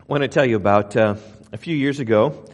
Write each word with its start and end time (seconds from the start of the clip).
I 0.00 0.12
want 0.12 0.22
to 0.22 0.28
tell 0.28 0.46
you 0.46 0.56
about 0.56 0.96
uh, 0.96 1.16
a 1.52 1.56
few 1.56 1.76
years 1.76 2.00
ago, 2.00 2.44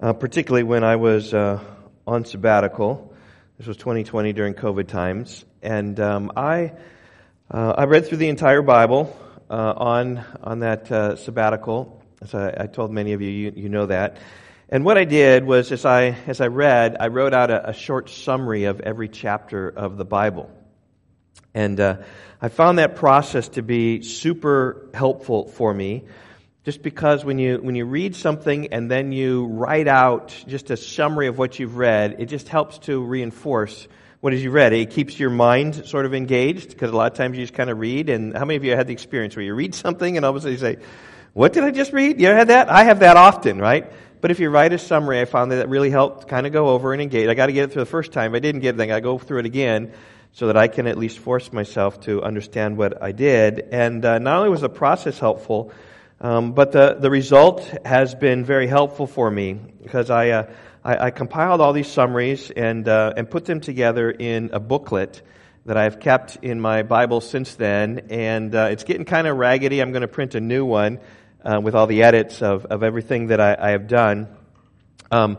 uh, 0.00 0.14
particularly 0.14 0.62
when 0.62 0.82
I 0.82 0.96
was 0.96 1.34
uh, 1.34 1.60
on 2.06 2.24
sabbatical. 2.24 3.12
This 3.58 3.66
was 3.66 3.76
2020 3.76 4.32
during 4.32 4.54
COVID 4.54 4.86
times, 4.86 5.44
and 5.62 5.98
um, 6.00 6.32
I 6.36 6.72
uh, 7.50 7.74
I 7.76 7.84
read 7.84 8.06
through 8.06 8.18
the 8.18 8.28
entire 8.28 8.62
Bible 8.62 9.14
uh, 9.50 9.74
on 9.76 10.24
on 10.42 10.60
that 10.60 10.90
uh, 10.90 11.16
sabbatical. 11.16 12.02
As 12.22 12.34
I, 12.34 12.54
I, 12.56 12.66
told 12.66 12.92
many 12.92 13.12
of 13.12 13.20
you, 13.20 13.30
you, 13.30 13.52
you 13.56 13.68
know 13.68 13.86
that. 13.86 14.18
And 14.70 14.84
what 14.84 14.96
I 14.96 15.04
did 15.04 15.44
was, 15.44 15.70
as 15.70 15.84
I 15.84 16.16
as 16.28 16.40
I 16.40 16.46
read, 16.46 16.96
I 16.98 17.08
wrote 17.08 17.34
out 17.34 17.50
a, 17.50 17.70
a 17.70 17.72
short 17.74 18.08
summary 18.08 18.64
of 18.64 18.80
every 18.80 19.08
chapter 19.08 19.68
of 19.68 19.98
the 19.98 20.06
Bible, 20.06 20.50
and 21.52 21.78
I 21.80 22.48
found 22.48 22.78
that 22.78 22.96
process 22.96 23.48
to 23.50 23.62
be 23.62 24.02
super 24.02 24.88
helpful 24.94 25.48
for 25.48 25.74
me 25.74 26.04
just 26.64 26.82
because 26.82 27.24
when 27.24 27.38
you, 27.38 27.58
when 27.58 27.74
you 27.74 27.84
read 27.84 28.14
something 28.14 28.68
and 28.68 28.90
then 28.90 29.10
you 29.10 29.46
write 29.46 29.88
out 29.88 30.28
just 30.46 30.70
a 30.70 30.76
summary 30.76 31.26
of 31.26 31.36
what 31.36 31.58
you've 31.58 31.76
read, 31.76 32.16
it 32.20 32.26
just 32.26 32.48
helps 32.48 32.78
to 32.80 33.02
reinforce 33.02 33.88
what 34.20 34.32
is 34.32 34.44
you 34.44 34.52
read. 34.52 34.72
It 34.72 34.90
keeps 34.90 35.18
your 35.18 35.30
mind 35.30 35.86
sort 35.86 36.06
of 36.06 36.14
engaged 36.14 36.70
because 36.70 36.92
a 36.92 36.96
lot 36.96 37.10
of 37.10 37.18
times 37.18 37.36
you 37.36 37.42
just 37.42 37.54
kind 37.54 37.68
of 37.68 37.80
read. 37.80 38.08
And 38.08 38.36
how 38.36 38.44
many 38.44 38.56
of 38.56 38.64
you 38.64 38.76
had 38.76 38.86
the 38.86 38.92
experience 38.92 39.34
where 39.34 39.44
you 39.44 39.54
read 39.54 39.74
something 39.74 40.16
and 40.16 40.24
all 40.24 40.30
of 40.30 40.36
a 40.36 40.40
sudden 40.40 40.52
you 40.52 40.58
say, 40.58 40.76
what 41.32 41.52
did 41.52 41.64
I 41.64 41.72
just 41.72 41.92
read? 41.92 42.20
You 42.20 42.28
ever 42.28 42.38
had 42.38 42.48
that? 42.48 42.68
I 42.68 42.84
have 42.84 43.00
that 43.00 43.16
often, 43.16 43.58
right? 43.58 43.92
But 44.20 44.30
if 44.30 44.38
you 44.38 44.48
write 44.48 44.72
a 44.72 44.78
summary, 44.78 45.20
I 45.20 45.24
found 45.24 45.50
that 45.50 45.58
it 45.58 45.68
really 45.68 45.90
helped 45.90 46.28
kind 46.28 46.46
of 46.46 46.52
go 46.52 46.68
over 46.68 46.92
and 46.92 47.02
engage. 47.02 47.28
I 47.28 47.34
got 47.34 47.46
to 47.46 47.52
get 47.52 47.64
it 47.64 47.72
through 47.72 47.82
the 47.82 47.86
first 47.86 48.12
time. 48.12 48.32
If 48.32 48.36
I 48.36 48.40
didn't 48.40 48.60
get 48.60 48.76
it, 48.76 48.78
then 48.78 48.92
I 48.92 49.00
go 49.00 49.18
through 49.18 49.40
it 49.40 49.46
again 49.46 49.92
so 50.30 50.46
that 50.46 50.56
I 50.56 50.68
can 50.68 50.86
at 50.86 50.96
least 50.96 51.18
force 51.18 51.52
myself 51.52 52.02
to 52.02 52.22
understand 52.22 52.76
what 52.76 53.02
I 53.02 53.10
did. 53.10 53.58
And 53.72 54.04
uh, 54.04 54.20
not 54.20 54.36
only 54.36 54.50
was 54.50 54.60
the 54.60 54.68
process 54.68 55.18
helpful, 55.18 55.72
um, 56.22 56.52
but 56.52 56.70
the, 56.70 56.96
the 57.00 57.10
result 57.10 57.62
has 57.84 58.14
been 58.14 58.44
very 58.44 58.68
helpful 58.68 59.08
for 59.08 59.28
me 59.28 59.54
because 59.54 60.08
I, 60.08 60.30
uh, 60.30 60.50
I, 60.84 61.06
I, 61.06 61.10
compiled 61.10 61.60
all 61.60 61.72
these 61.72 61.88
summaries 61.88 62.48
and, 62.52 62.86
uh, 62.86 63.12
and 63.16 63.28
put 63.28 63.44
them 63.44 63.60
together 63.60 64.08
in 64.08 64.50
a 64.52 64.60
booklet 64.60 65.20
that 65.66 65.76
I've 65.76 65.98
kept 65.98 66.36
in 66.36 66.60
my 66.60 66.84
Bible 66.84 67.20
since 67.20 67.56
then. 67.56 68.06
And 68.10 68.54
uh, 68.54 68.68
it's 68.70 68.84
getting 68.84 69.04
kind 69.04 69.26
of 69.26 69.36
raggedy. 69.36 69.82
I'm 69.82 69.90
going 69.90 70.02
to 70.02 70.08
print 70.08 70.36
a 70.36 70.40
new 70.40 70.64
one 70.64 71.00
uh, 71.44 71.60
with 71.60 71.74
all 71.74 71.88
the 71.88 72.04
edits 72.04 72.40
of, 72.40 72.66
of 72.66 72.84
everything 72.84 73.26
that 73.26 73.40
I, 73.40 73.56
I 73.58 73.70
have 73.70 73.88
done. 73.88 74.28
Um, 75.10 75.38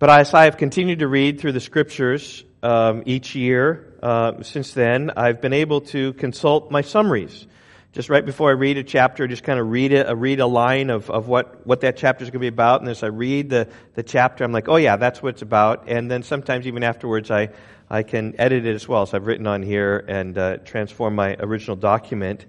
but 0.00 0.10
as 0.10 0.34
I 0.34 0.46
have 0.46 0.56
continued 0.56 0.98
to 0.98 1.06
read 1.06 1.40
through 1.40 1.52
the 1.52 1.60
scriptures 1.60 2.42
um, 2.60 3.04
each 3.06 3.36
year 3.36 3.94
uh, 4.02 4.42
since 4.42 4.74
then, 4.74 5.12
I've 5.16 5.40
been 5.40 5.52
able 5.52 5.82
to 5.82 6.12
consult 6.14 6.72
my 6.72 6.80
summaries 6.80 7.46
just 7.94 8.08
right 8.08 8.26
before 8.26 8.50
I 8.50 8.54
read 8.54 8.76
a 8.76 8.82
chapter, 8.82 9.28
just 9.28 9.44
kind 9.44 9.60
of 9.60 9.70
read 9.70 9.92
it, 9.92 10.12
read 10.16 10.40
a 10.40 10.46
line 10.46 10.90
of, 10.90 11.08
of 11.10 11.28
what, 11.28 11.64
what 11.64 11.82
that 11.82 11.96
chapter 11.96 12.24
is 12.24 12.30
going 12.30 12.40
to 12.40 12.44
be 12.44 12.48
about. 12.48 12.80
And 12.80 12.90
as 12.90 13.04
I 13.04 13.06
read 13.06 13.50
the, 13.50 13.68
the 13.94 14.02
chapter, 14.02 14.42
I'm 14.42 14.50
like, 14.50 14.68
oh 14.68 14.74
yeah, 14.74 14.96
that's 14.96 15.22
what 15.22 15.34
it's 15.34 15.42
about. 15.42 15.88
And 15.88 16.10
then 16.10 16.24
sometimes 16.24 16.66
even 16.66 16.82
afterwards, 16.82 17.30
I, 17.30 17.50
I 17.88 18.02
can 18.02 18.34
edit 18.40 18.66
it 18.66 18.74
as 18.74 18.88
well. 18.88 19.06
So 19.06 19.16
I've 19.16 19.28
written 19.28 19.46
on 19.46 19.62
here 19.62 20.04
and 20.08 20.36
uh, 20.36 20.56
transform 20.58 21.14
my 21.14 21.36
original 21.38 21.76
document. 21.76 22.46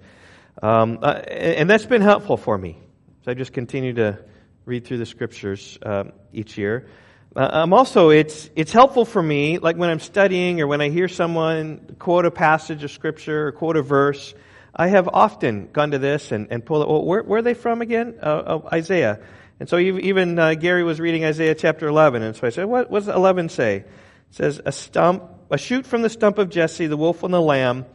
Um, 0.60 0.98
uh, 1.00 1.12
and 1.12 1.70
that's 1.70 1.86
been 1.86 2.02
helpful 2.02 2.36
for 2.36 2.58
me. 2.58 2.80
So 3.24 3.30
I 3.30 3.34
just 3.34 3.52
continue 3.52 3.92
to 3.94 4.18
read 4.64 4.84
through 4.84 4.98
the 4.98 5.06
scriptures 5.06 5.78
um, 5.86 6.10
each 6.32 6.58
year. 6.58 6.88
Uh, 7.36 7.50
um, 7.52 7.72
also, 7.72 8.10
it's, 8.10 8.50
it's 8.56 8.72
helpful 8.72 9.04
for 9.04 9.22
me, 9.22 9.58
like 9.58 9.76
when 9.76 9.90
I'm 9.90 10.00
studying 10.00 10.60
or 10.60 10.66
when 10.66 10.80
I 10.80 10.88
hear 10.88 11.06
someone 11.06 11.94
quote 12.00 12.26
a 12.26 12.32
passage 12.32 12.82
of 12.82 12.90
scripture 12.90 13.46
or 13.46 13.52
quote 13.52 13.76
a 13.76 13.82
verse, 13.82 14.34
I 14.78 14.88
have 14.88 15.08
often 15.08 15.70
gone 15.72 15.92
to 15.92 15.98
this 15.98 16.32
and, 16.32 16.48
and 16.50 16.64
pulled 16.64 16.82
it. 16.82 16.88
Well, 16.88 17.02
where, 17.02 17.22
where 17.22 17.38
are 17.38 17.42
they 17.42 17.54
from 17.54 17.80
again? 17.80 18.18
Uh, 18.20 18.60
Isaiah. 18.70 19.20
And 19.58 19.68
so 19.70 19.78
even 19.78 20.38
uh, 20.38 20.52
Gary 20.54 20.84
was 20.84 21.00
reading 21.00 21.24
Isaiah 21.24 21.54
chapter 21.54 21.88
11. 21.88 22.22
And 22.22 22.36
so 22.36 22.46
I 22.46 22.50
said, 22.50 22.66
what, 22.66 22.90
what 22.90 23.00
does 23.00 23.08
11 23.08 23.48
say? 23.48 23.76
It 23.76 23.86
says, 24.30 24.60
a 24.66 24.72
stump, 24.72 25.24
a 25.50 25.56
shoot 25.56 25.86
from 25.86 26.02
the 26.02 26.10
stump 26.10 26.36
of 26.36 26.50
Jesse, 26.50 26.88
the 26.88 26.96
wolf 26.96 27.22
and 27.22 27.32
the 27.32 27.40
lamb, 27.40 27.86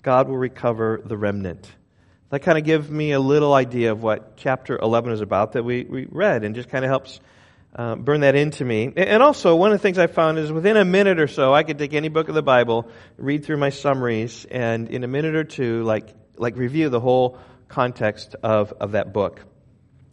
God 0.00 0.28
will 0.28 0.38
recover 0.38 1.02
the 1.04 1.18
remnant. 1.18 1.70
That 2.30 2.40
kind 2.40 2.56
of 2.56 2.64
gives 2.64 2.88
me 2.88 3.12
a 3.12 3.20
little 3.20 3.52
idea 3.52 3.92
of 3.92 4.02
what 4.02 4.38
chapter 4.38 4.78
11 4.78 5.12
is 5.12 5.20
about 5.20 5.52
that 5.52 5.62
we, 5.62 5.84
we 5.84 6.06
read 6.10 6.42
and 6.42 6.54
just 6.54 6.70
kind 6.70 6.86
of 6.86 6.88
helps 6.88 7.20
uh, 7.74 7.96
burn 7.96 8.20
that 8.20 8.34
into 8.34 8.64
me. 8.64 8.92
And 8.96 9.22
also, 9.22 9.56
one 9.56 9.72
of 9.72 9.78
the 9.78 9.82
things 9.82 9.98
I 9.98 10.06
found 10.06 10.38
is 10.38 10.52
within 10.52 10.76
a 10.76 10.84
minute 10.84 11.18
or 11.18 11.26
so, 11.26 11.52
I 11.52 11.62
could 11.64 11.78
take 11.78 11.92
any 11.92 12.08
book 12.08 12.28
of 12.28 12.34
the 12.34 12.42
Bible, 12.42 12.88
read 13.16 13.44
through 13.44 13.56
my 13.56 13.70
summaries, 13.70 14.44
and 14.50 14.88
in 14.88 15.04
a 15.04 15.08
minute 15.08 15.34
or 15.34 15.44
two, 15.44 15.82
like, 15.82 16.08
like 16.36 16.56
review 16.56 16.88
the 16.88 17.00
whole 17.00 17.38
context 17.68 18.36
of, 18.42 18.72
of 18.80 18.92
that 18.92 19.12
book. 19.12 19.40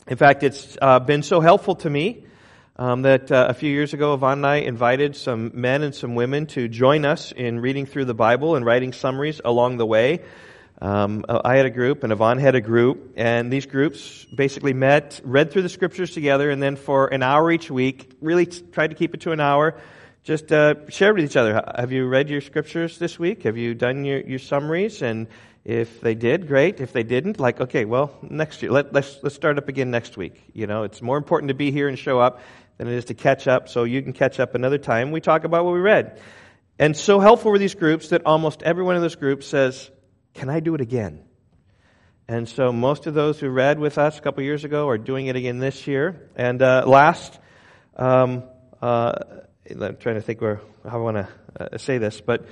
In 0.08 0.18
fact, 0.18 0.44
it's 0.44 0.78
uh, 0.82 1.00
been 1.00 1.22
so 1.22 1.40
helpful 1.40 1.76
to 1.76 1.90
me 1.90 2.26
um, 2.78 3.04
that 3.04 3.32
uh, 3.32 3.46
a 3.50 3.54
few 3.54 3.72
years 3.72 3.94
ago, 3.94 4.16
Yvonne 4.16 4.40
and 4.40 4.48
I 4.48 4.56
invited 4.58 5.16
some 5.16 5.52
men 5.54 5.84
and 5.84 5.94
some 5.94 6.16
women 6.16 6.48
to 6.48 6.68
join 6.68 7.06
us 7.06 7.32
in 7.32 7.60
reading 7.60 7.86
through 7.86 8.06
the 8.06 8.16
Bible 8.16 8.56
and 8.56 8.66
writing 8.66 8.94
summaries 8.94 9.40
along 9.46 9.78
the 9.78 9.86
way. 9.86 10.22
Um, 10.82 11.24
uh, 11.30 11.42
I 11.46 11.58
had 11.58 11.68
a 11.68 11.70
group, 11.70 12.04
and 12.04 12.12
Yvonne 12.12 12.40
had 12.40 12.56
a 12.56 12.62
group, 12.62 13.14
and 13.16 13.54
these 13.54 13.68
groups 13.68 14.26
basically 14.36 14.74
met, 14.74 15.22
read 15.24 15.52
through 15.52 15.62
the 15.62 15.70
scriptures 15.70 16.12
together, 16.12 16.50
and 16.50 16.62
then 16.62 16.76
for 16.76 17.08
an 17.14 17.22
hour 17.22 17.52
each 17.52 17.70
week, 17.70 18.18
really 18.20 18.48
t- 18.48 18.64
tried 18.72 18.90
to 18.90 18.96
keep 18.96 19.14
it 19.14 19.22
to 19.22 19.32
an 19.32 19.40
hour, 19.40 19.80
just 20.24 20.52
uh, 20.52 20.90
shared 20.90 21.18
with 21.18 21.26
each 21.26 21.38
other. 21.38 21.62
Have 21.76 21.92
you 21.92 22.08
read 22.08 22.30
your 22.32 22.42
scriptures 22.42 22.98
this 22.98 23.20
week? 23.20 23.44
Have 23.44 23.58
you 23.58 23.76
done 23.76 24.06
your, 24.06 24.22
your 24.22 24.40
summaries? 24.40 25.04
And 25.04 25.28
if 25.64 26.02
they 26.02 26.16
did, 26.16 26.48
great. 26.48 26.80
If 26.80 26.94
they 26.94 27.04
didn't, 27.04 27.40
like, 27.40 27.62
okay, 27.62 27.86
well, 27.86 28.18
next 28.24 28.64
year, 28.64 28.72
let, 28.72 28.92
let's, 28.92 29.20
let's 29.22 29.36
start 29.36 29.60
up 29.60 29.70
again 29.70 29.92
next 29.92 30.18
week. 30.18 30.42
You 30.54 30.66
know, 30.66 30.82
it's 30.82 31.00
more 31.00 31.18
important 31.18 31.50
to 31.50 31.56
be 31.56 31.70
here 31.70 31.90
and 31.90 32.00
show 32.00 32.20
up 32.20 32.42
than 32.80 32.88
it 32.88 32.96
is 32.96 33.06
to 33.06 33.14
catch 33.14 33.48
up, 33.48 33.70
so 33.70 33.84
you 33.84 34.02
can 34.02 34.14
catch 34.14 34.40
up 34.40 34.56
another 34.56 34.80
time. 34.80 35.12
We 35.12 35.22
talk 35.22 35.44
about 35.44 35.64
what 35.64 35.76
we 35.76 35.80
read. 35.80 36.20
And 36.80 36.98
so 36.98 37.20
helpful 37.20 37.52
were 37.52 37.60
these 37.60 37.76
groups 37.76 38.10
that 38.10 38.26
almost 38.26 38.64
every 38.64 38.84
one 38.84 38.96
of 38.96 39.04
those 39.04 39.16
groups 39.16 39.46
says, 39.46 39.92
can 40.34 40.50
I 40.50 40.60
do 40.60 40.76
it 40.76 40.82
again? 40.82 41.24
And 42.28 42.48
so 42.48 42.72
most 42.72 43.08
of 43.08 43.14
those 43.14 43.40
who 43.40 43.50
read 43.50 43.78
with 43.78 43.98
us 43.98 44.18
a 44.18 44.22
couple 44.22 44.44
years 44.44 44.64
ago 44.64 44.88
are 44.88 44.98
doing 44.98 45.28
it 45.28 45.36
again 45.36 45.60
this 45.60 45.86
year. 45.88 46.30
And 46.36 46.62
uh, 46.62 46.86
last, 46.88 47.38
um, 47.98 48.44
uh, 48.82 49.14
I'm 49.70 49.98
trying 49.98 50.16
to 50.16 50.22
think 50.22 50.40
where 50.42 50.62
how 50.90 51.00
I 51.00 51.02
want 51.02 51.18
to 51.18 51.28
uh, 51.60 51.78
say 51.78 51.98
this, 51.98 52.22
but 52.22 52.46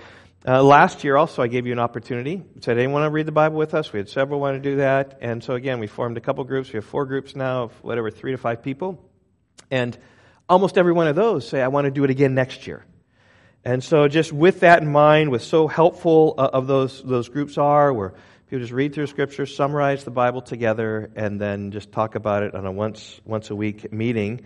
uh, 0.47 0.61
last 0.63 1.03
year 1.03 1.17
also 1.17 1.41
I 1.41 1.47
gave 1.47 1.65
you 1.65 1.73
an 1.73 1.79
opportunity. 1.79 2.43
Said 2.61 2.77
anyone 2.77 3.01
want 3.01 3.09
to 3.09 3.13
read 3.13 3.25
the 3.25 3.31
Bible 3.31 3.57
with 3.57 3.73
us? 3.73 3.91
We 3.91 3.99
had 3.99 4.09
several 4.09 4.39
want 4.39 4.61
to 4.61 4.69
do 4.69 4.77
that, 4.77 5.17
and 5.21 5.43
so 5.43 5.53
again 5.55 5.79
we 5.79 5.87
formed 5.87 6.17
a 6.17 6.21
couple 6.21 6.43
groups. 6.43 6.71
We 6.71 6.77
have 6.77 6.85
four 6.85 7.05
groups 7.05 7.35
now 7.35 7.63
of 7.63 7.71
whatever 7.83 8.11
three 8.11 8.31
to 8.31 8.37
five 8.37 8.63
people, 8.63 9.03
and 9.71 9.97
almost 10.47 10.77
every 10.77 10.93
one 10.93 11.07
of 11.07 11.15
those 11.15 11.47
say 11.47 11.61
I 11.61 11.67
want 11.69 11.85
to 11.85 11.91
do 11.91 12.03
it 12.03 12.09
again 12.09 12.35
next 12.35 12.67
year. 12.67 12.85
And 13.65 13.83
so, 13.83 14.07
just 14.07 14.31
with 14.31 14.61
that 14.61 14.81
in 14.81 14.89
mind, 14.89 15.31
with 15.31 15.43
so 15.43 15.67
helpful 15.67 16.35
uh, 16.37 16.49
of 16.53 16.67
those 16.67 17.03
those 17.03 17.27
groups 17.27 17.57
are, 17.57 17.91
where 17.93 18.13
people 18.47 18.59
just 18.59 18.71
read 18.71 18.93
through 18.93 19.07
Scripture, 19.07 19.45
summarize 19.45 20.05
the 20.05 20.11
Bible 20.11 20.41
together, 20.41 21.11
and 21.15 21.41
then 21.41 21.71
just 21.71 21.91
talk 21.91 22.15
about 22.15 22.43
it 22.43 22.55
on 22.55 22.65
a 22.65 22.71
once 22.71 23.19
once 23.25 23.49
a 23.49 23.55
week 23.55 23.91
meeting. 23.91 24.41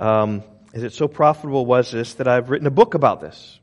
Um, 0.00 0.42
is 0.72 0.82
it 0.82 0.92
so 0.92 1.06
profitable 1.06 1.66
was 1.66 1.92
this 1.92 2.14
that 2.14 2.26
I've 2.26 2.50
written 2.50 2.66
a 2.66 2.72
book 2.72 2.94
about 2.94 3.20
this, 3.20 3.60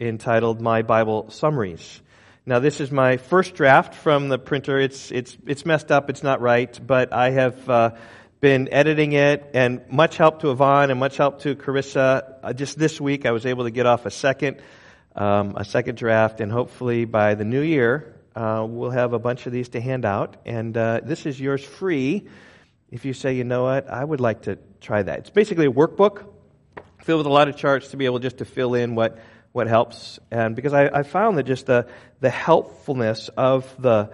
entitled 0.00 0.60
"My 0.60 0.82
Bible 0.82 1.30
Summaries." 1.30 2.00
Now, 2.44 2.58
this 2.58 2.80
is 2.80 2.90
my 2.90 3.18
first 3.18 3.54
draft 3.54 3.94
from 3.94 4.28
the 4.28 4.38
printer. 4.38 4.80
It's 4.80 5.12
it's 5.12 5.36
it's 5.46 5.64
messed 5.64 5.92
up. 5.92 6.10
It's 6.10 6.24
not 6.24 6.40
right, 6.40 6.78
but 6.84 7.12
I 7.12 7.30
have. 7.30 7.70
Uh, 7.70 7.90
been 8.42 8.68
editing 8.72 9.12
it, 9.12 9.52
and 9.54 9.88
much 9.88 10.16
help 10.16 10.40
to 10.40 10.50
Yvonne 10.50 10.90
and 10.90 10.98
much 10.98 11.16
help 11.16 11.42
to 11.42 11.54
Carissa. 11.54 12.38
Uh, 12.42 12.52
just 12.52 12.76
this 12.76 13.00
week, 13.00 13.24
I 13.24 13.30
was 13.30 13.46
able 13.46 13.62
to 13.62 13.70
get 13.70 13.86
off 13.86 14.04
a 14.04 14.10
second, 14.10 14.60
um, 15.14 15.54
a 15.56 15.64
second 15.64 15.96
draft, 15.96 16.40
and 16.40 16.50
hopefully 16.50 17.04
by 17.04 17.36
the 17.36 17.44
new 17.44 17.60
year, 17.60 18.16
uh, 18.34 18.66
we'll 18.68 18.90
have 18.90 19.12
a 19.12 19.20
bunch 19.20 19.46
of 19.46 19.52
these 19.52 19.68
to 19.68 19.80
hand 19.80 20.04
out. 20.04 20.38
And 20.44 20.76
uh, 20.76 21.02
this 21.04 21.24
is 21.24 21.40
yours 21.40 21.62
free. 21.62 22.26
If 22.90 23.04
you 23.04 23.12
say, 23.12 23.34
you 23.34 23.44
know 23.44 23.62
what, 23.62 23.88
I 23.88 24.04
would 24.04 24.20
like 24.20 24.42
to 24.42 24.58
try 24.80 25.04
that. 25.04 25.20
It's 25.20 25.30
basically 25.30 25.66
a 25.66 25.72
workbook 25.72 26.24
filled 27.04 27.18
with 27.18 27.28
a 27.28 27.32
lot 27.32 27.46
of 27.46 27.54
charts 27.54 27.92
to 27.92 27.96
be 27.96 28.06
able 28.06 28.18
just 28.18 28.38
to 28.38 28.44
fill 28.44 28.74
in 28.74 28.96
what 28.96 29.20
what 29.52 29.68
helps. 29.68 30.18
And 30.32 30.56
because 30.56 30.72
I, 30.72 30.86
I 30.86 31.02
found 31.04 31.38
that 31.38 31.44
just 31.44 31.66
the 31.66 31.86
the 32.18 32.30
helpfulness 32.30 33.30
of 33.36 33.72
the 33.80 34.10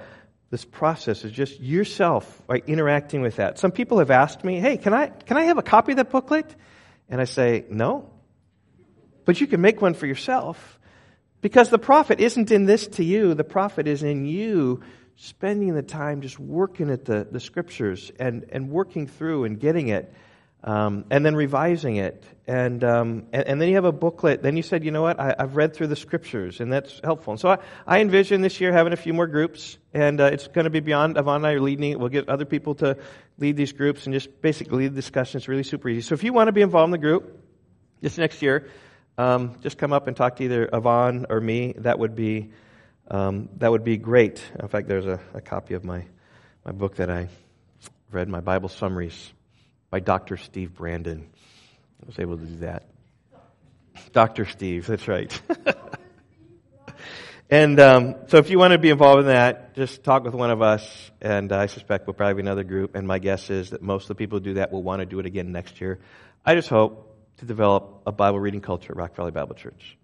this 0.51 0.65
process 0.65 1.25
is 1.25 1.33
just 1.33 1.61
yourself 1.61 2.43
right, 2.49 2.65
interacting 2.67 3.21
with 3.21 3.37
that. 3.37 3.59
Some 3.59 3.71
people 3.71 3.99
have 3.99 4.11
asked 4.11 4.45
me, 4.45 4.61
hey, 4.61 4.79
can 4.79 4.95
I, 4.95 5.09
can 5.09 5.37
I 5.37 5.45
have 5.45 5.59
a 5.59 5.63
copy 5.63 5.93
of 5.93 5.97
that 5.97 6.11
booklet? 6.11 6.55
And 7.09 7.21
I 7.21 7.25
say, 7.25 7.65
no. 7.69 8.11
But 9.25 9.41
you 9.41 9.47
can 9.47 9.61
make 9.61 9.83
one 9.83 9.95
for 9.95 10.07
yourself. 10.07 10.79
Because 11.41 11.69
the 11.69 11.79
profit 11.79 12.21
isn't 12.21 12.51
in 12.51 12.65
this 12.65 12.87
to 12.89 13.05
you, 13.05 13.35
the 13.35 13.45
profit 13.45 13.87
is 13.87 14.03
in 14.03 14.25
you 14.25 14.83
spending 15.17 15.75
the 15.75 15.83
time 15.83 16.21
just 16.21 16.39
working 16.39 16.91
at 16.91 17.05
the, 17.05 17.27
the 17.31 17.41
scriptures 17.41 18.11
and, 18.19 18.47
and 18.51 18.71
working 18.71 19.07
through 19.07 19.45
and 19.45 19.61
getting 19.61 19.89
it 19.89 20.13
um, 20.65 21.05
and 21.11 21.25
then 21.25 21.37
revising 21.37 21.97
it. 21.97 22.25
And, 22.47 22.83
um, 22.83 23.27
and, 23.33 23.47
and, 23.47 23.61
then 23.61 23.69
you 23.69 23.75
have 23.77 23.85
a 23.85 23.93
booklet. 23.93 24.43
Then 24.43 24.57
you 24.57 24.63
said, 24.63 24.83
you 24.83 24.91
know 24.91 25.03
what, 25.03 25.21
I, 25.21 25.35
have 25.39 25.55
read 25.55 25.75
through 25.75 25.89
the 25.89 25.97
scriptures, 25.97 26.61
and 26.61 26.73
that's 26.73 27.01
helpful. 27.05 27.33
And 27.33 27.41
so 27.41 27.51
I, 27.51 27.59
I 27.87 28.01
envision 28.01 28.41
this 28.41 28.61
year 28.61 28.73
having 28.73 28.93
a 28.93 28.97
few 28.97 29.13
more 29.13 29.27
groups, 29.27 29.77
and 29.93 30.21
uh, 30.21 30.25
it's 30.25 30.49
going 30.49 30.65
to 30.65 30.71
be 30.71 30.81
beyond 30.81 31.19
Yvonne 31.19 31.37
and 31.37 31.47
I 31.47 31.53
are 31.53 31.61
leading. 31.61 31.99
We'll 31.99 32.09
get 32.09 32.29
other 32.29 32.47
people 32.47 32.75
to 32.77 32.97
lead 33.39 33.57
these 33.57 33.73
groups 33.73 34.07
and 34.07 34.15
just 34.15 34.41
basically 34.41 34.79
lead 34.79 34.93
the 34.93 34.97
discussion. 34.97 35.39
It's 35.39 35.49
really 35.49 35.63
super 35.63 35.89
easy. 35.91 36.01
So 36.01 36.15
if 36.15 36.25
you 36.25 36.33
want 36.33 36.49
to 36.49 36.53
be 36.53 36.63
involved 36.63 36.89
in 36.89 36.93
the 36.93 36.99
group 36.99 37.39
this 38.01 38.17
next 38.17 38.41
year, 38.41 38.69
um, 39.19 39.57
just 39.63 39.79
come 39.79 39.93
up 39.93 40.07
and 40.07 40.17
talk 40.17 40.37
to 40.37 40.45
either 40.45 40.71
Yvonne 40.73 41.27
or 41.29 41.41
me. 41.41 41.75
That 41.79 41.99
would 41.99 42.15
be, 42.15 42.51
um, 43.11 43.51
that 43.59 43.71
would 43.71 43.85
be 43.85 43.97
great. 43.97 44.43
In 44.59 44.69
fact, 44.69 44.89
there's 44.89 45.07
a, 45.07 45.21
a 45.35 45.41
copy 45.41 45.75
of 45.75 45.85
my, 45.85 46.05
my 46.65 46.73
book 46.73 46.97
that 46.97 47.11
I 47.11 47.29
read, 48.11 48.29
my 48.29 48.41
Bible 48.41 48.71
summaries 48.71 49.33
by 49.91 50.01
Dr. 50.01 50.37
Steve 50.37 50.75
Brandon. 50.75 51.29
I 52.03 52.07
was 52.07 52.19
able 52.19 52.37
to 52.37 52.45
do 52.45 52.57
that. 52.59 52.85
Dr. 54.13 54.45
Steve, 54.45 54.87
that's 54.87 55.09
right. 55.09 55.41
and 57.51 57.81
um, 57.81 58.17
so 58.29 58.37
if 58.37 58.51
you 58.51 58.59
want 58.59 58.73
to 58.73 58.79
be 58.79 58.91
involved 58.91 59.21
in 59.21 59.27
that, 59.27 59.75
just 59.75 60.05
talk 60.05 60.25
with 60.25 60.35
one 60.35 60.51
of 60.51 60.63
us, 60.63 61.11
and 61.21 61.53
I 61.53 61.67
suspect 61.67 62.07
we'll 62.07 62.15
probably 62.15 62.35
be 62.35 62.47
another 62.47 62.65
group. 62.65 62.95
And 62.95 63.07
my 63.07 63.19
guess 63.19 63.51
is 63.51 63.71
that 63.71 63.83
most 63.83 64.05
of 64.05 64.09
the 64.09 64.15
people 64.15 64.39
who 64.39 64.45
do 64.45 64.55
that 64.55 64.71
will 64.71 64.83
want 64.83 65.01
to 65.01 65.07
do 65.07 65.19
it 65.19 65.27
again 65.27 65.53
next 65.53 65.81
year. 65.81 65.99
I 66.45 66.55
just 66.55 66.69
hope 66.69 67.17
to 67.39 67.47
develop 67.47 68.03
a 68.07 68.13
Bible 68.13 68.39
reading 68.39 68.61
culture 68.61 68.93
at 68.93 68.97
Rock 68.97 69.17
Valley 69.17 69.31
Bible 69.31 69.55
Church. 69.55 69.97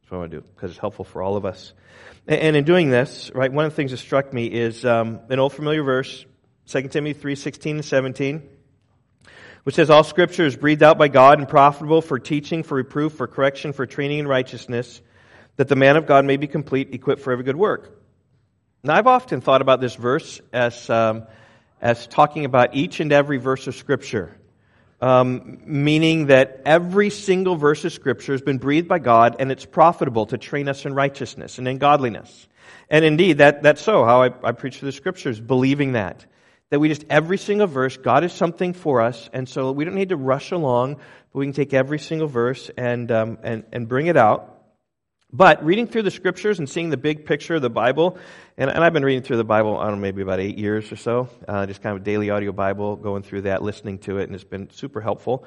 That's 0.00 0.10
what 0.10 0.18
I 0.18 0.20
want 0.20 0.32
to 0.32 0.40
do 0.40 0.46
because 0.54 0.70
it's 0.70 0.80
helpful 0.80 1.04
for 1.04 1.22
all 1.22 1.36
of 1.36 1.44
us. 1.44 1.72
And 2.26 2.56
in 2.56 2.64
doing 2.64 2.90
this, 2.90 3.30
right, 3.34 3.52
one 3.52 3.64
of 3.64 3.72
the 3.72 3.76
things 3.76 3.92
that 3.92 3.98
struck 3.98 4.32
me 4.32 4.46
is 4.46 4.84
um, 4.84 5.20
an 5.30 5.38
old 5.38 5.52
familiar 5.52 5.82
verse, 5.82 6.26
2 6.66 6.88
Timothy 6.88 7.18
3 7.18 7.34
16 7.36 7.76
and 7.76 7.84
17 7.84 8.42
which 9.68 9.74
says, 9.74 9.90
All 9.90 10.02
scripture 10.02 10.46
is 10.46 10.56
breathed 10.56 10.82
out 10.82 10.96
by 10.96 11.08
God 11.08 11.38
and 11.38 11.46
profitable 11.46 12.00
for 12.00 12.18
teaching, 12.18 12.62
for 12.62 12.76
reproof, 12.76 13.12
for 13.12 13.26
correction, 13.26 13.74
for 13.74 13.84
training 13.84 14.20
in 14.20 14.26
righteousness, 14.26 15.02
that 15.56 15.68
the 15.68 15.76
man 15.76 15.98
of 15.98 16.06
God 16.06 16.24
may 16.24 16.38
be 16.38 16.46
complete, 16.46 16.94
equipped 16.94 17.20
for 17.20 17.34
every 17.34 17.44
good 17.44 17.54
work. 17.54 18.00
Now, 18.82 18.94
I've 18.94 19.06
often 19.06 19.42
thought 19.42 19.60
about 19.60 19.82
this 19.82 19.94
verse 19.94 20.40
as, 20.54 20.88
um, 20.88 21.24
as 21.82 22.06
talking 22.06 22.46
about 22.46 22.76
each 22.76 23.00
and 23.00 23.12
every 23.12 23.36
verse 23.36 23.66
of 23.66 23.74
Scripture, 23.74 24.34
um, 25.02 25.60
meaning 25.66 26.28
that 26.28 26.62
every 26.64 27.10
single 27.10 27.56
verse 27.56 27.84
of 27.84 27.92
Scripture 27.92 28.32
has 28.32 28.40
been 28.40 28.56
breathed 28.56 28.88
by 28.88 29.00
God 29.00 29.36
and 29.38 29.52
it's 29.52 29.66
profitable 29.66 30.24
to 30.28 30.38
train 30.38 30.70
us 30.70 30.86
in 30.86 30.94
righteousness 30.94 31.58
and 31.58 31.68
in 31.68 31.76
godliness. 31.76 32.48
And 32.88 33.04
indeed, 33.04 33.36
that, 33.36 33.62
that's 33.62 33.82
so, 33.82 34.06
how 34.06 34.22
I, 34.22 34.30
I 34.42 34.52
preach 34.52 34.80
the 34.80 34.92
Scriptures, 34.92 35.38
believing 35.38 35.92
that 35.92 36.24
that 36.70 36.78
we 36.80 36.88
just, 36.88 37.04
every 37.08 37.38
single 37.38 37.66
verse, 37.66 37.96
God 37.96 38.24
is 38.24 38.32
something 38.32 38.74
for 38.74 39.00
us, 39.00 39.30
and 39.32 39.48
so 39.48 39.72
we 39.72 39.84
don't 39.84 39.94
need 39.94 40.10
to 40.10 40.16
rush 40.16 40.52
along, 40.52 40.96
but 41.32 41.38
we 41.38 41.46
can 41.46 41.54
take 41.54 41.72
every 41.72 41.98
single 41.98 42.28
verse 42.28 42.70
and, 42.76 43.10
um, 43.10 43.38
and, 43.42 43.64
and 43.72 43.88
bring 43.88 44.06
it 44.06 44.16
out. 44.16 44.54
But 45.32 45.64
reading 45.64 45.86
through 45.86 46.02
the 46.02 46.10
scriptures 46.10 46.58
and 46.58 46.68
seeing 46.68 46.90
the 46.90 46.96
big 46.96 47.26
picture 47.26 47.54
of 47.54 47.62
the 47.62 47.70
Bible, 47.70 48.18
and, 48.56 48.70
and 48.70 48.82
I've 48.82 48.92
been 48.92 49.04
reading 49.04 49.22
through 49.22 49.38
the 49.38 49.44
Bible, 49.44 49.78
I 49.78 49.84
don't 49.84 49.96
know, 49.96 50.00
maybe 50.00 50.22
about 50.22 50.40
eight 50.40 50.58
years 50.58 50.90
or 50.92 50.96
so, 50.96 51.28
uh, 51.46 51.66
just 51.66 51.82
kind 51.82 51.96
of 51.96 52.02
a 52.02 52.04
daily 52.04 52.30
audio 52.30 52.52
Bible, 52.52 52.96
going 52.96 53.22
through 53.22 53.42
that, 53.42 53.62
listening 53.62 53.98
to 54.00 54.18
it, 54.18 54.24
and 54.24 54.34
it's 54.34 54.44
been 54.44 54.70
super 54.70 55.00
helpful. 55.00 55.44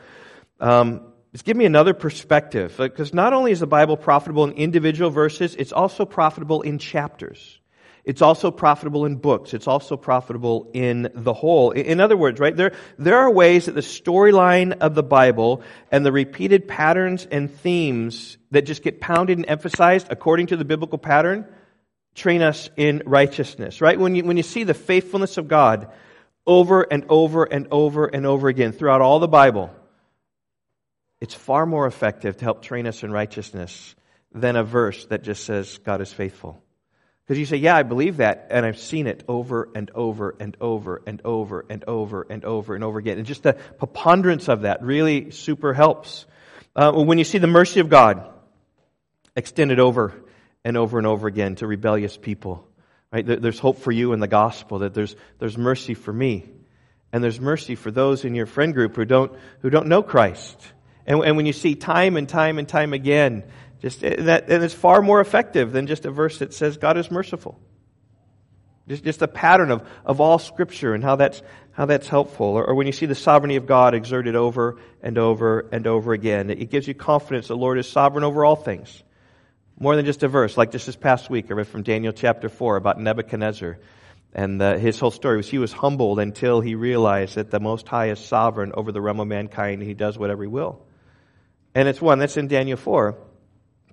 Um, 0.60 1.02
it's 1.34 1.44
given 1.44 1.60
me 1.60 1.66
another 1.66 1.94
perspective, 1.94 2.76
because 2.78 3.14
not 3.14 3.34
only 3.34 3.52
is 3.52 3.60
the 3.60 3.68
Bible 3.68 3.96
profitable 3.96 4.44
in 4.44 4.54
individual 4.54 5.12
verses, 5.12 5.56
it's 5.56 5.72
also 5.72 6.06
profitable 6.06 6.62
in 6.62 6.78
chapters. 6.78 7.60
It's 8.03 8.21
also 8.21 8.50
profitable 8.50 9.06
in 9.06 9.18
books. 9.18 9.53
It's 9.53 9.68
also 9.68 9.95
profitable 9.95 10.71
in 10.74 11.12
the 11.13 11.33
whole. 11.33 11.71
In 11.71 12.00
other 12.00 12.18
words, 12.18 12.39
right, 12.39 12.56
there, 12.56 12.74
there 12.98 13.19
are 13.19 13.30
ways 13.30 13.68
that 13.68 13.75
the 13.75 13.81
storyline 13.81 14.80
of 14.80 14.95
the 14.95 15.03
Bible 15.03 15.62
and 15.92 16.06
the 16.06 16.12
repeated 16.12 16.68
patterns 16.68 17.27
and 17.30 17.53
themes 17.53 18.38
that 18.50 18.63
just 18.63 18.81
get 18.81 19.00
pounded 19.00 19.38
and 19.38 19.48
emphasized 19.48 20.07
according 20.09 20.48
to 20.48 20.57
the 20.57 20.65
biblical 20.65 20.98
pattern 20.98 21.45
train 22.15 22.42
us 22.42 22.69
in 22.75 23.03
righteousness, 23.06 23.81
right? 23.81 24.00
When 24.00 24.15
you, 24.15 24.24
when 24.24 24.38
you 24.38 24.44
see 24.44 24.63
the 24.63 24.74
faithfulness 24.74 25.38
of 25.38 25.48
God 25.48 25.92
over 26.45 26.81
and 26.81 27.06
over 27.07 27.44
and 27.44 27.68
over 27.71 28.07
and 28.07 28.25
over 28.25 28.48
again 28.48 28.71
throughout 28.71 29.01
all 29.01 29.19
the 29.19 29.27
Bible, 29.27 29.69
it's 31.21 31.36
far 31.36 31.65
more 31.65 31.86
effective 31.86 32.38
to 32.38 32.44
help 32.44 32.63
train 32.63 32.88
us 32.88 33.03
in 33.03 33.12
righteousness 33.12 33.95
than 34.33 34.56
a 34.56 34.63
verse 34.63 35.06
that 35.06 35.24
just 35.24 35.44
says 35.44 35.77
God 35.77 36.01
is 36.01 36.12
faithful. 36.12 36.63
Because 37.31 37.39
you 37.39 37.45
say, 37.45 37.63
yeah, 37.63 37.78
I 37.78 37.83
believe 37.83 38.18
that, 38.18 38.48
and 38.50 38.66
I've 38.66 38.78
seen 38.78 39.07
it 39.07 39.24
over 39.25 39.69
and 39.74 39.89
over 39.95 40.36
and 40.38 40.57
over 40.60 41.01
and 41.07 41.22
over 41.24 41.66
and 41.69 41.81
over 41.86 42.28
and 42.30 42.44
over 42.44 42.75
and 42.75 42.83
over 42.83 43.00
again. 43.00 43.19
And 43.19 43.25
just 43.25 43.44
the 43.44 43.54
preponderance 43.54 44.50
of 44.50 44.63
that 44.63 44.83
really 44.83 45.31
super 45.31 45.74
helps. 45.74 46.25
Uh, 46.75 46.92
when 46.92 47.18
you 47.19 47.24
see 47.24 47.38
the 47.38 47.48
mercy 47.48 47.80
of 47.80 47.88
God 47.88 48.30
extended 49.33 49.80
over 49.80 50.13
and 50.66 50.75
over 50.75 50.98
and 50.98 51.07
over 51.07 51.25
again 51.25 51.56
to 51.56 51.68
rebellious 51.68 52.18
people, 52.18 52.68
right? 53.13 53.25
There's 53.25 53.60
hope 53.60 53.80
for 53.80 53.94
you 53.94 54.12
in 54.12 54.19
the 54.19 54.27
gospel, 54.27 54.80
that 54.80 54.94
there's, 54.94 55.16
there's 55.39 55.57
mercy 55.57 55.94
for 55.94 56.12
me. 56.12 56.50
And 57.13 57.24
there's 57.24 57.39
mercy 57.39 57.75
for 57.75 57.92
those 57.92 58.25
in 58.25 58.36
your 58.36 58.45
friend 58.45 58.74
group 58.74 58.98
who 58.98 59.06
don't, 59.06 59.31
who 59.62 59.69
don't 59.69 59.88
know 59.88 60.04
Christ. 60.04 60.62
And, 61.06 61.24
and 61.24 61.38
when 61.38 61.45
you 61.45 61.54
see 61.54 61.75
time 61.75 62.18
and 62.18 62.27
time 62.27 62.57
and 62.60 62.68
time 62.68 62.92
again 62.92 63.44
just 63.81 64.04
eh, 64.04 64.16
that, 64.24 64.50
and 64.50 64.63
it's 64.63 64.74
far 64.74 65.01
more 65.01 65.19
effective 65.19 65.72
than 65.72 65.88
just 65.88 66.06
a 66.06 66.12
verse 66.12 66.39
that 66.39 66.54
says 66.54 66.78
God 66.78 66.98
is 66.98 67.10
merciful. 67.12 67.60
Just, 68.88 69.04
just 69.04 69.22
a 69.22 69.28
pattern 69.28 69.72
of, 69.72 69.88
of 70.06 70.19
all 70.19 70.39
Scripture 70.39 70.94
and 70.94 71.04
how 71.04 71.16
that's, 71.16 71.42
how 71.72 71.86
that's 71.86 72.07
helpful. 72.07 72.48
Or, 72.48 72.66
or 72.66 72.75
when 72.75 72.88
you 72.88 72.94
see 72.94 73.06
the 73.06 73.16
sovereignty 73.16 73.56
of 73.56 73.66
God 73.66 73.94
exerted 73.94 74.36
over 74.36 74.80
and 75.01 75.18
over 75.18 75.68
and 75.72 75.88
over 75.88 76.13
again, 76.13 76.50
it 76.50 76.69
gives 76.69 76.88
you 76.88 76.94
confidence 76.94 77.48
the 77.48 77.56
Lord 77.56 77.80
is 77.80 77.88
sovereign 77.88 78.24
over 78.24 78.44
all 78.44 78.56
things. 78.56 79.04
More 79.80 79.95
than 79.95 80.06
just 80.06 80.24
a 80.24 80.27
verse. 80.27 80.57
Like 80.57 80.72
just 80.72 80.86
this 80.86 80.95
past 80.95 81.30
week, 81.30 81.48
I 81.50 81.54
read 81.54 81.68
from 81.68 81.84
Daniel 81.84 82.13
chapter 82.13 82.50
4 82.50 82.75
about 82.75 83.00
Nebuchadnezzar. 83.00 83.80
And 84.34 84.62
uh, 84.62 84.77
his 84.77 85.00
whole 85.00 85.12
story 85.12 85.38
was 85.38 85.50
he 85.50 85.57
was 85.57 85.74
humbled 85.74 86.19
until 86.19 86.62
he 86.62 86.75
realized 86.75 87.36
that 87.36 87.51
the 87.51 87.60
Most 87.60 87.88
High 87.88 88.10
is 88.10 88.19
sovereign 88.19 88.72
over 88.74 88.92
the 88.92 89.01
realm 89.01 89.19
of 89.19 89.27
mankind 89.27 89.81
and 89.81 89.88
he 89.88 89.94
does 89.94 90.18
whatever 90.18 90.44
he 90.44 90.48
will. 90.48 90.86
And 91.74 91.88
it's 91.88 92.01
one 92.01 92.19
that's 92.19 92.38
in 92.38 92.48
Daniel 92.48 92.77
4. 92.77 93.18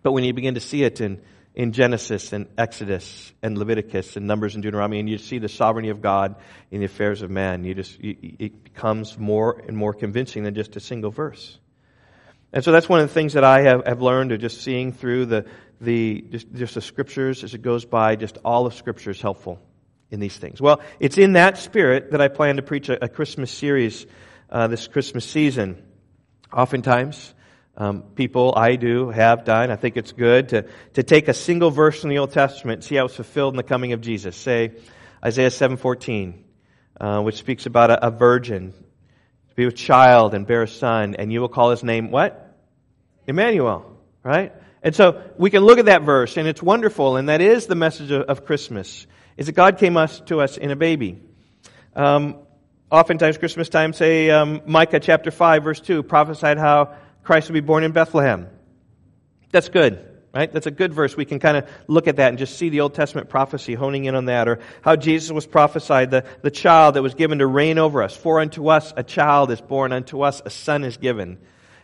But 0.03 0.13
when 0.13 0.25
you 0.25 0.33
begin 0.33 0.55
to 0.55 0.61
see 0.61 0.83
it 0.83 1.01
in, 1.01 1.21
in 1.55 1.73
Genesis 1.73 2.33
and 2.33 2.47
Exodus 2.57 3.33
and 3.43 3.59
Leviticus 3.59 4.17
and 4.17 4.27
Numbers 4.27 4.55
and 4.55 4.63
Deuteronomy, 4.63 5.01
and 5.01 5.09
you 5.09 5.19
see 5.19 5.39
the 5.39 5.49
sovereignty 5.49 5.91
of 5.91 6.01
God 6.01 6.37
in 6.71 6.81
the 6.81 6.87
affairs 6.87 7.23
of 7.23 7.31
man, 7.31 7.65
you 7.65 7.75
just, 7.75 7.99
you, 7.99 8.17
it 8.39 8.65
becomes 8.65 9.19
more 9.19 9.63
and 9.67 9.77
more 9.77 9.93
convincing 9.93 10.45
than 10.45 10.55
just 10.55 10.77
a 10.77 10.81
single 10.81 11.11
verse. 11.11 11.59
And 12.53 12.65
so 12.65 12.73
that's 12.73 12.89
one 12.89 13.01
of 13.01 13.09
the 13.09 13.15
things 13.15 13.35
that 13.35 13.45
I 13.45 13.63
have, 13.63 13.85
have 13.87 14.01
learned, 14.01 14.33
of 14.33 14.41
just 14.41 14.63
seeing 14.63 14.93
through 14.93 15.27
the, 15.27 15.45
the, 15.81 16.25
just, 16.31 16.53
just 16.55 16.75
the 16.75 16.81
scriptures 16.81 17.45
as 17.45 17.55
it 17.55 17.63
goes 17.63 17.85
by, 17.85 18.17
just 18.17 18.39
all 18.45 18.67
of 18.67 18.75
scripture 18.75 19.11
is 19.11 19.21
helpful 19.21 19.61
in 20.11 20.21
these 20.21 20.37
things. 20.37 20.61
Well, 20.61 20.81
it's 20.99 21.19
in 21.19 21.35
that 21.35 21.59
spirit 21.59 22.13
that 22.13 22.21
I 22.21 22.29
plan 22.29 22.57
to 22.57 22.63
preach 22.63 22.89
a, 22.89 23.05
a 23.05 23.09
Christmas 23.09 23.51
series 23.51 24.07
uh, 24.49 24.69
this 24.69 24.89
Christmas 24.89 25.25
season. 25.27 25.83
Oftentimes, 26.51 27.35
um, 27.79 28.03
people, 28.03 28.53
I 28.57 28.75
do, 28.75 29.09
have 29.09 29.45
done. 29.45 29.71
I 29.71 29.77
think 29.77 29.97
it's 29.97 30.11
good 30.11 30.49
to, 30.49 30.67
to 30.95 31.05
take 31.05 31.29
a 31.29 31.35
single 31.35 31.71
verse 31.71 32.01
from 32.01 32.11
the 32.11 32.19
Old 32.19 32.33
Testament 32.33 32.83
see 32.83 32.97
how 32.97 33.05
it's 33.05 33.15
fulfilled 33.15 33.55
in 33.55 33.57
the 33.57 33.63
coming 33.63 33.93
of 33.93 34.01
Jesus. 34.01 34.37
Say 34.37 34.73
Isaiah 35.25 35.49
7.14, 35.49 36.35
uh, 37.01 37.23
which 37.23 37.37
speaks 37.37 37.67
about 37.67 37.91
a, 37.91 38.09
a 38.09 38.11
virgin 38.11 38.73
to 38.73 39.55
be 39.55 39.65
with 39.65 39.77
child 39.77 40.35
and 40.35 40.45
bear 40.45 40.65
a 40.65 40.69
son, 40.69 41.15
and 41.15 41.33
you 41.33 41.41
will 41.41 41.49
call 41.49 41.71
his 41.71 41.85
name 41.85 42.11
what? 42.11 42.57
Emmanuel, 43.29 43.97
right? 44.25 44.53
And 44.83 44.93
so 44.93 45.23
we 45.37 45.49
can 45.49 45.63
look 45.63 45.79
at 45.79 45.85
that 45.85 46.03
verse, 46.03 46.37
and 46.37 46.49
it's 46.49 46.63
wonderful, 46.63 47.17
and 47.17 47.29
that 47.29 47.41
is 47.41 47.67
the 47.67 47.77
message 47.77 48.11
of, 48.11 48.23
of 48.23 48.45
Christmas, 48.45 49.07
is 49.37 49.47
that 49.47 49.53
God 49.53 49.79
came 49.79 49.97
us, 49.97 50.19
to 50.27 50.41
us 50.41 50.57
in 50.57 50.73
a 50.73 50.77
baby. 50.77 51.21
Um, 51.95 52.39
oftentimes, 52.91 53.39
Christmas 53.39 53.69
time, 53.69 53.93
say 53.93 54.31
um, 54.31 54.63
Micah 54.67 54.99
chapter 54.99 55.31
5, 55.31 55.63
verse 55.63 55.81
2, 55.81 56.03
prophesied 56.03 56.59
how 56.59 56.97
Christ 57.29 57.51
would 57.51 57.53
be 57.53 57.61
born 57.61 57.85
in 57.85 57.93
Bethlehem. 57.93 58.49
That's 59.53 59.69
good, 59.69 60.03
right? 60.35 60.51
That's 60.51 60.67
a 60.67 60.71
good 60.71 60.95
verse. 60.95 61.15
We 61.15 61.27
can 61.27 61.41
kind 61.41 61.59
of 61.59 61.69
look 61.87 62.09
at 62.09 62.17
that 62.17 62.31
and 62.31 62.39
just 62.39 62.57
see 62.57 62.71
the 62.71 62.81
Old 62.81 62.95
Testament 62.95 63.29
prophecy 63.29 63.75
honing 63.75 64.07
in 64.07 64.15
on 64.15 64.25
that, 64.25 64.49
or 64.49 64.61
how 64.81 64.97
Jesus 64.97 65.31
was 65.31 65.47
prophesied, 65.47 66.11
the, 66.11 66.25
the 66.41 66.51
child 66.51 66.95
that 66.95 67.03
was 67.03 67.13
given 67.13 67.41
to 67.41 67.47
reign 67.47 67.77
over 67.77 68.03
us. 68.03 68.17
For 68.17 68.41
unto 68.41 68.69
us 68.69 68.95
a 68.97 69.03
child 69.03 69.51
is 69.51 69.61
born, 69.61 69.93
unto 69.93 70.23
us 70.23 70.41
a 70.43 70.49
son 70.49 70.85
is 70.85 70.97
given. 70.97 71.37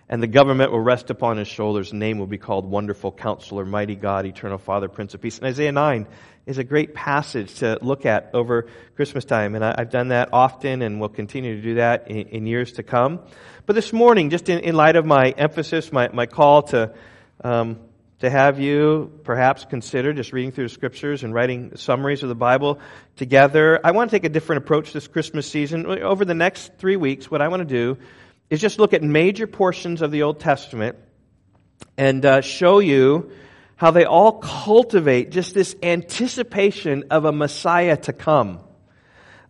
And 0.09 0.23
the 0.23 0.27
government 0.27 0.73
will 0.73 0.81
rest 0.81 1.11
upon 1.11 1.37
his 1.37 1.49
shoulders. 1.49 1.91
The 1.91 1.97
name 1.97 2.19
will 2.19 2.27
be 2.27 2.39
called 2.39 2.65
Wonderful 2.65 3.13
Counselor, 3.13 3.67
Mighty 3.67 3.97
God, 3.97 4.25
Eternal 4.25 4.57
Father, 4.57 4.89
Prince 4.89 5.13
of 5.13 5.21
Peace. 5.21 5.37
And 5.37 5.47
Isaiah 5.47 5.73
9 5.73 6.07
is 6.47 6.59
a 6.59 6.65
great 6.65 6.95
passage 6.95 7.55
to 7.57 7.79
look 7.81 8.05
at 8.05 8.31
over 8.35 8.67
Christmas 8.97 9.25
time. 9.25 9.55
And 9.55 9.65
I, 9.65 9.75
have 9.79 9.91
done 9.91 10.09
that 10.09 10.31
often 10.33 10.83
and 10.83 11.01
will 11.01 11.09
continue 11.09 11.57
to 11.57 11.63
do 11.63 11.75
that 11.77 12.11
in, 12.11 12.29
in 12.29 12.47
years 12.47 12.73
to 12.73 12.83
come. 12.83 13.21
But 13.67 13.75
this 13.75 13.93
morning, 13.93 14.31
just 14.31 14.49
in, 14.49 14.61
in 14.61 14.75
light 14.75 14.97
of 14.97 15.07
my 15.07 15.31
emphasis, 15.31 15.91
my, 15.91 16.09
my 16.09 16.27
call 16.27 16.63
to, 16.65 16.93
um, 17.43 17.79
to 18.21 18.29
have 18.29 18.61
you 18.61 19.21
perhaps 19.25 19.65
consider 19.65 20.13
just 20.13 20.33
reading 20.33 20.53
through 20.53 20.67
the 20.67 20.75
scriptures 20.75 21.25
and 21.25 21.33
writing 21.33 21.77
summaries 21.77 22.23
of 22.23 22.29
the 22.29 22.35
Bible 22.35 22.79
together, 23.17 23.81
I 23.83 23.93
want 23.93 24.11
to 24.11 24.17
take 24.17 24.25
a 24.25 24.29
different 24.29 24.65
approach 24.65 24.93
this 24.93 25.09
Christmas 25.09 25.51
season. 25.51 25.87
Over 25.87 26.27
the 26.27 26.35
next 26.35 26.75
three 26.77 26.97
weeks, 26.97 27.31
what 27.31 27.41
I 27.41 27.49
want 27.49 27.61
to 27.61 27.65
do 27.67 27.99
is 28.51 28.61
just 28.61 28.79
look 28.79 28.93
at 28.93 29.03
major 29.03 29.47
portions 29.47 30.03
of 30.03 30.11
the 30.11 30.25
Old 30.25 30.41
Testament 30.41 30.97
and 31.97 32.25
uh, 32.25 32.41
show 32.43 32.81
you 32.81 33.31
how 33.76 33.90
they 33.90 34.04
all 34.04 34.33
cultivate 34.33 35.31
just 35.31 35.54
this 35.54 35.75
anticipation 35.83 37.04
of 37.11 37.25
a 37.25 37.33
Messiah 37.33 37.97
to 37.97 38.12
come. 38.12 38.61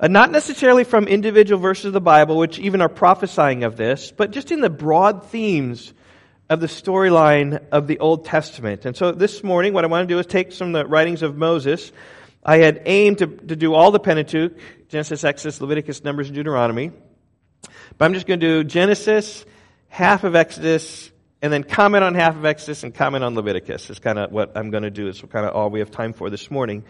Uh, 0.00 0.08
not 0.08 0.30
necessarily 0.30 0.84
from 0.84 1.06
individual 1.06 1.60
verses 1.60 1.86
of 1.86 1.92
the 1.92 2.00
Bible, 2.00 2.36
which 2.36 2.58
even 2.58 2.80
are 2.80 2.88
prophesying 2.88 3.64
of 3.64 3.76
this, 3.76 4.10
but 4.10 4.32
just 4.32 4.50
in 4.50 4.60
the 4.60 4.70
broad 4.70 5.26
themes 5.26 5.92
of 6.50 6.60
the 6.60 6.66
storyline 6.66 7.64
of 7.70 7.86
the 7.86 7.98
Old 8.00 8.24
Testament. 8.24 8.84
And 8.84 8.96
so 8.96 9.12
this 9.12 9.42
morning, 9.42 9.72
what 9.72 9.84
I 9.84 9.86
want 9.86 10.08
to 10.08 10.14
do 10.14 10.18
is 10.18 10.26
take 10.26 10.52
some 10.52 10.74
of 10.74 10.84
the 10.84 10.86
writings 10.86 11.22
of 11.22 11.36
Moses. 11.36 11.92
I 12.42 12.58
had 12.58 12.82
aimed 12.86 13.18
to, 13.18 13.26
to 13.26 13.56
do 13.56 13.72
all 13.72 13.90
the 13.90 14.00
Pentateuch, 14.00 14.52
Genesis, 14.88 15.24
Exodus, 15.24 15.60
Leviticus, 15.60 16.04
Numbers, 16.04 16.28
and 16.28 16.36
Deuteronomy. 16.36 16.90
But 17.96 18.04
I'm 18.04 18.14
just 18.14 18.26
going 18.26 18.40
to 18.40 18.62
do 18.62 18.64
Genesis, 18.64 19.44
half 19.88 20.24
of 20.24 20.34
Exodus, 20.34 21.10
and 21.44 21.52
then 21.52 21.62
comment 21.62 22.02
on 22.02 22.14
half 22.14 22.36
of 22.36 22.46
Exodus 22.46 22.84
and 22.84 22.94
comment 22.94 23.22
on 23.22 23.34
Leviticus. 23.34 23.90
Is 23.90 23.98
kind 23.98 24.18
of 24.18 24.32
what 24.32 24.56
I'm 24.56 24.70
going 24.70 24.84
to 24.84 24.90
do. 24.90 25.08
It's 25.08 25.20
kind 25.20 25.44
of 25.44 25.54
all 25.54 25.68
we 25.68 25.80
have 25.80 25.90
time 25.90 26.14
for 26.14 26.30
this 26.30 26.50
morning. 26.50 26.84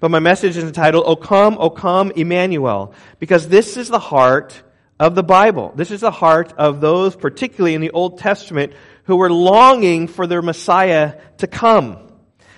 But 0.00 0.10
my 0.10 0.18
message 0.18 0.58
is 0.58 0.64
entitled, 0.64 1.04
O 1.06 1.16
come, 1.16 1.56
O 1.58 1.70
come, 1.70 2.10
Emmanuel, 2.10 2.92
because 3.18 3.48
this 3.48 3.78
is 3.78 3.88
the 3.88 3.98
heart 3.98 4.62
of 5.00 5.14
the 5.14 5.22
Bible. 5.22 5.72
This 5.74 5.90
is 5.90 6.02
the 6.02 6.10
heart 6.10 6.52
of 6.58 6.82
those, 6.82 7.16
particularly 7.16 7.72
in 7.72 7.80
the 7.80 7.88
Old 7.88 8.18
Testament, 8.18 8.74
who 9.04 9.16
were 9.16 9.32
longing 9.32 10.08
for 10.08 10.26
their 10.26 10.42
Messiah 10.42 11.14
to 11.38 11.46
come. 11.46 12.12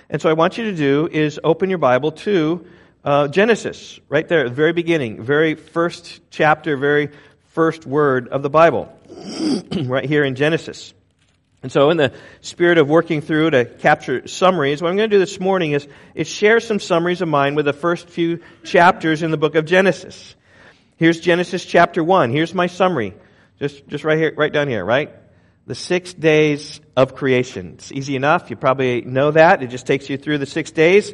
And 0.09 0.21
so 0.21 0.29
I 0.29 0.33
want 0.33 0.57
you 0.57 0.65
to 0.65 0.75
do 0.75 1.07
is 1.09 1.39
open 1.41 1.69
your 1.69 1.79
Bible 1.79 2.11
to 2.11 2.65
uh, 3.05 3.29
Genesis, 3.29 3.97
right 4.09 4.27
there, 4.27 4.41
at 4.41 4.49
the 4.49 4.55
very 4.55 4.73
beginning, 4.73 5.23
very 5.23 5.55
first 5.55 6.19
chapter, 6.31 6.75
very 6.75 7.11
first 7.51 7.85
word 7.85 8.27
of 8.27 8.43
the 8.43 8.49
Bible, 8.49 8.93
right 9.85 10.03
here 10.03 10.25
in 10.25 10.35
Genesis. 10.35 10.93
And 11.61 11.71
so, 11.71 11.89
in 11.89 11.97
the 11.97 12.13
spirit 12.39 12.77
of 12.77 12.87
working 12.87 13.19
through 13.19 13.49
to 13.49 13.65
capture 13.65 14.27
summaries, 14.27 14.81
what 14.81 14.89
I'm 14.89 14.95
going 14.95 15.09
to 15.09 15.15
do 15.15 15.19
this 15.19 15.41
morning 15.41 15.73
is, 15.73 15.85
is 16.15 16.27
share 16.27 16.61
some 16.61 16.79
summaries 16.79 17.21
of 17.21 17.27
mine 17.27 17.55
with 17.55 17.65
the 17.65 17.73
first 17.73 18.09
few 18.09 18.39
chapters 18.63 19.23
in 19.23 19.31
the 19.31 19.37
book 19.37 19.55
of 19.55 19.65
Genesis. 19.65 20.35
Here's 20.95 21.19
Genesis 21.19 21.65
chapter 21.65 22.01
1. 22.01 22.31
Here's 22.31 22.53
my 22.53 22.67
summary. 22.67 23.13
Just, 23.59 23.85
just 23.87 24.05
right 24.05 24.17
here, 24.17 24.33
right 24.37 24.53
down 24.53 24.69
here, 24.69 24.85
right? 24.85 25.11
The 25.67 25.75
six 25.75 26.13
days 26.13 26.79
of 26.95 27.13
creation. 27.13 27.73
It's 27.73 27.91
easy 27.91 28.15
enough. 28.15 28.49
You 28.49 28.55
probably 28.55 29.01
know 29.01 29.31
that. 29.31 29.61
It 29.61 29.67
just 29.67 29.85
takes 29.85 30.09
you 30.09 30.17
through 30.17 30.37
the 30.37 30.45
six 30.45 30.71
days. 30.71 31.13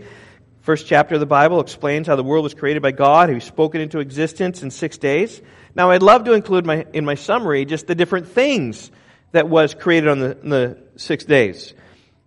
First 0.61 0.85
chapter 0.85 1.15
of 1.15 1.19
the 1.21 1.25
Bible 1.25 1.59
explains 1.59 2.05
how 2.05 2.15
the 2.15 2.23
world 2.23 2.43
was 2.43 2.53
created 2.53 2.83
by 2.83 2.91
God, 2.91 3.29
who 3.29 3.39
spoke 3.39 3.73
it 3.73 3.81
into 3.81 3.99
existence 3.99 4.61
in 4.61 4.69
six 4.69 4.99
days. 4.99 5.41
Now, 5.73 5.89
I'd 5.89 6.03
love 6.03 6.25
to 6.25 6.33
include 6.33 6.67
my, 6.67 6.85
in 6.93 7.03
my 7.03 7.15
summary 7.15 7.65
just 7.65 7.87
the 7.87 7.95
different 7.95 8.27
things 8.27 8.91
that 9.31 9.49
was 9.49 9.73
created 9.73 10.09
on 10.09 10.19
the, 10.19 10.37
the 10.43 10.77
six 10.97 11.25
days. 11.25 11.73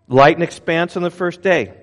Light 0.09 0.35
and 0.35 0.43
expanse 0.43 0.97
on 0.97 1.03
the 1.03 1.11
first 1.11 1.43
day. 1.43 1.75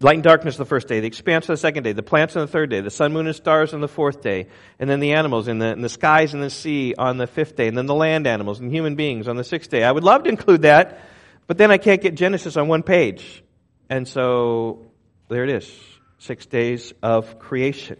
Light 0.00 0.14
and 0.14 0.22
darkness 0.22 0.56
the 0.56 0.64
first 0.64 0.88
day, 0.88 1.00
the 1.00 1.06
expanse 1.06 1.48
on 1.48 1.54
the 1.54 1.58
second 1.58 1.84
day, 1.84 1.92
the 1.92 2.02
plants 2.02 2.36
on 2.36 2.42
the 2.42 2.48
third 2.48 2.68
day, 2.68 2.80
the 2.80 2.90
sun, 2.90 3.12
moon, 3.12 3.26
and 3.26 3.34
stars 3.34 3.72
on 3.72 3.80
the 3.80 3.88
fourth 3.88 4.20
day, 4.20 4.48
and 4.78 4.90
then 4.90 5.00
the 5.00 5.12
animals 5.12 5.48
in 5.48 5.58
the, 5.58 5.66
in 5.66 5.80
the 5.80 5.88
skies 5.88 6.34
and 6.34 6.42
the 6.42 6.50
sea 6.50 6.94
on 6.98 7.16
the 7.16 7.26
fifth 7.26 7.56
day, 7.56 7.68
and 7.68 7.78
then 7.78 7.86
the 7.86 7.94
land 7.94 8.26
animals 8.26 8.60
and 8.60 8.70
human 8.70 8.96
beings 8.96 9.28
on 9.28 9.36
the 9.36 9.44
sixth 9.44 9.70
day. 9.70 9.82
I 9.82 9.92
would 9.92 10.04
love 10.04 10.24
to 10.24 10.28
include 10.28 10.62
that, 10.62 11.00
but 11.46 11.58
then 11.58 11.70
I 11.70 11.78
can't 11.78 12.02
get 12.02 12.16
Genesis 12.16 12.56
on 12.56 12.68
one 12.68 12.82
page. 12.82 13.42
And 13.88 14.06
so 14.06 14.90
there 15.28 15.44
it 15.44 15.50
is. 15.50 15.72
Six 16.18 16.44
days 16.46 16.92
of 17.02 17.38
creation. 17.38 17.96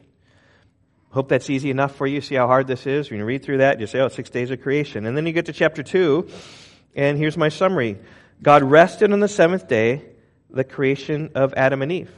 Hope 1.14 1.28
that's 1.28 1.49
easy 1.49 1.71
enough 1.71 1.94
for 1.94 2.09
you. 2.09 2.21
See 2.21 2.35
how 2.35 2.49
hard 2.49 2.66
this 2.66 2.88
is? 2.88 3.09
When 3.09 3.21
you 3.21 3.25
read 3.25 3.44
through 3.44 3.59
that, 3.59 3.78
you 3.78 3.87
say, 3.87 4.00
oh, 4.00 4.09
six 4.09 4.30
days 4.30 4.50
of 4.50 4.61
creation. 4.62 5.06
And 5.06 5.16
then 5.16 5.25
you 5.26 5.33
get 5.33 5.47
to 5.47 5.52
chapter 5.52 5.85
two, 5.85 6.28
and 6.97 7.16
here's 7.16 7.37
my 7.37 7.50
summary. 7.50 7.99
God 8.42 8.64
rested 8.64 9.12
on 9.12 9.21
the 9.21 9.28
seventh 9.28 9.68
day 9.68 10.02
the 10.50 10.64
creation 10.64 11.30
of 11.37 11.54
Adam 11.54 11.83
and 11.83 11.92
Eve. 11.92 12.11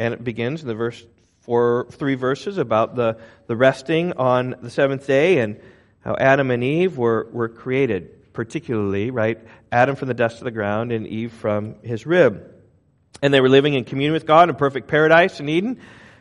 And 0.00 0.14
it 0.14 0.24
begins 0.24 0.62
in 0.62 0.66
the 0.66 0.74
verse 0.74 1.00
four, 1.42 1.86
three 1.92 2.16
verses 2.16 2.58
about 2.58 2.96
the, 2.96 3.20
the 3.46 3.54
resting 3.54 4.14
on 4.14 4.56
the 4.60 4.70
seventh 4.70 5.06
day 5.06 5.38
and 5.38 5.60
how 6.00 6.16
Adam 6.16 6.50
and 6.50 6.64
Eve 6.64 6.98
were, 6.98 7.28
were 7.30 7.48
created, 7.48 8.32
particularly, 8.32 9.12
right? 9.12 9.38
Adam 9.70 9.94
from 9.94 10.08
the 10.08 10.14
dust 10.14 10.38
of 10.38 10.44
the 10.44 10.50
ground 10.50 10.90
and 10.90 11.06
Eve 11.06 11.32
from 11.32 11.76
his 11.84 12.04
rib. 12.04 12.52
And 13.22 13.32
they 13.32 13.40
were 13.40 13.48
living 13.48 13.74
in 13.74 13.84
communion 13.84 14.12
with 14.12 14.26
God 14.26 14.48
in 14.48 14.56
perfect 14.56 14.88
paradise 14.88 15.38
in 15.38 15.48
Eden 15.48 15.80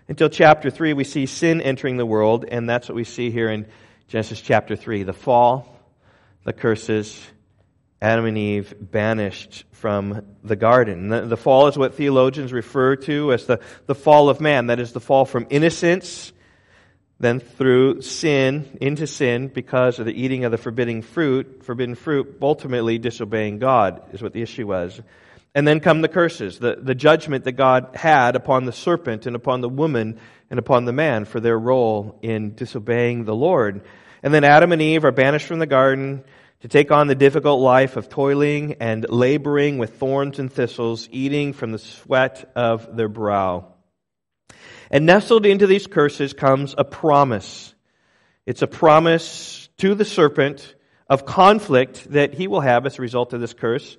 until 0.10 0.28
chapter 0.28 0.70
3 0.70 0.94
we 0.94 1.06
see 1.06 1.26
sin 1.26 1.62
entering 1.62 1.96
the 1.96 2.06
world 2.06 2.44
and 2.46 2.68
that's 2.68 2.90
what 2.90 2.96
we 2.96 3.06
see 3.06 3.32
here 3.32 3.50
in 3.50 3.66
Genesis 4.10 4.42
chapter 4.42 4.76
3 4.76 5.04
the 5.04 5.14
fall 5.14 5.74
the 6.44 6.52
curses 6.52 7.26
Adam 8.02 8.26
and 8.26 8.38
Eve 8.38 8.74
banished 8.80 9.66
from 9.74 10.26
the 10.44 10.56
garden. 10.56 11.10
The, 11.10 11.22
the, 11.22 11.38
fall 11.38 11.68
is 11.68 11.78
what 11.78 11.96
theologians 11.96 12.54
refer 12.54 12.96
to 12.96 13.34
as 13.34 13.46
the, 13.46 13.60
the 13.88 13.96
fall 13.96 14.30
of 14.30 14.40
man. 14.40 14.68
That 14.68 14.80
is 14.80 14.94
the 14.94 15.02
fall 15.02 15.26
from 15.26 15.48
innocence, 15.50 16.32
then 17.20 17.42
through 17.42 18.02
sin, 18.02 18.78
into 18.80 19.06
sin, 19.06 19.50
because 19.50 20.00
of 20.00 20.06
the 20.06 20.14
eating 20.14 20.46
of 20.46 20.52
the 20.52 20.58
forbidden 20.58 21.02
fruit, 21.02 21.64
forbidden 21.66 21.96
fruit, 21.96 22.38
ultimately 22.42 23.00
disobeying 23.00 23.60
God 23.60 24.02
is 24.14 24.22
what 24.22 24.32
the 24.32 24.42
issue 24.42 24.66
was. 24.66 25.02
And 25.56 25.68
then 25.68 25.80
come 25.80 26.02
the 26.02 26.08
curses, 26.08 26.60
the, 26.60 26.78
the 26.80 26.96
judgment 26.96 27.44
that 27.46 27.54
God 27.54 27.90
had 27.96 28.36
upon 28.36 28.66
the 28.66 28.72
serpent 28.72 29.26
and 29.26 29.36
upon 29.36 29.62
the 29.62 29.70
woman 29.70 30.20
and 30.50 30.60
upon 30.60 30.86
the 30.86 30.94
man 30.94 31.26
for 31.26 31.40
their 31.40 31.58
role 31.58 32.20
in 32.22 32.54
disobeying 32.54 33.26
the 33.26 33.36
Lord. 33.36 33.82
And 34.22 34.34
then 34.34 34.44
Adam 34.44 34.72
and 34.72 34.82
Eve 34.82 35.06
are 35.06 35.12
banished 35.12 35.48
from 35.48 35.60
the 35.60 35.66
garden 35.66 36.24
to 36.62 36.68
take 36.68 36.92
on 36.92 37.08
the 37.08 37.16
difficult 37.16 37.62
life 37.62 37.96
of 37.96 38.10
toiling 38.10 38.76
and 38.80 39.10
laboring 39.10 39.78
with 39.78 39.98
thorns 39.98 40.40
and 40.40 40.52
thistles, 40.52 41.08
eating 41.12 41.54
from 41.54 41.72
the 41.72 41.80
sweat 41.80 42.52
of 42.56 42.96
their 42.96 43.08
brow. 43.08 43.74
And 44.92 45.06
nestled 45.06 45.46
into 45.46 45.68
these 45.68 45.88
curses 45.88 46.34
comes 46.34 46.76
a 46.78 46.84
promise. 46.84 47.74
It's 48.46 48.62
a 48.62 48.68
promise 48.68 49.70
to 49.78 49.96
the 49.96 50.06
serpent 50.06 50.76
of 51.10 51.26
conflict 51.26 52.12
that 52.12 52.34
he 52.34 52.48
will 52.48 52.62
have 52.62 52.86
as 52.86 53.00
a 53.00 53.02
result 53.02 53.34
of 53.34 53.42
this 53.42 53.54
curse 53.54 53.98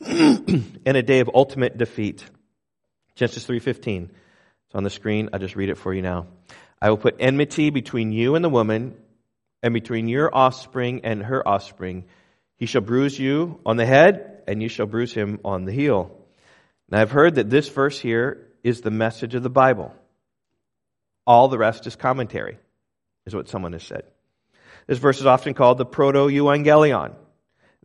and 0.00 0.96
a 0.96 1.02
day 1.02 1.20
of 1.20 1.30
ultimate 1.34 1.76
defeat. 1.76 2.24
Genesis 3.14 3.46
3:15. 3.46 4.04
It's 4.04 4.74
on 4.74 4.84
the 4.84 4.90
screen. 4.90 5.30
I'll 5.32 5.38
just 5.38 5.56
read 5.56 5.68
it 5.68 5.78
for 5.78 5.92
you 5.92 6.02
now. 6.02 6.26
I 6.80 6.90
will 6.90 6.96
put 6.96 7.16
enmity 7.20 7.70
between 7.70 8.12
you 8.12 8.34
and 8.34 8.44
the 8.44 8.48
woman 8.48 8.96
and 9.62 9.72
between 9.72 10.08
your 10.08 10.34
offspring 10.34 11.02
and 11.04 11.22
her 11.22 11.46
offspring. 11.46 12.04
He 12.56 12.66
shall 12.66 12.80
bruise 12.80 13.18
you 13.18 13.60
on 13.64 13.76
the 13.76 13.86
head, 13.86 14.42
and 14.46 14.62
you 14.62 14.68
shall 14.68 14.86
bruise 14.86 15.12
him 15.12 15.40
on 15.44 15.64
the 15.64 15.72
heel. 15.72 16.16
Now, 16.88 17.00
I've 17.00 17.10
heard 17.10 17.36
that 17.36 17.50
this 17.50 17.68
verse 17.68 17.98
here 17.98 18.48
is 18.62 18.80
the 18.80 18.90
message 18.90 19.34
of 19.34 19.42
the 19.42 19.50
Bible. 19.50 19.94
All 21.26 21.48
the 21.48 21.58
rest 21.58 21.86
is 21.86 21.96
commentary, 21.96 22.58
is 23.26 23.34
what 23.34 23.48
someone 23.48 23.72
has 23.72 23.82
said. 23.82 24.04
This 24.86 24.98
verse 24.98 25.20
is 25.20 25.26
often 25.26 25.54
called 25.54 25.78
the 25.78 25.86
proto-evangelion. 25.86 27.14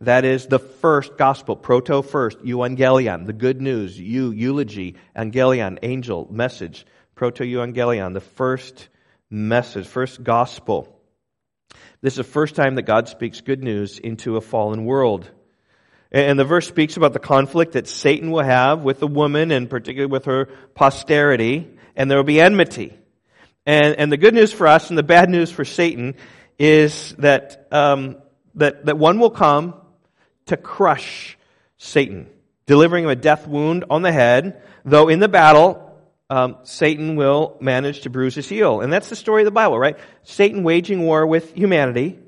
That 0.00 0.24
is 0.24 0.46
the 0.46 0.60
first 0.60 1.18
gospel, 1.18 1.56
proto 1.56 2.02
first, 2.02 2.38
evangelion, 2.38 3.26
the 3.26 3.32
good 3.32 3.60
news, 3.60 3.98
you, 3.98 4.30
eulogy, 4.30 4.94
angelion, 5.16 5.78
angel, 5.82 6.28
message, 6.30 6.86
proto-evangelion, 7.16 8.14
the 8.14 8.20
first 8.20 8.88
message, 9.28 9.88
first 9.88 10.22
gospel. 10.22 10.96
This 12.00 12.12
is 12.12 12.18
the 12.18 12.24
first 12.24 12.54
time 12.54 12.76
that 12.76 12.82
God 12.82 13.08
speaks 13.08 13.40
good 13.40 13.64
news 13.64 13.98
into 13.98 14.36
a 14.36 14.40
fallen 14.40 14.84
world. 14.84 15.28
And 16.12 16.38
the 16.38 16.44
verse 16.44 16.68
speaks 16.68 16.96
about 16.96 17.12
the 17.12 17.18
conflict 17.18 17.72
that 17.72 17.88
Satan 17.88 18.30
will 18.30 18.44
have 18.44 18.84
with 18.84 19.00
the 19.00 19.08
woman 19.08 19.50
and 19.50 19.68
particularly 19.68 20.10
with 20.10 20.26
her 20.26 20.46
posterity, 20.76 21.68
and 21.96 22.08
there 22.08 22.18
will 22.18 22.24
be 22.24 22.40
enmity. 22.40 22.96
And, 23.66 23.96
and 23.96 24.12
the 24.12 24.16
good 24.16 24.32
news 24.32 24.52
for 24.52 24.68
us 24.68 24.90
and 24.90 24.96
the 24.96 25.02
bad 25.02 25.28
news 25.28 25.50
for 25.50 25.64
Satan 25.64 26.14
is 26.56 27.16
that, 27.18 27.66
um, 27.72 28.18
that, 28.54 28.86
that 28.86 28.96
one 28.96 29.18
will 29.18 29.30
come 29.30 29.74
to 30.48 30.56
crush 30.56 31.38
Satan, 31.76 32.28
delivering 32.66 33.04
him 33.04 33.10
a 33.10 33.16
death 33.16 33.46
wound 33.46 33.84
on 33.88 34.02
the 34.02 34.12
head, 34.12 34.62
though 34.84 35.08
in 35.08 35.20
the 35.20 35.28
battle, 35.28 35.84
um, 36.30 36.58
Satan 36.64 37.16
will 37.16 37.56
manage 37.60 38.02
to 38.02 38.10
bruise 38.10 38.34
his 38.34 38.48
heel. 38.48 38.80
And 38.80 38.92
that's 38.92 39.08
the 39.08 39.16
story 39.16 39.42
of 39.42 39.46
the 39.46 39.50
Bible, 39.50 39.78
right? 39.78 39.96
Satan 40.24 40.62
waging 40.62 41.02
war 41.02 41.26
with 41.26 41.54
humanity, 41.54 42.18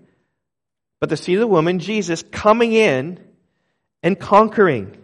but 1.00 1.08
the 1.08 1.16
seed 1.16 1.36
of 1.36 1.40
the 1.40 1.46
woman, 1.46 1.78
Jesus, 1.78 2.22
coming 2.30 2.72
in 2.72 3.18
and 4.02 4.18
conquering, 4.18 4.96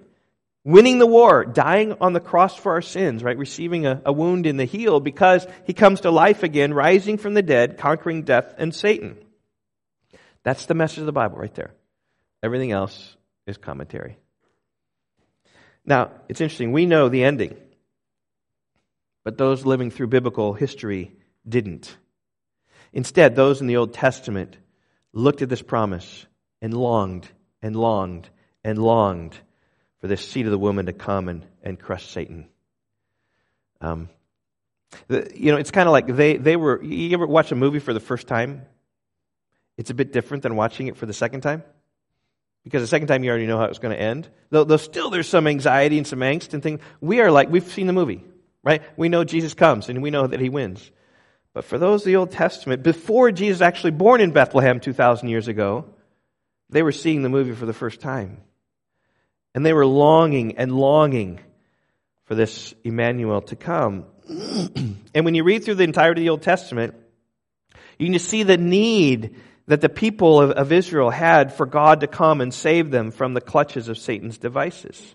winning 0.65 0.99
the 0.99 1.07
war, 1.07 1.45
dying 1.45 1.97
on 2.01 2.13
the 2.13 2.21
cross 2.21 2.57
for 2.57 2.73
our 2.73 2.83
sins, 2.83 3.23
right? 3.23 3.37
Receiving 3.37 3.87
a, 3.87 4.01
a 4.05 4.13
wound 4.13 4.47
in 4.47 4.57
the 4.57 4.65
heel 4.65 5.01
because 5.01 5.47
he 5.65 5.75
comes 5.75 6.03
to 6.03 6.11
life 6.11 6.43
again, 6.43 6.73
rising 6.73 7.19
from 7.19 7.35
the 7.35 7.43
dead, 7.43 7.79
conquering 7.79 8.23
death 8.23 8.55
and 8.57 8.75
Satan. 8.75 9.19
That's 10.43 10.67
the 10.67 10.75
message 10.75 10.99
of 10.99 11.07
the 11.07 11.13
Bible 11.13 11.39
right 11.39 11.55
there. 11.55 11.73
Everything 12.43 12.73
else 12.73 13.17
is 13.47 13.57
commentary. 13.57 14.19
Now, 15.85 16.11
it's 16.29 16.41
interesting. 16.41 16.73
We 16.73 16.87
know 16.87 17.09
the 17.09 17.25
ending. 17.25 17.57
But 19.25 19.39
those 19.39 19.67
living 19.67 19.91
through 19.91 20.09
biblical 20.09 20.53
history 20.53 21.13
didn't. 21.49 21.97
Instead, 22.93 23.35
those 23.35 23.61
in 23.61 23.67
the 23.67 23.77
Old 23.77 23.93
Testament 23.93 24.57
looked 25.13 25.43
at 25.43 25.49
this 25.49 25.63
promise 25.63 26.27
and 26.63 26.73
longed 26.75 27.29
and 27.63 27.75
longed 27.75 28.29
and 28.63 28.79
longed 28.79 29.37
for 30.01 30.09
this 30.09 30.27
seed 30.27 30.47
of 30.47 30.53
the 30.53 30.59
woman 30.59 30.87
to 30.87 30.93
come 30.93 31.29
and, 31.29 31.45
and 31.63 31.79
crush 31.79 32.07
Satan. 32.09 32.47
Um, 33.81 34.09
the, 35.09 35.31
you 35.35 35.53
know, 35.53 35.59
it's 35.59 35.71
kind 35.71 35.89
of 35.89 35.93
like 35.93 36.07
they, 36.07 36.37
they 36.37 36.57
were. 36.57 36.83
You 36.83 37.13
ever 37.15 37.27
watch 37.27 37.53
a 37.53 37.57
movie 37.57 37.81
for 37.81 37.93
the 37.93 38.01
first 38.01 38.27
time? 38.27 38.63
It's 39.77 39.91
a 39.91 39.95
bit 39.95 40.13
different 40.13 40.43
than 40.43 40.57
watching 40.57 40.87
it 40.87 40.97
for 40.97 41.07
the 41.07 41.13
second 41.13 41.43
time. 41.43 41.63
Because 42.67 42.83
the 42.83 42.89
second 42.89 43.07
time 43.07 43.23
you 43.23 43.31
already 43.31 43.47
know 43.47 43.59
how 43.59 43.67
it's 43.67 43.79
going 43.79 43.97
to 43.97 44.03
end. 44.03 44.29
Though, 44.51 44.65
though 44.65 44.77
still 44.77 45.09
there's 45.09 45.29
some 45.29 45.47
anxiety 45.47 45.99
and 45.99 46.07
some 46.07 46.19
angst 46.19 46.53
and 46.53 46.61
things. 46.61 46.81
We 47.01 47.21
are 47.21 47.31
like, 47.31 47.49
we've 47.49 47.63
seen 47.63 47.87
the 47.87 47.93
movie, 47.93 48.25
right? 48.65 48.83
We 48.97 49.09
know 49.09 49.23
Jesus 49.23 49.55
comes 49.55 49.89
and 49.89 50.03
we 50.03 50.11
know 50.11 50.27
that 50.27 50.41
he 50.41 50.49
wins. 50.49 50.91
But 51.55 51.65
for 51.65 51.79
those 51.79 52.03
of 52.03 52.07
the 52.07 52.17
Old 52.17 52.33
Testament, 52.33 52.83
before 52.83 53.31
Jesus 53.31 53.61
actually 53.61 53.93
born 53.93 54.21
in 54.21 54.33
Bethlehem 54.33 54.81
2,000 54.81 55.29
years 55.29 55.47
ago, 55.47 55.85
they 56.69 56.83
were 56.83 56.91
seeing 56.91 57.23
the 57.23 57.29
movie 57.29 57.55
for 57.55 57.67
the 57.67 57.73
first 57.73 58.01
time. 58.01 58.39
And 59.55 59.65
they 59.65 59.73
were 59.73 59.87
longing 59.87 60.59
and 60.59 60.77
longing 60.77 61.39
for 62.25 62.35
this 62.35 62.75
Emmanuel 62.83 63.43
to 63.43 63.55
come. 63.55 64.07
and 64.29 65.25
when 65.25 65.37
you 65.37 65.45
read 65.45 65.65
through 65.65 65.77
the 65.77 65.85
entirety 65.85 66.23
of 66.23 66.25
the 66.25 66.31
Old 66.31 66.43
Testament, 66.43 66.97
you 67.97 68.07
can 68.07 68.15
just 68.15 68.29
see 68.29 68.43
the 68.43 68.59
need 68.59 69.37
that 69.67 69.81
the 69.81 69.89
people 69.89 70.41
of, 70.41 70.51
of 70.53 70.73
Israel 70.73 71.11
had 71.11 71.53
for 71.53 71.67
God 71.67 72.01
to 72.01 72.07
come 72.07 72.41
and 72.41 72.55
save 72.55 72.91
them 72.91 73.11
from 73.11 73.35
the 73.35 73.41
clutches 73.41 73.89
of 73.89 73.99
Satan's 73.99 74.39
devices. 74.39 75.15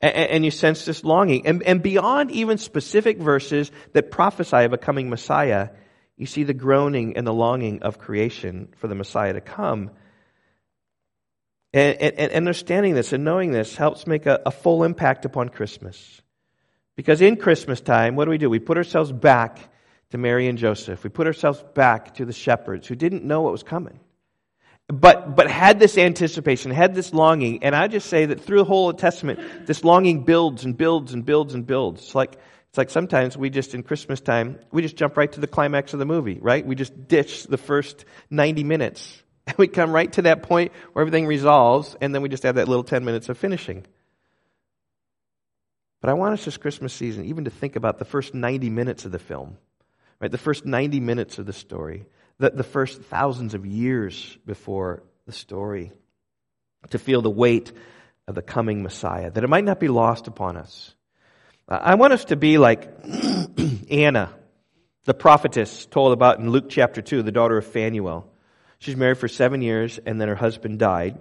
And, 0.00 0.44
you 0.44 0.50
sense 0.50 0.84
this 0.84 1.02
longing. 1.02 1.46
And, 1.46 1.62
and 1.62 1.82
beyond 1.82 2.30
even 2.30 2.58
specific 2.58 3.18
verses 3.18 3.72
that 3.94 4.10
prophesy 4.10 4.64
of 4.64 4.74
a 4.74 4.78
coming 4.78 5.08
Messiah, 5.08 5.70
you 6.18 6.26
see 6.26 6.44
the 6.44 6.52
groaning 6.52 7.16
and 7.16 7.26
the 7.26 7.32
longing 7.32 7.82
of 7.82 7.98
creation 7.98 8.68
for 8.76 8.86
the 8.86 8.94
Messiah 8.94 9.32
to 9.32 9.40
come. 9.40 9.90
And, 11.72 11.96
and, 11.96 12.18
and 12.18 12.32
understanding 12.32 12.94
this 12.94 13.14
and 13.14 13.24
knowing 13.24 13.50
this 13.50 13.76
helps 13.76 14.06
make 14.06 14.26
a, 14.26 14.42
a 14.44 14.50
full 14.50 14.84
impact 14.84 15.24
upon 15.24 15.48
Christmas. 15.48 16.20
Because 16.96 17.22
in 17.22 17.36
Christmas 17.36 17.80
time, 17.80 18.14
what 18.14 18.26
do 18.26 18.30
we 18.30 18.38
do? 18.38 18.50
We 18.50 18.58
put 18.58 18.76
ourselves 18.76 19.10
back 19.10 19.58
to 20.14 20.18
Mary 20.18 20.46
and 20.46 20.56
Joseph. 20.56 21.02
We 21.02 21.10
put 21.10 21.26
ourselves 21.26 21.62
back 21.74 22.14
to 22.14 22.24
the 22.24 22.32
shepherds 22.32 22.86
who 22.86 22.94
didn't 22.94 23.24
know 23.24 23.42
what 23.42 23.50
was 23.50 23.64
coming. 23.64 23.98
But, 24.86 25.34
but 25.34 25.50
had 25.50 25.80
this 25.80 25.98
anticipation, 25.98 26.70
had 26.70 26.94
this 26.94 27.12
longing, 27.12 27.64
and 27.64 27.74
I 27.74 27.88
just 27.88 28.08
say 28.08 28.26
that 28.26 28.40
through 28.40 28.58
the 28.58 28.64
whole 28.64 28.86
Old 28.86 29.00
Testament, 29.00 29.66
this 29.66 29.82
longing 29.82 30.22
builds 30.22 30.64
and 30.64 30.76
builds 30.76 31.14
and 31.14 31.26
builds 31.26 31.54
and 31.54 31.66
builds. 31.66 32.00
It's 32.02 32.14
like, 32.14 32.38
it's 32.68 32.78
like 32.78 32.90
sometimes 32.90 33.36
we 33.36 33.50
just, 33.50 33.74
in 33.74 33.82
Christmas 33.82 34.20
time, 34.20 34.60
we 34.70 34.82
just 34.82 34.94
jump 34.94 35.16
right 35.16 35.32
to 35.32 35.40
the 35.40 35.48
climax 35.48 35.94
of 35.94 35.98
the 35.98 36.06
movie, 36.06 36.38
right? 36.40 36.64
We 36.64 36.76
just 36.76 37.08
ditch 37.08 37.48
the 37.48 37.58
first 37.58 38.04
90 38.30 38.64
minutes. 38.64 39.20
And 39.46 39.58
we 39.58 39.68
come 39.68 39.92
right 39.92 40.10
to 40.14 40.22
that 40.22 40.44
point 40.44 40.72
where 40.94 41.02
everything 41.02 41.26
resolves, 41.26 41.94
and 42.00 42.14
then 42.14 42.22
we 42.22 42.30
just 42.30 42.44
have 42.44 42.54
that 42.54 42.66
little 42.66 42.82
10 42.82 43.04
minutes 43.04 43.28
of 43.28 43.36
finishing. 43.36 43.84
But 46.00 46.08
I 46.08 46.14
want 46.14 46.32
us 46.32 46.46
this 46.46 46.56
Christmas 46.56 46.94
season 46.94 47.26
even 47.26 47.44
to 47.44 47.50
think 47.50 47.76
about 47.76 47.98
the 47.98 48.06
first 48.06 48.32
90 48.32 48.70
minutes 48.70 49.04
of 49.04 49.12
the 49.12 49.18
film. 49.18 49.58
Right? 50.24 50.30
The 50.30 50.38
first 50.38 50.64
90 50.64 51.00
minutes 51.00 51.38
of 51.38 51.44
the 51.44 51.52
story, 51.52 52.06
the, 52.38 52.48
the 52.48 52.64
first 52.64 53.02
thousands 53.02 53.52
of 53.52 53.66
years 53.66 54.38
before 54.46 55.02
the 55.26 55.32
story, 55.32 55.92
to 56.88 56.98
feel 56.98 57.20
the 57.20 57.28
weight 57.28 57.70
of 58.26 58.34
the 58.34 58.40
coming 58.40 58.82
Messiah, 58.82 59.30
that 59.30 59.44
it 59.44 59.50
might 59.50 59.64
not 59.64 59.78
be 59.78 59.88
lost 59.88 60.26
upon 60.26 60.56
us. 60.56 60.94
I 61.68 61.96
want 61.96 62.14
us 62.14 62.24
to 62.24 62.36
be 62.36 62.56
like 62.56 62.88
Anna, 63.90 64.30
the 65.04 65.12
prophetess 65.12 65.84
told 65.84 66.14
about 66.14 66.38
in 66.38 66.48
Luke 66.48 66.70
chapter 66.70 67.02
2, 67.02 67.22
the 67.22 67.30
daughter 67.30 67.58
of 67.58 67.66
Phanuel. 67.66 68.26
She's 68.78 68.96
married 68.96 69.18
for 69.18 69.28
seven 69.28 69.60
years, 69.60 69.98
and 70.06 70.18
then 70.18 70.28
her 70.28 70.34
husband 70.34 70.78
died. 70.78 71.18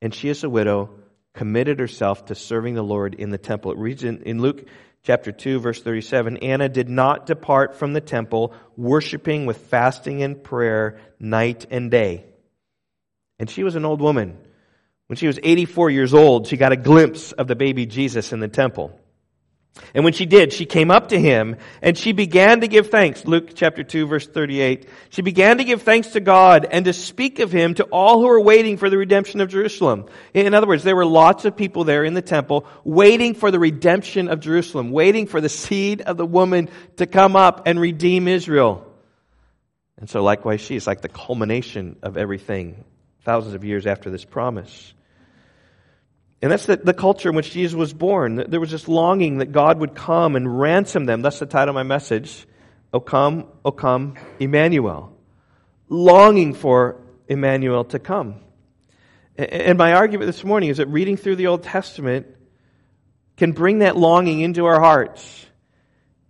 And 0.00 0.14
she, 0.14 0.28
is 0.28 0.44
a 0.44 0.48
widow, 0.48 0.90
committed 1.34 1.78
herself 1.78 2.26
to 2.26 2.34
serving 2.34 2.74
the 2.74 2.82
Lord 2.82 3.14
in 3.14 3.30
the 3.30 3.38
temple. 3.38 3.72
It 3.72 3.78
reads 3.78 4.04
in, 4.04 4.22
in 4.22 4.40
Luke 4.40 4.66
chapter 5.02 5.32
2 5.32 5.60
verse 5.60 5.82
37 5.82 6.38
Anna 6.38 6.68
did 6.68 6.88
not 6.88 7.26
depart 7.26 7.76
from 7.76 7.92
the 7.92 8.00
temple 8.00 8.54
worshiping 8.76 9.46
with 9.46 9.56
fasting 9.56 10.22
and 10.22 10.42
prayer 10.42 11.00
night 11.18 11.66
and 11.70 11.90
day. 11.90 12.24
And 13.38 13.50
she 13.50 13.64
was 13.64 13.74
an 13.74 13.84
old 13.84 14.00
woman. 14.00 14.38
When 15.08 15.16
she 15.16 15.26
was 15.26 15.38
84 15.42 15.90
years 15.90 16.14
old 16.14 16.46
she 16.46 16.56
got 16.56 16.72
a 16.72 16.76
glimpse 16.76 17.32
of 17.32 17.48
the 17.48 17.56
baby 17.56 17.86
Jesus 17.86 18.32
in 18.32 18.40
the 18.40 18.48
temple 18.48 18.98
and 19.94 20.04
when 20.04 20.12
she 20.12 20.26
did, 20.26 20.52
she 20.52 20.66
came 20.66 20.90
up 20.90 21.08
to 21.08 21.20
him 21.20 21.56
and 21.80 21.96
she 21.96 22.12
began 22.12 22.60
to 22.60 22.68
give 22.68 22.90
thanks. 22.90 23.24
Luke 23.24 23.52
chapter 23.54 23.82
2 23.82 24.06
verse 24.06 24.26
38. 24.26 24.88
She 25.10 25.22
began 25.22 25.58
to 25.58 25.64
give 25.64 25.82
thanks 25.82 26.08
to 26.08 26.20
God 26.20 26.66
and 26.70 26.84
to 26.84 26.92
speak 26.92 27.38
of 27.38 27.50
him 27.50 27.74
to 27.74 27.84
all 27.84 28.20
who 28.20 28.26
were 28.26 28.40
waiting 28.40 28.76
for 28.76 28.90
the 28.90 28.98
redemption 28.98 29.40
of 29.40 29.48
Jerusalem. 29.48 30.06
In 30.34 30.52
other 30.52 30.66
words, 30.66 30.82
there 30.82 30.96
were 30.96 31.06
lots 31.06 31.46
of 31.46 31.56
people 31.56 31.84
there 31.84 32.04
in 32.04 32.12
the 32.14 32.22
temple 32.22 32.66
waiting 32.84 33.34
for 33.34 33.50
the 33.50 33.58
redemption 33.58 34.28
of 34.28 34.40
Jerusalem, 34.40 34.90
waiting 34.90 35.26
for 35.26 35.40
the 35.40 35.48
seed 35.48 36.02
of 36.02 36.18
the 36.18 36.26
woman 36.26 36.68
to 36.96 37.06
come 37.06 37.34
up 37.34 37.66
and 37.66 37.80
redeem 37.80 38.28
Israel. 38.28 38.86
And 39.96 40.08
so 40.08 40.22
likewise 40.22 40.60
she 40.60 40.76
is 40.76 40.86
like 40.86 41.00
the 41.00 41.08
culmination 41.08 41.96
of 42.02 42.18
everything 42.18 42.84
thousands 43.24 43.54
of 43.54 43.64
years 43.64 43.86
after 43.86 44.10
this 44.10 44.24
promise. 44.24 44.92
And 46.42 46.50
that's 46.50 46.66
the, 46.66 46.76
the, 46.76 46.92
culture 46.92 47.28
in 47.28 47.36
which 47.36 47.52
Jesus 47.52 47.74
was 47.74 47.92
born. 47.92 48.44
There 48.48 48.58
was 48.58 48.72
this 48.72 48.88
longing 48.88 49.38
that 49.38 49.52
God 49.52 49.78
would 49.78 49.94
come 49.94 50.34
and 50.34 50.58
ransom 50.58 51.06
them. 51.06 51.22
That's 51.22 51.38
the 51.38 51.46
title 51.46 51.70
of 51.70 51.74
my 51.76 51.84
message. 51.84 52.46
O 52.92 52.98
come, 52.98 53.46
O 53.64 53.70
come, 53.70 54.16
Emmanuel. 54.40 55.16
Longing 55.88 56.54
for 56.54 57.00
Emmanuel 57.28 57.84
to 57.84 58.00
come. 58.00 58.40
And 59.36 59.78
my 59.78 59.94
argument 59.94 60.26
this 60.26 60.42
morning 60.42 60.68
is 60.68 60.78
that 60.78 60.88
reading 60.88 61.16
through 61.16 61.36
the 61.36 61.46
Old 61.46 61.62
Testament 61.62 62.26
can 63.36 63.52
bring 63.52 63.78
that 63.78 63.96
longing 63.96 64.40
into 64.40 64.66
our 64.66 64.80
hearts, 64.80 65.46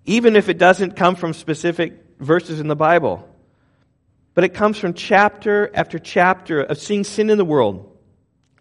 even 0.04 0.36
if 0.36 0.50
it 0.50 0.58
doesn't 0.58 0.94
come 0.94 1.16
from 1.16 1.32
specific 1.32 1.94
verses 2.20 2.60
in 2.60 2.68
the 2.68 2.76
Bible. 2.76 3.26
But 4.34 4.44
it 4.44 4.50
comes 4.50 4.78
from 4.78 4.92
chapter 4.92 5.70
after 5.74 5.98
chapter 5.98 6.60
of 6.60 6.78
seeing 6.78 7.02
sin 7.02 7.30
in 7.30 7.38
the 7.38 7.44
world 7.44 7.91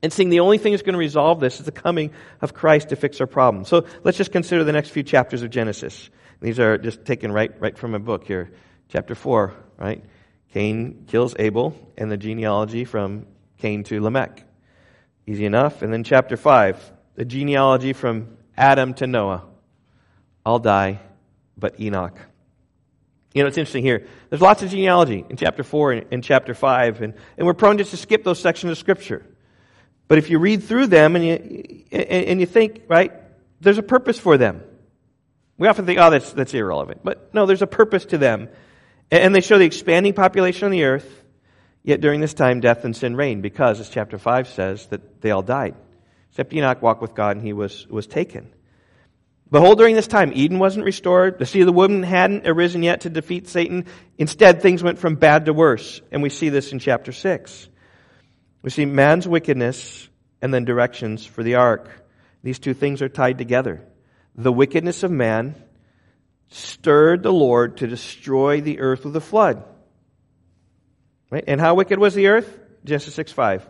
and 0.04 0.12
seeing 0.12 0.30
the 0.30 0.40
only 0.40 0.58
thing 0.58 0.74
that's 0.74 0.84
going 0.84 0.94
to 0.94 1.00
resolve 1.00 1.40
this 1.40 1.60
is 1.60 1.66
the 1.66 1.72
coming 1.72 2.12
of 2.42 2.54
Christ 2.54 2.90
to 2.90 2.96
fix 2.96 3.22
our 3.22 3.28
problem. 3.28 3.66
So 3.66 3.86
let's 4.04 4.18
just 4.18 4.32
consider 4.32 4.64
the 4.64 4.72
next 4.72 4.90
few 4.90 5.04
chapters 5.04 5.44
of 5.44 5.52
Genesis. 5.52 6.10
These 6.42 6.60
are 6.60 6.78
just 6.78 7.06
taken 7.06 7.32
right, 7.32 7.52
right 7.60 7.78
from 7.78 7.94
a 7.94 8.00
book 8.00 8.26
here. 8.26 8.52
Chapter 8.90 9.14
4, 9.14 9.54
right? 9.78 10.04
Cain 10.54 11.06
kills 11.08 11.36
Abel 11.38 11.76
and 11.98 12.12
the 12.12 12.18
genealogy 12.18 12.84
from 12.84 13.28
Cain 13.60 13.84
to 13.86 14.02
Lamech. 14.02 14.44
Easy 15.28 15.46
enough. 15.46 15.82
And 15.82 15.94
then 15.94 16.04
chapter 16.04 16.36
5, 16.36 16.92
the 17.16 17.26
genealogy 17.26 17.94
from 17.94 18.38
Adam 18.58 18.94
to 18.96 19.08
Noah. 19.08 19.46
I'll 20.46 20.60
die, 20.60 21.00
but 21.58 21.80
Enoch. 21.80 22.18
You 23.34 23.44
know, 23.44 23.48
it's 23.48 23.58
interesting 23.58 23.84
here. 23.84 24.08
There's 24.30 24.42
lots 24.42 24.62
of 24.64 24.72
genealogy 24.72 25.24
in 25.30 25.38
chapter 25.38 25.64
4 25.64 25.92
and 25.94 26.06
in 26.12 26.22
chapter 26.22 26.54
5, 26.54 27.02
and, 27.02 27.14
and 27.38 27.48
we're 27.48 27.54
prone 27.54 27.78
just 27.78 27.92
to 27.92 27.98
skip 27.98 28.24
those 28.24 28.40
sections 28.40 28.72
of 28.72 28.78
Scripture. 28.78 29.26
But 30.12 30.18
if 30.18 30.30
you 30.30 30.40
read 30.40 30.64
through 30.64 30.88
them 30.88 31.16
and 31.16 31.26
you, 31.26 31.86
and 31.90 32.42
you 32.42 32.46
think, 32.46 32.82
right, 32.90 33.14
there's 33.62 33.78
a 33.78 33.82
purpose 33.82 34.20
for 34.20 34.38
them. 34.38 34.62
We 35.58 35.70
often 35.70 35.86
think, 35.86 36.00
oh, 36.02 36.10
that's, 36.10 36.34
that's 36.34 36.54
irrelevant. 36.54 37.00
But 37.02 37.34
no, 37.34 37.46
there's 37.46 37.62
a 37.62 37.66
purpose 37.66 38.04
to 38.08 38.18
them. 38.18 38.50
And 39.10 39.34
they 39.34 39.40
show 39.40 39.58
the 39.58 39.64
expanding 39.64 40.12
population 40.12 40.66
on 40.66 40.72
the 40.72 40.84
earth, 40.84 41.10
yet 41.82 42.02
during 42.02 42.20
this 42.20 42.34
time, 42.34 42.60
death 42.60 42.84
and 42.84 42.94
sin 42.94 43.16
reigned, 43.16 43.42
because, 43.42 43.80
as 43.80 43.88
chapter 43.88 44.18
5 44.18 44.50
says, 44.50 44.86
that 44.88 45.22
they 45.22 45.32
all 45.32 45.44
died. 45.44 45.76
Except 46.32 46.54
Enoch 46.54 46.82
walked 46.82 47.02
with 47.02 47.16
God 47.16 47.38
and 47.38 47.46
he 47.46 47.54
was, 47.54 47.88
was 47.88 48.06
taken. 48.06 48.52
Behold, 49.50 49.78
during 49.78 49.96
this 49.96 50.08
time, 50.08 50.34
Eden 50.36 50.60
wasn't 50.60 50.84
restored. 50.84 51.40
The 51.40 51.46
seed 51.46 51.62
of 51.62 51.68
the 51.68 51.72
woman 51.72 52.04
hadn't 52.04 52.46
arisen 52.46 52.84
yet 52.84 53.00
to 53.02 53.10
defeat 53.10 53.48
Satan. 53.48 53.86
Instead, 54.18 54.62
things 54.62 54.84
went 54.84 55.00
from 55.00 55.16
bad 55.16 55.46
to 55.46 55.54
worse. 55.54 56.02
And 56.12 56.22
we 56.22 56.30
see 56.30 56.50
this 56.50 56.74
in 56.74 56.80
chapter 56.80 57.14
6. 57.14 57.70
We 58.62 58.70
see 58.70 58.86
man's 58.86 59.28
wickedness 59.28 60.08
and 60.42 60.54
then 60.54 60.66
directions 60.66 61.26
for 61.26 61.44
the 61.44 61.56
ark. 61.56 61.90
These 62.44 62.60
two 62.60 62.74
things 62.74 63.02
are 63.02 63.10
tied 63.10 63.38
together. 63.38 63.86
The 64.36 64.52
wickedness 64.52 65.04
of 65.04 65.12
man 65.12 65.56
stirred 66.50 67.24
the 67.24 67.34
Lord 67.34 67.78
to 67.78 67.88
destroy 67.88 68.62
the 68.62 68.80
earth 68.80 69.06
with 69.06 69.16
a 69.16 69.22
flood. 69.22 69.64
Right? 71.30 71.44
And 71.48 71.62
how 71.62 71.76
wicked 71.76 71.98
was 71.98 72.14
the 72.14 72.28
earth? 72.28 72.60
Genesis 72.84 73.14
6 73.16 73.32
5. 73.32 73.68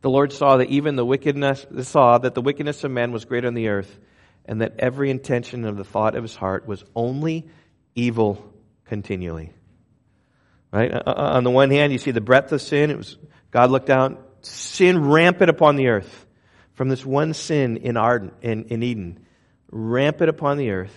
The 0.00 0.10
Lord 0.10 0.32
saw 0.32 0.56
that 0.56 0.68
even 0.68 0.96
the 0.96 1.04
wickedness 1.04 1.64
saw 1.82 2.18
that 2.18 2.34
the 2.34 2.40
wickedness 2.40 2.82
of 2.82 2.90
man 2.90 3.12
was 3.12 3.24
great 3.24 3.44
on 3.44 3.54
the 3.54 3.68
earth, 3.68 4.00
and 4.44 4.60
that 4.60 4.74
every 4.80 5.10
intention 5.10 5.64
of 5.64 5.76
the 5.76 5.84
thought 5.84 6.16
of 6.16 6.24
his 6.24 6.34
heart 6.34 6.66
was 6.66 6.84
only 6.96 7.48
evil 7.94 8.52
continually. 8.86 9.52
Right? 10.72 10.92
Uh, 10.92 11.02
uh, 11.06 11.12
on 11.34 11.44
the 11.44 11.50
one 11.50 11.70
hand, 11.70 11.92
you 11.92 11.98
see 11.98 12.10
the 12.10 12.20
breadth 12.20 12.50
of 12.50 12.62
sin. 12.62 12.90
It 12.90 12.96
was 12.96 13.16
God 13.52 13.70
looked 13.70 13.86
down, 13.86 14.18
sin 14.40 15.08
rampant 15.08 15.50
upon 15.50 15.76
the 15.76 15.88
earth. 15.88 16.26
From 16.74 16.88
this 16.88 17.04
one 17.04 17.34
sin 17.34 17.76
in, 17.76 17.96
Arden, 17.96 18.32
in, 18.40 18.64
in 18.64 18.82
Eden, 18.82 19.20
rampant 19.70 20.30
upon 20.30 20.56
the 20.56 20.70
earth. 20.70 20.94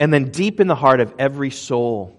And 0.00 0.12
then 0.12 0.30
deep 0.30 0.58
in 0.58 0.66
the 0.66 0.74
heart 0.74 1.00
of 1.00 1.14
every 1.18 1.50
soul, 1.50 2.18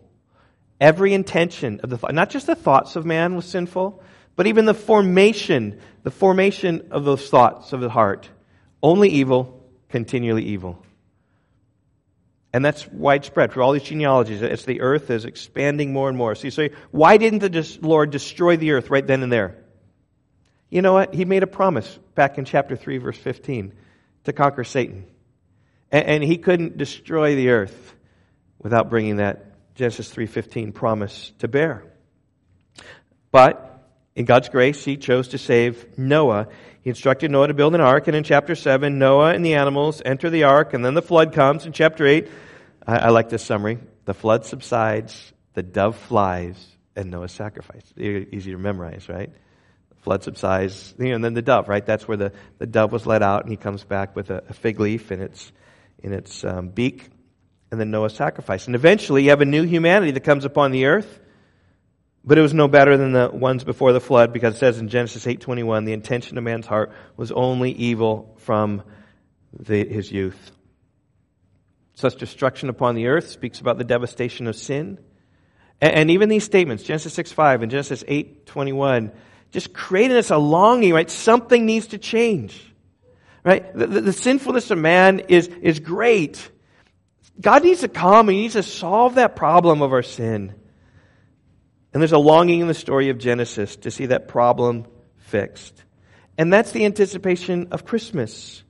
every 0.80 1.13
intention 1.13 1.82
of 1.82 1.89
the 1.89 1.98
not 2.12 2.30
just 2.30 2.48
the 2.48 2.56
thoughts 2.56 2.96
of 2.96 3.06
man 3.06 3.36
was 3.36 3.46
sinful, 3.46 4.02
but 4.36 4.48
even 4.48 4.65
the 4.65 4.74
formation, 4.76 5.80
the 6.04 6.12
formation 6.12 6.88
of 6.91 7.04
those 7.04 7.30
thoughts 7.30 7.74
of 7.74 7.82
the 7.82 7.89
heart. 7.89 8.30
Only 8.82 9.10
evil, 9.10 9.67
continually 9.89 10.46
evil. 10.46 10.84
And 12.58 12.65
that's 12.65 12.88
widespread 12.88 13.54
for 13.54 13.62
all 13.62 13.72
these 13.72 13.84
genealogies. 13.84 14.41
It's 14.41 14.65
the 14.65 14.82
earth 14.82 15.12
is 15.12 15.26
expanding 15.26 15.93
more 15.93 16.10
and 16.10 16.17
more. 16.17 16.34
So 16.34 16.46
you 16.46 16.50
say, 16.50 16.72
why 16.89 17.17
didn't 17.17 17.38
the 17.38 17.78
Lord 17.84 18.10
destroy 18.10 18.58
the 18.58 18.72
earth 18.72 18.89
right 18.89 19.06
then 19.06 19.22
and 19.22 19.32
there? 19.32 19.63
You 20.72 20.82
know 20.82 20.93
what? 20.93 21.13
He 21.13 21.24
made 21.24 21.43
a 21.43 21.48
promise 21.48 22.00
back 22.15 22.39
in 22.39 22.46
chapter 22.46 22.76
3, 22.76 22.98
verse 22.98 23.17
15, 23.20 23.74
to 24.24 24.34
conquer 24.34 24.63
Satan. 24.63 25.06
And 25.91 26.24
he 26.24 26.39
couldn't 26.39 26.80
destroy 26.80 27.36
the 27.36 27.50
earth 27.50 27.93
without 28.58 28.89
bringing 28.89 29.17
that 29.17 29.76
Genesis 29.76 30.12
3:15 30.12 30.74
promise 30.74 31.34
to 31.38 31.48
bear. 31.48 31.84
But 33.30 33.88
in 34.15 34.26
God's 34.26 34.50
grace, 34.50 34.84
he 34.84 34.98
chose 34.98 35.28
to 35.28 35.38
save 35.38 35.96
Noah. 35.96 36.48
He 36.82 36.89
instructed 36.89 37.30
Noah 37.30 37.50
to 37.50 37.54
build 37.54 37.76
an 37.76 37.82
ark, 37.82 38.08
and 38.08 38.15
in 38.15 38.24
chapter 38.24 38.56
7, 38.56 38.98
Noah 38.98 39.36
and 39.36 39.46
the 39.46 39.54
animals 39.54 40.02
enter 40.04 40.32
the 40.32 40.46
ark, 40.46 40.74
and 40.74 40.84
then 40.84 40.96
the 40.96 41.04
flood 41.04 41.34
comes. 41.34 41.67
In 41.67 41.72
chapter 41.72 42.08
8, 42.08 42.28
I, 42.88 42.97
I 42.97 43.10
like 43.10 43.30
this 43.30 43.43
summary. 43.43 43.78
The 44.06 44.13
flood 44.13 44.45
subsides, 44.45 45.34
the 45.54 45.62
dove 45.62 45.97
flies, 45.97 46.56
and 46.95 47.12
Noah's 47.12 47.34
sacrifice. 47.34 47.84
Easy 47.97 48.52
to 48.52 48.58
memorize, 48.58 49.08
right? 49.10 49.30
Flood 49.97 50.23
subsides, 50.23 50.95
you 50.97 51.10
know, 51.10 51.15
and 51.15 51.23
then 51.23 51.34
the 51.34 51.41
dove, 51.41 51.67
right? 51.67 51.86
That's 51.86 52.08
where 52.08 52.17
the, 52.17 52.32
the 52.58 52.65
dove 52.65 52.91
was 52.91 53.06
let 53.06 53.21
out, 53.21 53.41
and 53.43 53.52
he 53.52 53.58
comes 53.58 53.84
back 53.84 54.15
with 54.15 54.30
a, 54.30 54.43
a 54.50 54.54
fig 54.54 54.80
leaf 54.80 55.12
in 55.12 55.21
its, 55.21 55.52
in 56.02 56.13
its 56.13 56.43
um, 56.45 56.69
beak, 56.69 57.10
and 57.69 57.80
then 57.80 57.91
Noah's 57.91 58.15
sacrifice. 58.15 58.67
And 58.67 58.76
eventually, 58.76 59.23
you 59.23 59.32
have 59.32 59.41
a 59.41 59.45
new 59.45 59.63
humanity 59.63 60.12
that 60.12 60.23
comes 60.23 60.45
upon 60.45 60.71
the 60.71 60.86
earth 60.86 61.19
but 62.28 62.38
it 62.38 62.41
was 62.41 62.54
no 62.54 62.67
better 62.67 62.97
than 62.97 63.13
the 63.13 63.30
ones 63.30 63.63
before 63.63 63.93
the 63.93 64.02
flood 64.02 64.34
because 64.34 64.56
it 64.56 64.58
says 64.58 64.80
in 64.80 64.89
Genesis 64.89 65.26
8:21 65.26 65.86
the 65.86 65.93
intention 65.93 66.38
of 66.38 66.43
man's 66.43 66.67
heart 66.67 66.91
was 67.15 67.32
only 67.32 67.71
evil 67.71 68.36
from 68.39 68.84
the, 69.58 69.88
his 69.88 70.12
youth. 70.12 70.52
Such 71.98 72.18
destruction 72.18 72.70
upon 72.70 72.94
the 72.94 73.08
earth 73.08 73.28
speaks 73.32 73.60
about 73.60 73.80
the 73.80 73.84
devastation 73.84 74.46
of 74.46 74.56
sin. 74.56 75.00
And, 75.82 76.12
even 76.12 76.30
these 76.30 76.44
statements, 76.44 76.84
Genesis 76.84 77.16
6:5 77.16 77.64
and 77.64 77.72
Genesis 77.72 78.04
8:21, 78.08 79.12
just 79.50 79.74
creating 79.74 80.16
us 80.16 80.30
a 80.30 80.38
longing, 80.38 80.94
right? 80.94 81.10
Something 81.10 81.66
needs 81.66 81.88
to 81.88 81.98
change. 81.98 82.72
Right? 83.44 83.74
The, 83.74 83.88
the, 83.88 84.02
the 84.02 84.14
sinfulness 84.14 84.70
of 84.70 84.78
man 84.78 85.22
is, 85.28 85.48
is 85.48 85.80
great. 85.80 86.52
God 87.42 87.64
needs 87.64 87.82
to 87.82 87.88
come, 87.88 88.30
and 88.30 88.36
He 88.36 88.44
needs 88.44 88.54
to 88.54 88.62
solve 88.62 89.16
that 89.16 89.36
problem 89.36 89.82
of 89.82 89.92
our 89.92 90.04
sin. 90.04 90.54
And 91.94 92.02
there's 92.02 92.12
a 92.12 92.20
longing 92.20 92.60
in 92.60 92.68
the 92.68 92.76
story 92.76 93.10
of 93.10 93.18
Genesis 93.18 93.76
to 93.78 93.90
see 93.90 94.06
that 94.08 94.28
problem 94.28 94.86
fixed. 95.18 95.84
And 96.38 96.54
that's 96.54 96.74
the 96.74 96.86
anticipation 96.86 97.70
of 97.72 97.86
Christmas. 97.86 98.62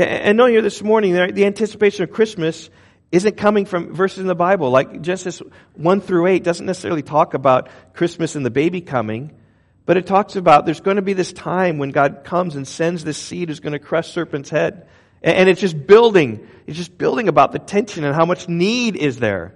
And 0.00 0.38
know 0.38 0.46
here 0.46 0.62
this 0.62 0.82
morning, 0.82 1.12
the 1.12 1.44
anticipation 1.44 2.04
of 2.04 2.10
Christmas 2.10 2.70
isn't 3.12 3.36
coming 3.36 3.66
from 3.66 3.94
verses 3.94 4.20
in 4.20 4.26
the 4.26 4.34
Bible. 4.34 4.70
Like 4.70 5.02
Genesis 5.02 5.42
1 5.74 6.00
through 6.00 6.26
8 6.26 6.42
doesn't 6.42 6.64
necessarily 6.64 7.02
talk 7.02 7.34
about 7.34 7.68
Christmas 7.92 8.34
and 8.34 8.46
the 8.46 8.50
baby 8.50 8.80
coming, 8.80 9.36
but 9.84 9.96
it 9.96 10.06
talks 10.06 10.36
about 10.36 10.64
there's 10.64 10.80
going 10.80 10.96
to 10.96 11.02
be 11.02 11.12
this 11.12 11.32
time 11.32 11.78
when 11.78 11.90
God 11.90 12.22
comes 12.24 12.56
and 12.56 12.66
sends 12.66 13.04
this 13.04 13.18
seed 13.18 13.48
who's 13.48 13.60
going 13.60 13.72
to 13.72 13.78
crush 13.78 14.12
serpent's 14.12 14.48
head. 14.48 14.88
And 15.22 15.50
it's 15.50 15.60
just 15.60 15.86
building. 15.86 16.48
It's 16.66 16.78
just 16.78 16.96
building 16.96 17.28
about 17.28 17.52
the 17.52 17.58
tension 17.58 18.04
and 18.04 18.14
how 18.14 18.24
much 18.24 18.48
need 18.48 18.96
is 18.96 19.18
there. 19.18 19.54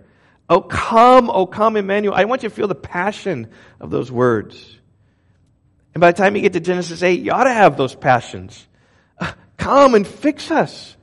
Oh, 0.51 0.61
come, 0.61 1.31
oh, 1.31 1.47
come, 1.47 1.79
Emmanuel. 1.79 2.15
I 2.15 2.25
want 2.25 2.43
you 2.43 2.51
to 2.51 2.55
feel 2.55 2.69
the 2.69 2.75
passion 2.75 3.49
of 3.81 3.91
those 3.91 4.13
words. 4.13 4.79
And 5.95 6.03
by 6.03 6.13
the 6.13 6.19
time 6.19 6.37
you 6.37 6.43
get 6.43 6.53
to 6.53 6.61
Genesis 6.61 7.03
8, 7.03 7.21
you 7.21 7.31
ought 7.31 7.45
to 7.45 7.53
have 7.53 7.79
those 7.79 7.95
passions. 7.95 8.67
Come 9.57 9.95
and 9.95 10.07
fix 10.07 10.51
us. 10.51 10.97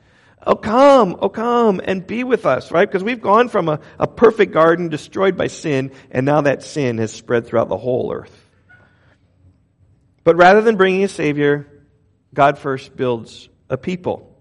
Oh, 0.45 0.55
come, 0.55 1.17
oh, 1.19 1.29
come 1.29 1.81
and 1.83 2.05
be 2.05 2.23
with 2.23 2.47
us, 2.47 2.71
right? 2.71 2.87
Because 2.87 3.03
we've 3.03 3.21
gone 3.21 3.47
from 3.47 3.69
a, 3.69 3.79
a 3.99 4.07
perfect 4.07 4.51
garden 4.53 4.89
destroyed 4.89 5.37
by 5.37 5.47
sin, 5.47 5.91
and 6.09 6.25
now 6.25 6.41
that 6.41 6.63
sin 6.63 6.97
has 6.97 7.11
spread 7.11 7.45
throughout 7.45 7.69
the 7.69 7.77
whole 7.77 8.11
earth. 8.11 8.35
But 10.23 10.37
rather 10.37 10.61
than 10.61 10.77
bringing 10.77 11.03
a 11.03 11.07
Savior, 11.07 11.67
God 12.33 12.57
first 12.57 12.95
builds 12.95 13.49
a 13.69 13.77
people. 13.77 14.35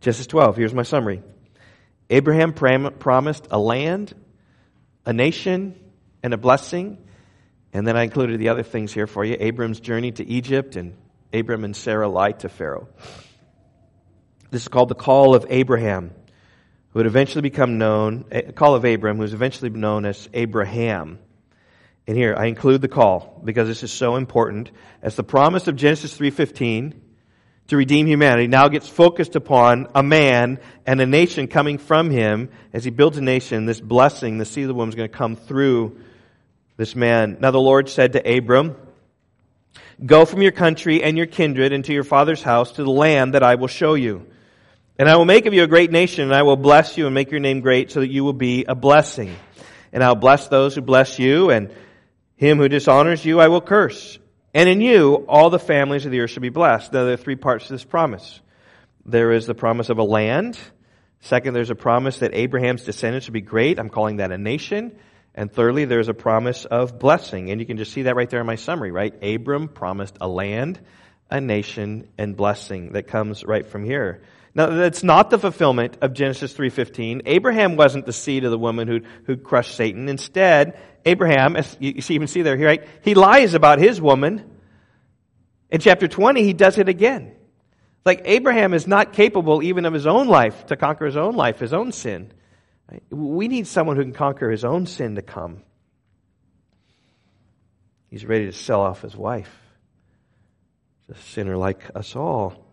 Genesis 0.00 0.26
12, 0.26 0.56
here's 0.56 0.74
my 0.74 0.82
summary. 0.82 1.22
Abraham 2.10 2.52
promised 2.52 3.46
a 3.50 3.58
land, 3.58 4.14
a 5.04 5.12
nation, 5.12 5.78
and 6.22 6.34
a 6.34 6.38
blessing. 6.38 6.98
And 7.72 7.86
then 7.86 7.96
I 7.96 8.02
included 8.02 8.40
the 8.40 8.48
other 8.48 8.62
things 8.62 8.92
here 8.92 9.06
for 9.06 9.24
you 9.24 9.36
Abram's 9.38 9.80
journey 9.80 10.12
to 10.12 10.26
Egypt, 10.26 10.76
and 10.76 10.96
Abram 11.32 11.64
and 11.64 11.76
Sarah 11.76 12.08
lied 12.08 12.40
to 12.40 12.48
Pharaoh. 12.48 12.88
This 14.50 14.62
is 14.62 14.68
called 14.68 14.88
the 14.88 14.94
call 14.94 15.34
of 15.34 15.46
Abraham, 15.50 16.10
who 16.90 17.00
would 17.00 17.06
eventually 17.06 17.42
become 17.42 17.76
known, 17.78 18.24
eh, 18.30 18.50
call 18.52 18.74
of 18.74 18.84
Abram, 18.84 19.16
who 19.16 19.22
was 19.22 19.34
eventually 19.34 19.70
known 19.70 20.06
as 20.06 20.28
Abraham. 20.32 21.18
And 22.06 22.16
here 22.16 22.34
I 22.34 22.46
include 22.46 22.80
the 22.80 22.88
call 22.88 23.42
because 23.44 23.68
this 23.68 23.82
is 23.82 23.92
so 23.92 24.16
important. 24.16 24.70
As 25.02 25.14
the 25.14 25.22
promise 25.22 25.68
of 25.68 25.76
Genesis 25.76 26.16
3:15 26.16 26.94
to 27.66 27.76
redeem 27.76 28.06
humanity 28.06 28.46
now 28.46 28.68
gets 28.68 28.88
focused 28.88 29.36
upon 29.36 29.88
a 29.94 30.02
man 30.02 30.58
and 30.86 31.02
a 31.02 31.06
nation 31.06 31.46
coming 31.46 31.76
from 31.76 32.08
him 32.08 32.48
as 32.72 32.84
he 32.84 32.90
builds 32.90 33.18
a 33.18 33.20
nation. 33.22 33.66
This 33.66 33.82
blessing, 33.82 34.38
the 34.38 34.46
seed 34.46 34.64
of 34.64 34.68
the 34.68 34.74
woman, 34.74 34.88
is 34.88 34.94
going 34.94 35.10
to 35.10 35.16
come 35.16 35.36
through 35.36 35.98
this 36.78 36.96
man. 36.96 37.36
Now 37.40 37.50
the 37.50 37.60
Lord 37.60 37.90
said 37.90 38.14
to 38.14 38.36
Abram, 38.38 38.74
Go 40.04 40.24
from 40.24 40.42
your 40.42 40.52
country 40.52 41.02
and 41.02 41.16
your 41.16 41.26
kindred 41.26 41.72
into 41.72 41.92
your 41.92 42.04
father's 42.04 42.42
house 42.42 42.72
to 42.72 42.84
the 42.84 42.90
land 42.90 43.34
that 43.34 43.42
I 43.42 43.56
will 43.56 43.68
show 43.68 43.94
you. 43.94 44.26
And 44.96 45.08
I 45.08 45.16
will 45.16 45.24
make 45.24 45.46
of 45.46 45.54
you 45.54 45.62
a 45.62 45.68
great 45.68 45.90
nation, 45.90 46.24
and 46.24 46.34
I 46.34 46.42
will 46.42 46.56
bless 46.56 46.96
you 46.96 47.06
and 47.06 47.14
make 47.14 47.30
your 47.30 47.40
name 47.40 47.60
great 47.60 47.90
so 47.90 48.00
that 48.00 48.08
you 48.08 48.24
will 48.24 48.32
be 48.32 48.64
a 48.64 48.74
blessing. 48.74 49.34
And 49.92 50.02
I'll 50.02 50.14
bless 50.14 50.48
those 50.48 50.74
who 50.74 50.82
bless 50.82 51.18
you, 51.18 51.50
and 51.50 51.72
him 52.36 52.58
who 52.58 52.68
dishonors 52.68 53.24
you 53.24 53.40
I 53.40 53.48
will 53.48 53.60
curse. 53.60 54.18
And 54.54 54.68
in 54.68 54.80
you, 54.80 55.24
all 55.28 55.50
the 55.50 55.58
families 55.58 56.06
of 56.06 56.12
the 56.12 56.20
earth 56.20 56.30
shall 56.30 56.40
be 56.40 56.48
blessed. 56.48 56.92
Now, 56.92 57.04
there 57.04 57.14
are 57.14 57.16
three 57.16 57.36
parts 57.36 57.66
to 57.66 57.72
this 57.72 57.84
promise. 57.84 58.40
There 59.04 59.32
is 59.32 59.46
the 59.46 59.54
promise 59.54 59.88
of 59.88 59.98
a 59.98 60.04
land. 60.04 60.58
Second, 61.20 61.54
there's 61.54 61.70
a 61.70 61.74
promise 61.74 62.20
that 62.20 62.34
Abraham's 62.34 62.84
descendants 62.84 63.24
should 63.24 63.34
be 63.34 63.40
great. 63.40 63.78
I'm 63.78 63.90
calling 63.90 64.16
that 64.16 64.30
a 64.30 64.38
nation. 64.38 64.96
And 65.34 65.52
thirdly, 65.52 65.84
there's 65.84 66.08
a 66.08 66.14
promise 66.14 66.64
of 66.64 66.98
blessing. 66.98 67.50
And 67.50 67.60
you 67.60 67.66
can 67.66 67.76
just 67.76 67.92
see 67.92 68.02
that 68.02 68.16
right 68.16 68.28
there 68.28 68.40
in 68.40 68.46
my 68.46 68.56
summary, 68.56 68.90
right? 68.90 69.14
Abram 69.22 69.68
promised 69.68 70.16
a 70.20 70.28
land, 70.28 70.80
a 71.30 71.40
nation, 71.40 72.08
and 72.18 72.36
blessing 72.36 72.92
that 72.92 73.06
comes 73.06 73.44
right 73.44 73.66
from 73.66 73.84
here. 73.84 74.22
Now, 74.54 74.66
that's 74.66 75.04
not 75.04 75.30
the 75.30 75.38
fulfillment 75.38 75.98
of 76.00 76.14
Genesis 76.14 76.52
3.15. 76.54 77.22
Abraham 77.26 77.76
wasn't 77.76 78.06
the 78.06 78.12
seed 78.12 78.44
of 78.44 78.50
the 78.50 78.58
woman 78.58 78.88
who 78.88 79.00
who 79.24 79.36
crushed 79.36 79.76
Satan. 79.76 80.08
Instead, 80.08 80.80
Abraham, 81.04 81.54
as 81.54 81.76
you 81.78 82.00
see, 82.00 82.14
even 82.14 82.26
see 82.26 82.42
there, 82.42 82.56
right? 82.56 82.84
He 83.02 83.14
lies 83.14 83.54
about 83.54 83.78
his 83.78 84.00
woman. 84.00 84.50
In 85.70 85.80
chapter 85.80 86.08
20, 86.08 86.42
he 86.42 86.54
does 86.54 86.78
it 86.78 86.88
again. 86.88 87.32
Like 88.04 88.22
Abraham 88.24 88.74
is 88.74 88.86
not 88.86 89.12
capable 89.12 89.62
even 89.62 89.84
of 89.84 89.92
his 89.92 90.06
own 90.06 90.28
life 90.28 90.66
to 90.66 90.76
conquer 90.76 91.06
his 91.06 91.16
own 91.16 91.34
life, 91.34 91.58
his 91.58 91.72
own 91.72 91.92
sin. 91.92 92.32
We 93.10 93.48
need 93.48 93.66
someone 93.66 93.96
who 93.96 94.02
can 94.02 94.12
conquer 94.12 94.50
his 94.50 94.64
own 94.64 94.86
sin 94.86 95.16
to 95.16 95.22
come. 95.22 95.62
He's 98.10 98.24
ready 98.24 98.46
to 98.46 98.52
sell 98.52 98.80
off 98.80 99.02
his 99.02 99.16
wife. 99.16 99.54
a 101.10 101.14
sinner 101.16 101.56
like 101.56 101.90
us 101.94 102.16
all. 102.16 102.64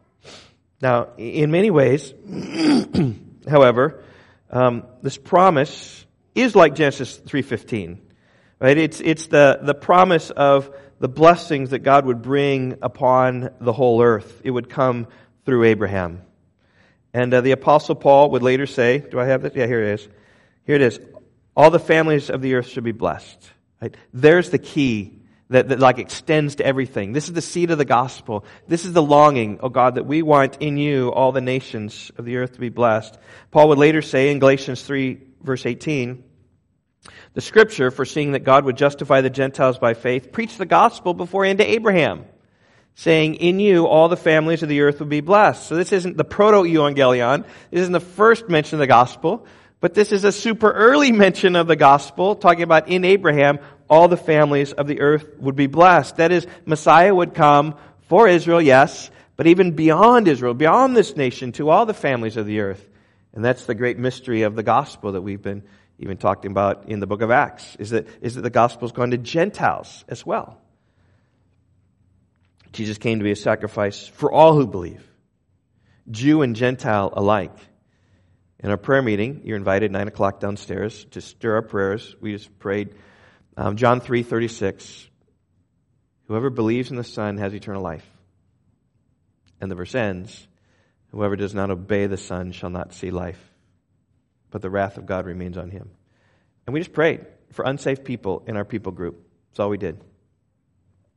Now, 0.82 1.10
in 1.18 1.52
many 1.52 1.72
ways, 1.72 2.14
however, 3.50 4.04
um, 4.50 4.84
this 5.02 5.18
promise 5.18 6.06
is 6.34 6.56
like 6.56 6.76
Genesis 6.76 7.18
3.15. 7.18 8.00
Right? 8.60 8.78
It's, 8.78 9.02
it's 9.02 9.28
the, 9.28 9.60
the 9.62 9.74
promise 9.74 10.30
of 10.30 10.74
the 11.00 11.10
blessings 11.10 11.72
that 11.72 11.80
God 11.80 12.06
would 12.06 12.22
bring 12.22 12.78
upon 12.82 13.50
the 13.60 13.74
whole 13.74 14.02
earth. 14.02 14.42
It 14.44 14.52
would 14.52 14.70
come 14.70 15.08
through 15.46 15.66
Abraham. 15.66 16.22
And 17.16 17.34
uh, 17.34 17.40
the 17.40 17.52
Apostle 17.52 17.96
Paul 17.96 18.32
would 18.32 18.44
later 18.44 18.66
say, 18.66 18.98
Do 19.00 19.22
I 19.22 19.26
have 19.28 19.42
this? 19.42 19.54
Yeah, 19.56 19.68
here 19.68 19.82
it 19.82 19.94
is. 19.94 20.10
Here 20.66 20.76
it 20.76 20.82
is. 20.82 21.00
All 21.56 21.70
the 21.70 21.80
families 21.80 22.30
of 22.30 22.42
the 22.42 22.56
earth 22.56 22.68
should 22.68 22.84
be 22.84 22.92
blessed. 22.92 23.52
Right? 23.82 23.96
There's 24.12 24.50
the 24.50 24.58
key 24.58 25.22
that, 25.50 25.70
that 25.70 25.80
like 25.80 25.98
extends 25.98 26.56
to 26.56 26.66
everything. 26.66 27.14
This 27.14 27.30
is 27.30 27.34
the 27.34 27.42
seed 27.42 27.72
of 27.72 27.78
the 27.78 27.86
gospel. 27.86 28.44
This 28.68 28.84
is 28.84 28.92
the 28.92 29.02
longing, 29.02 29.60
oh 29.64 29.70
God, 29.70 29.96
that 29.96 30.06
we 30.06 30.24
want 30.24 30.58
in 30.60 30.76
you 30.76 31.08
all 31.08 31.32
the 31.32 31.40
nations 31.40 32.12
of 32.18 32.26
the 32.26 32.36
earth 32.36 32.56
to 32.56 32.60
be 32.60 32.68
blessed. 32.68 33.18
Paul 33.50 33.70
would 33.70 33.78
later 33.78 34.02
say 34.02 34.30
in 34.30 34.40
Galatians 34.40 34.84
3 34.84 35.18
verse 35.42 35.66
18, 35.66 36.22
the 37.34 37.40
scripture, 37.40 37.92
foreseeing 37.92 38.34
that 38.34 38.44
God 38.44 38.66
would 38.66 38.76
justify 38.76 39.22
the 39.22 39.30
Gentiles 39.30 39.80
by 39.80 39.94
faith, 39.94 40.34
preached 40.34 40.58
the 40.58 40.66
gospel 40.66 41.14
beforehand 41.14 41.60
to 41.60 41.66
Abraham, 41.66 42.26
saying, 42.96 43.36
In 43.36 43.60
you 43.60 43.86
all 43.88 44.10
the 44.10 44.18
families 44.18 44.64
of 44.64 44.70
the 44.70 44.82
earth 44.82 45.00
will 45.00 45.08
be 45.08 45.22
blessed. 45.22 45.68
So 45.68 45.76
this 45.76 45.92
isn't 45.92 46.18
the 46.18 46.24
proto-evangelion. 46.24 47.44
This 47.70 47.82
isn't 47.82 47.94
the 47.94 48.00
first 48.00 48.50
mention 48.50 48.78
of 48.78 48.80
the 48.80 48.88
gospel. 48.88 49.46
But 49.82 49.94
this 49.94 50.12
is 50.12 50.24
a 50.24 50.32
super 50.32 50.72
early 50.72 51.12
mention 51.26 51.56
of 51.56 51.68
the 51.68 51.76
gospel, 51.76 52.36
talking 52.36 52.64
about 52.64 52.88
in 52.88 53.06
Abraham, 53.06 53.60
all 53.90 54.08
the 54.08 54.18
families 54.18 54.74
of 54.74 54.88
the 54.88 55.02
earth 55.02 55.28
would 55.38 55.56
be 55.56 55.68
blessed. 55.68 56.18
That 56.18 56.32
is, 56.32 56.48
Messiah 56.66 57.14
would 57.14 57.36
come 57.36 57.76
for 58.08 58.28
Israel, 58.28 58.62
yes, 58.62 59.12
but 59.36 59.48
even 59.48 59.74
beyond 59.74 60.28
Israel, 60.28 60.54
beyond 60.54 60.96
this 60.96 61.16
nation, 61.16 61.52
to 61.54 61.70
all 61.70 61.86
the 61.86 61.94
families 61.94 62.38
of 62.38 62.48
the 62.48 62.62
earth. 62.62 62.84
And 63.34 63.44
that's 63.44 63.66
the 63.66 63.76
great 63.76 64.00
mystery 64.00 64.44
of 64.44 64.56
the 64.56 64.64
gospel 64.64 65.12
that 65.12 65.22
we've 65.22 65.42
been 65.42 65.64
even 66.00 66.18
talking 66.18 66.52
about 66.52 66.88
in 66.88 67.00
the 67.00 67.08
book 67.08 67.22
of 67.22 67.32
Acts, 67.32 67.76
is 67.78 67.92
that, 67.92 68.08
is 68.22 68.36
that 68.36 68.42
the 68.42 68.50
gospel 68.50 68.86
is 68.86 68.92
going 68.92 69.12
to 69.12 69.18
Gentiles 69.18 70.04
as 70.08 70.26
well. 70.26 70.60
Jesus 72.76 72.98
came 72.98 73.20
to 73.20 73.24
be 73.24 73.32
a 73.32 73.38
sacrifice 73.38 74.06
for 74.06 74.30
all 74.30 74.54
who 74.54 74.68
believe, 74.68 75.02
Jew 76.12 76.42
and 76.42 76.58
Gentile 76.58 77.10
alike. 77.14 77.58
In 78.60 78.70
our 78.70 78.78
prayer 78.78 79.02
meeting, 79.02 79.42
you're 79.46 79.56
invited 79.56 79.92
9 79.92 80.10
o'clock 80.10 80.42
downstairs 80.42 81.06
to 81.12 81.22
stir 81.22 81.56
our 81.56 81.62
prayers. 81.62 82.16
We 82.20 82.34
just 82.34 82.60
prayed 82.60 82.96
um, 83.56 83.78
John 83.78 84.02
3 84.02 84.24
36. 84.24 85.08
Whoever 86.28 86.50
believes 86.50 86.92
in 86.92 86.98
the 86.98 87.04
Son 87.06 87.38
has 87.38 87.54
eternal 87.54 87.82
life. 87.82 88.06
And 89.62 89.72
the 89.72 89.76
verse 89.76 89.96
ends 89.96 90.46
Whoever 91.12 91.38
does 91.38 91.54
not 91.54 91.72
obey 91.72 92.08
the 92.08 92.18
Son 92.18 92.52
shall 92.52 92.70
not 92.70 92.94
see 92.94 93.10
life, 93.10 93.40
but 94.52 94.62
the 94.62 94.70
wrath 94.70 94.98
of 94.98 95.06
God 95.06 95.26
remains 95.26 95.58
on 95.58 95.70
him. 95.70 95.92
And 96.68 96.74
we 96.74 96.82
just 96.82 96.92
prayed 96.92 97.26
for 97.54 97.64
unsafe 97.64 98.04
people 98.04 98.44
in 98.48 98.58
our 98.58 98.66
people 98.66 98.92
group. 98.92 99.26
That's 99.50 99.62
all 99.62 99.70
we 99.70 99.78
did. 99.78 100.02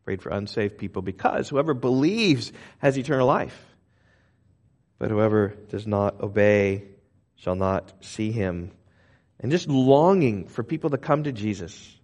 Prayed 0.09 0.23
for 0.23 0.31
unsaved 0.31 0.79
people 0.79 1.03
because 1.03 1.51
whoever 1.51 1.75
believes 1.75 2.51
has 2.79 2.97
eternal 2.97 3.27
life. 3.27 3.55
But 4.99 5.11
whoever 5.11 5.49
does 5.69 5.87
not 5.87 6.23
obey 6.23 6.85
shall 7.35 7.57
not 7.57 7.93
see 8.03 8.33
him. 8.33 8.71
And 9.39 9.53
just 9.53 9.69
longing 9.69 10.49
for 10.49 10.63
people 10.63 10.89
to 10.89 10.97
come 10.97 11.25
to 11.25 11.33
Jesus. 11.33 11.95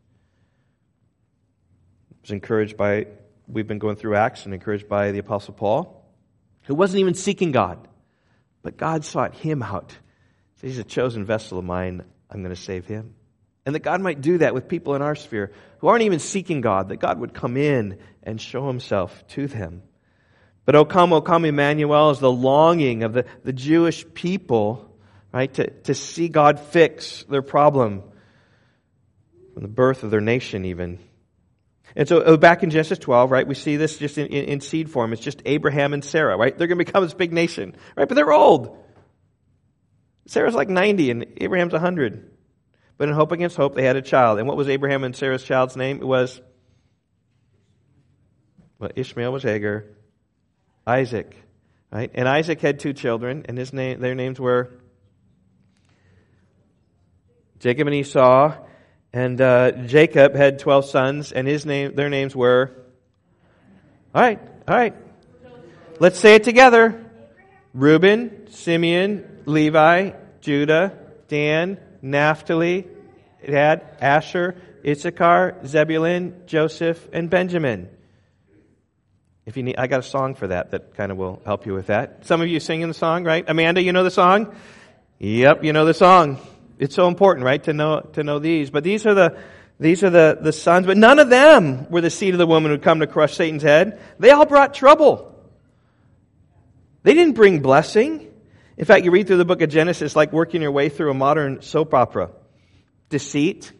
I 2.12 2.17
was 2.21 2.31
encouraged 2.31 2.77
by, 2.77 3.07
we've 3.49 3.67
been 3.67 3.79
going 3.79 3.97
through 3.97 4.17
Acts 4.17 4.45
and 4.45 4.53
encouraged 4.53 4.87
by 4.87 5.11
the 5.11 5.21
Apostle 5.21 5.55
Paul 5.55 6.05
who 6.64 6.75
wasn't 6.75 7.01
even 7.01 7.14
seeking 7.14 7.53
God, 7.53 7.88
but 8.62 8.77
God 8.77 9.07
sought 9.07 9.35
him 9.35 9.62
out. 9.62 9.97
He's 10.61 10.77
a 10.77 10.85
chosen 10.85 11.25
vessel 11.25 11.59
of 11.59 11.64
mine. 11.64 12.05
I'm 12.29 12.43
going 12.43 12.55
to 12.55 12.61
save 12.61 12.85
him. 12.85 13.14
And 13.66 13.74
that 13.74 13.81
God 13.81 14.00
might 14.00 14.20
do 14.20 14.38
that 14.38 14.55
with 14.55 14.68
people 14.68 14.94
in 14.94 15.03
our 15.03 15.14
sphere 15.14 15.53
who 15.79 15.88
aren't 15.88 16.03
even 16.03 16.18
seeking 16.18 16.61
God, 16.61 16.88
that 16.88 16.96
God 16.98 17.18
would 17.20 17.33
come 17.33 17.57
in 17.57 17.98
and 18.22 18.40
show 18.40 18.66
himself 18.66 19.27
to 19.29 19.46
them. 19.46 19.83
But 20.64 20.77
O 20.77 20.85
come, 20.85 21.12
O 21.12 21.20
come, 21.20 21.44
Emmanuel 21.44 22.11
is 22.11 22.20
the 22.20 22.31
longing 22.31 23.05
of 23.05 23.12
the, 23.12 23.27
the 23.42 23.53
Jewish 23.53 24.05
people, 24.14 24.96
right, 25.33 25.53
to, 25.55 25.70
to 25.83 25.94
see 25.94 26.29
God 26.29 26.59
fix 26.59 27.24
their 27.24 27.42
problem 27.42 28.03
from 29.53 29.62
the 29.62 29.68
birth 29.68 30.03
of 30.03 30.11
their 30.11 30.20
nation 30.20 30.64
even. 30.64 30.98
And 31.96 32.09
so 32.09 32.22
oh, 32.22 32.37
back 32.37 32.62
in 32.62 32.70
Genesis 32.70 32.98
12, 32.98 33.31
right, 33.31 33.46
we 33.46 33.55
see 33.55 33.77
this 33.77 33.98
just 33.98 34.18
in, 34.18 34.27
in, 34.27 34.44
in 34.46 34.61
seed 34.61 34.90
form. 34.90 35.12
It's 35.12 35.22
just 35.22 35.42
Abraham 35.44 35.92
and 35.92 36.05
Sarah, 36.05 36.37
right? 36.37 36.57
They're 36.57 36.66
going 36.66 36.79
to 36.79 36.85
become 36.85 37.05
this 37.05 37.14
big 37.14 37.33
nation, 37.33 37.77
right? 37.96 38.09
But 38.09 38.14
they're 38.14 38.33
old. 38.33 38.77
Sarah's 40.27 40.55
like 40.55 40.68
90 40.68 41.11
and 41.11 41.27
Abraham's 41.37 41.72
100. 41.72 42.31
But 42.97 43.09
in 43.09 43.15
hope 43.15 43.33
against 43.33 43.57
hope, 43.57 43.75
they 43.75 43.85
had 43.85 43.97
a 43.97 44.03
child. 44.03 44.39
And 44.39 44.47
what 44.47 44.57
was 44.57 44.69
Abraham 44.69 45.05
and 45.05 45.15
Sarah's 45.15 45.43
child's 45.43 45.77
name? 45.77 45.99
It 45.99 46.07
was, 46.07 46.41
well, 48.79 48.91
Ishmael 48.95 49.33
was 49.33 49.43
Hagar, 49.43 49.85
Isaac, 50.87 51.37
right? 51.91 52.11
And 52.15 52.29
Isaac 52.29 52.61
had 52.61 52.79
two 52.79 52.93
children, 52.93 53.47
and 53.49 53.59
his 53.59 53.73
name, 53.73 54.01
their 54.01 54.15
names 54.15 54.39
were 54.39 54.71
Jacob 57.59 57.87
and 57.87 57.97
Esau. 57.97 58.55
And 59.13 59.41
uh, 59.41 59.71
Jacob 59.87 60.35
had 60.35 60.59
12 60.59 60.87
sons, 60.87 61.33
and 61.33 61.47
his 61.47 61.65
name, 61.65 61.95
their 61.95 62.11
names 62.11 62.35
were. 62.35 62.73
All 64.15 64.21
right, 64.21 64.41
all 64.69 64.77
right. 64.77 64.95
Let's 66.01 66.19
say 66.19 66.35
it 66.35 66.43
together 66.43 67.01
Reuben, 67.73 68.49
Simeon, 68.51 69.43
Levi, 69.47 70.11
Judah, 70.41 70.99
Dan, 71.29 71.79
Naphtali. 72.05 72.87
Gad 73.47 73.99
Asher, 74.01 74.57
Issachar, 74.87 75.57
Zebulun, 75.67 76.43
Joseph, 76.47 77.07
and 77.12 77.29
Benjamin. 77.29 77.90
If 79.45 79.59
you 79.59 79.62
need, 79.62 79.77
I 79.77 79.87
got 79.87 80.01
a 80.01 80.03
song 80.03 80.35
for 80.35 80.47
that 80.47 80.71
that 80.71 80.95
kind 80.95 81.12
of 81.12 81.19
will 81.19 81.43
help 81.45 81.67
you 81.67 81.75
with 81.75 81.88
that. 81.88 82.25
Some 82.25 82.40
of 82.40 82.49
you 82.49 82.59
singing 82.59 82.88
the 82.88 82.95
song, 82.95 83.25
right? 83.25 83.45
Amanda, 83.47 83.83
you 83.83 83.93
know 83.93 84.03
the 84.03 84.11
song? 84.11 84.55
Yep, 85.19 85.62
you 85.62 85.75
know 85.75 85.85
the 85.85 85.93
song 85.93 86.38
it's 86.79 86.95
so 86.95 87.09
important, 87.09 87.45
right, 87.45 87.62
to 87.64 87.73
know, 87.73 88.01
to 88.12 88.25
know 88.25 88.38
these. 88.38 88.71
But 88.71 88.85
these 88.85 89.07
are 89.07 89.14
the, 89.14 89.38
these 89.79 90.03
are 90.03 90.11
the, 90.11 90.38
the 90.40 90.53
sons, 90.53 90.87
but 90.87 90.97
none 90.97 91.19
of 91.19 91.31
them 91.31 91.88
were 91.90 92.01
the 92.01 92.11
seed 92.11 92.35
of 92.35 92.38
the 92.38 92.47
woman 92.47 92.71
who 92.71 92.79
come 92.79 93.01
to 93.01 93.07
crush 93.07 93.35
Satan's 93.35 93.62
head. 93.62 94.01
They 94.19 94.31
all 94.31 94.47
brought 94.47 94.75
trouble. 94.75 95.31
They 97.03 97.14
didn't 97.14 97.35
bring 97.35 97.61
blessing. 97.61 98.31
In 98.77 98.85
fact, 98.85 99.05
you 99.05 99.13
read 99.13 99.27
through 99.27 99.37
the 99.37 99.45
book 99.45 99.63
of 99.63 99.71
Genesis 99.71 100.17
like 100.17 100.33
working 100.33 100.61
your 100.61 100.73
way 100.73 100.89
through 100.89 101.11
a 101.11 101.15
modern 101.15 101.63
soap 101.63 101.95
opera. 101.95 102.31
Deceit, 103.09 103.73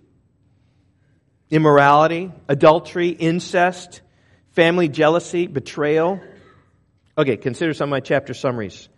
immorality, 1.51 2.31
adultery, 2.49 3.09
incest, 3.09 4.03
family 4.53 4.89
jealousy, 4.89 5.49
betrayal. 5.49 6.21
Okay, 7.19 7.37
consider 7.37 7.75
some 7.75 7.89
of 7.89 7.91
my 7.91 8.01
chapter 8.01 8.35
summaries. 8.35 8.89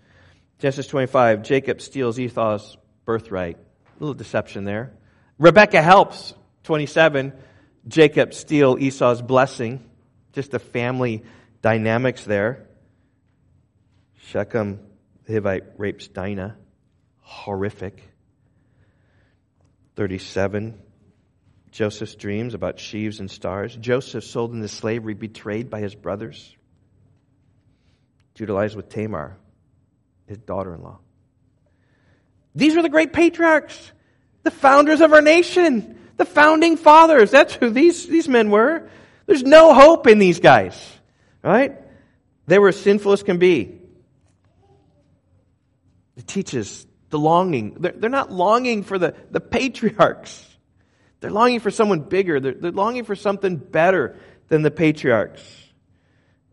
Genesis 0.58 0.86
25, 0.86 1.42
Jacob 1.42 1.80
steals 1.80 2.18
Esau's 2.18 2.76
birthright 3.04 3.56
A 3.58 4.00
little 4.00 4.14
deception 4.14 4.64
there. 4.64 4.92
Rebecca 5.38 5.82
helps, 5.82 6.34
27. 6.64 7.32
Jacob 7.88 8.34
steal 8.34 8.76
Esau's 8.78 9.22
blessing. 9.22 9.84
Just 10.32 10.50
the 10.50 10.58
family 10.58 11.24
dynamics 11.62 12.24
there. 12.24 12.66
Shechem, 14.28 14.80
the 15.26 15.34
Hivite, 15.34 15.64
rapes 15.76 16.08
Dinah. 16.08 16.56
Horrific. 17.20 18.02
37. 19.96 20.78
Joseph's 21.72 22.14
dreams 22.14 22.54
about 22.54 22.78
sheaves 22.78 23.20
and 23.20 23.30
stars. 23.30 23.76
Joseph 23.76 24.24
sold 24.24 24.52
into 24.52 24.68
slavery, 24.68 25.14
betrayed 25.14 25.68
by 25.68 25.80
his 25.80 25.94
brothers. 25.94 26.56
Judah 28.34 28.54
with 28.74 28.88
Tamar, 28.88 29.36
his 30.26 30.38
daughter 30.38 30.74
in 30.74 30.82
law. 30.82 30.98
These 32.54 32.76
were 32.76 32.82
the 32.82 32.88
great 32.88 33.12
patriarchs, 33.12 33.92
the 34.42 34.50
founders 34.50 35.00
of 35.00 35.12
our 35.12 35.22
nation, 35.22 35.98
the 36.16 36.24
founding 36.24 36.76
fathers. 36.76 37.30
That's 37.30 37.54
who 37.54 37.70
these, 37.70 38.06
these 38.06 38.28
men 38.28 38.50
were. 38.50 38.88
There's 39.26 39.42
no 39.42 39.74
hope 39.74 40.06
in 40.06 40.18
these 40.18 40.38
guys, 40.38 40.78
right? 41.42 41.76
They 42.46 42.58
were 42.58 42.68
as 42.68 42.80
sinful 42.80 43.12
as 43.12 43.22
can 43.22 43.38
be. 43.38 43.80
It 46.16 46.26
teaches 46.26 46.86
the 47.10 47.18
longing. 47.18 47.76
They're, 47.80 47.92
they're 47.92 48.10
not 48.10 48.32
longing 48.32 48.82
for 48.82 48.98
the, 48.98 49.14
the 49.30 49.40
patriarchs. 49.40 50.44
They're 51.20 51.30
longing 51.30 51.60
for 51.60 51.70
someone 51.70 52.00
bigger. 52.00 52.40
They're, 52.40 52.54
they're 52.54 52.72
longing 52.72 53.04
for 53.04 53.14
something 53.14 53.56
better 53.56 54.16
than 54.48 54.62
the 54.62 54.70
patriarchs. 54.70 55.42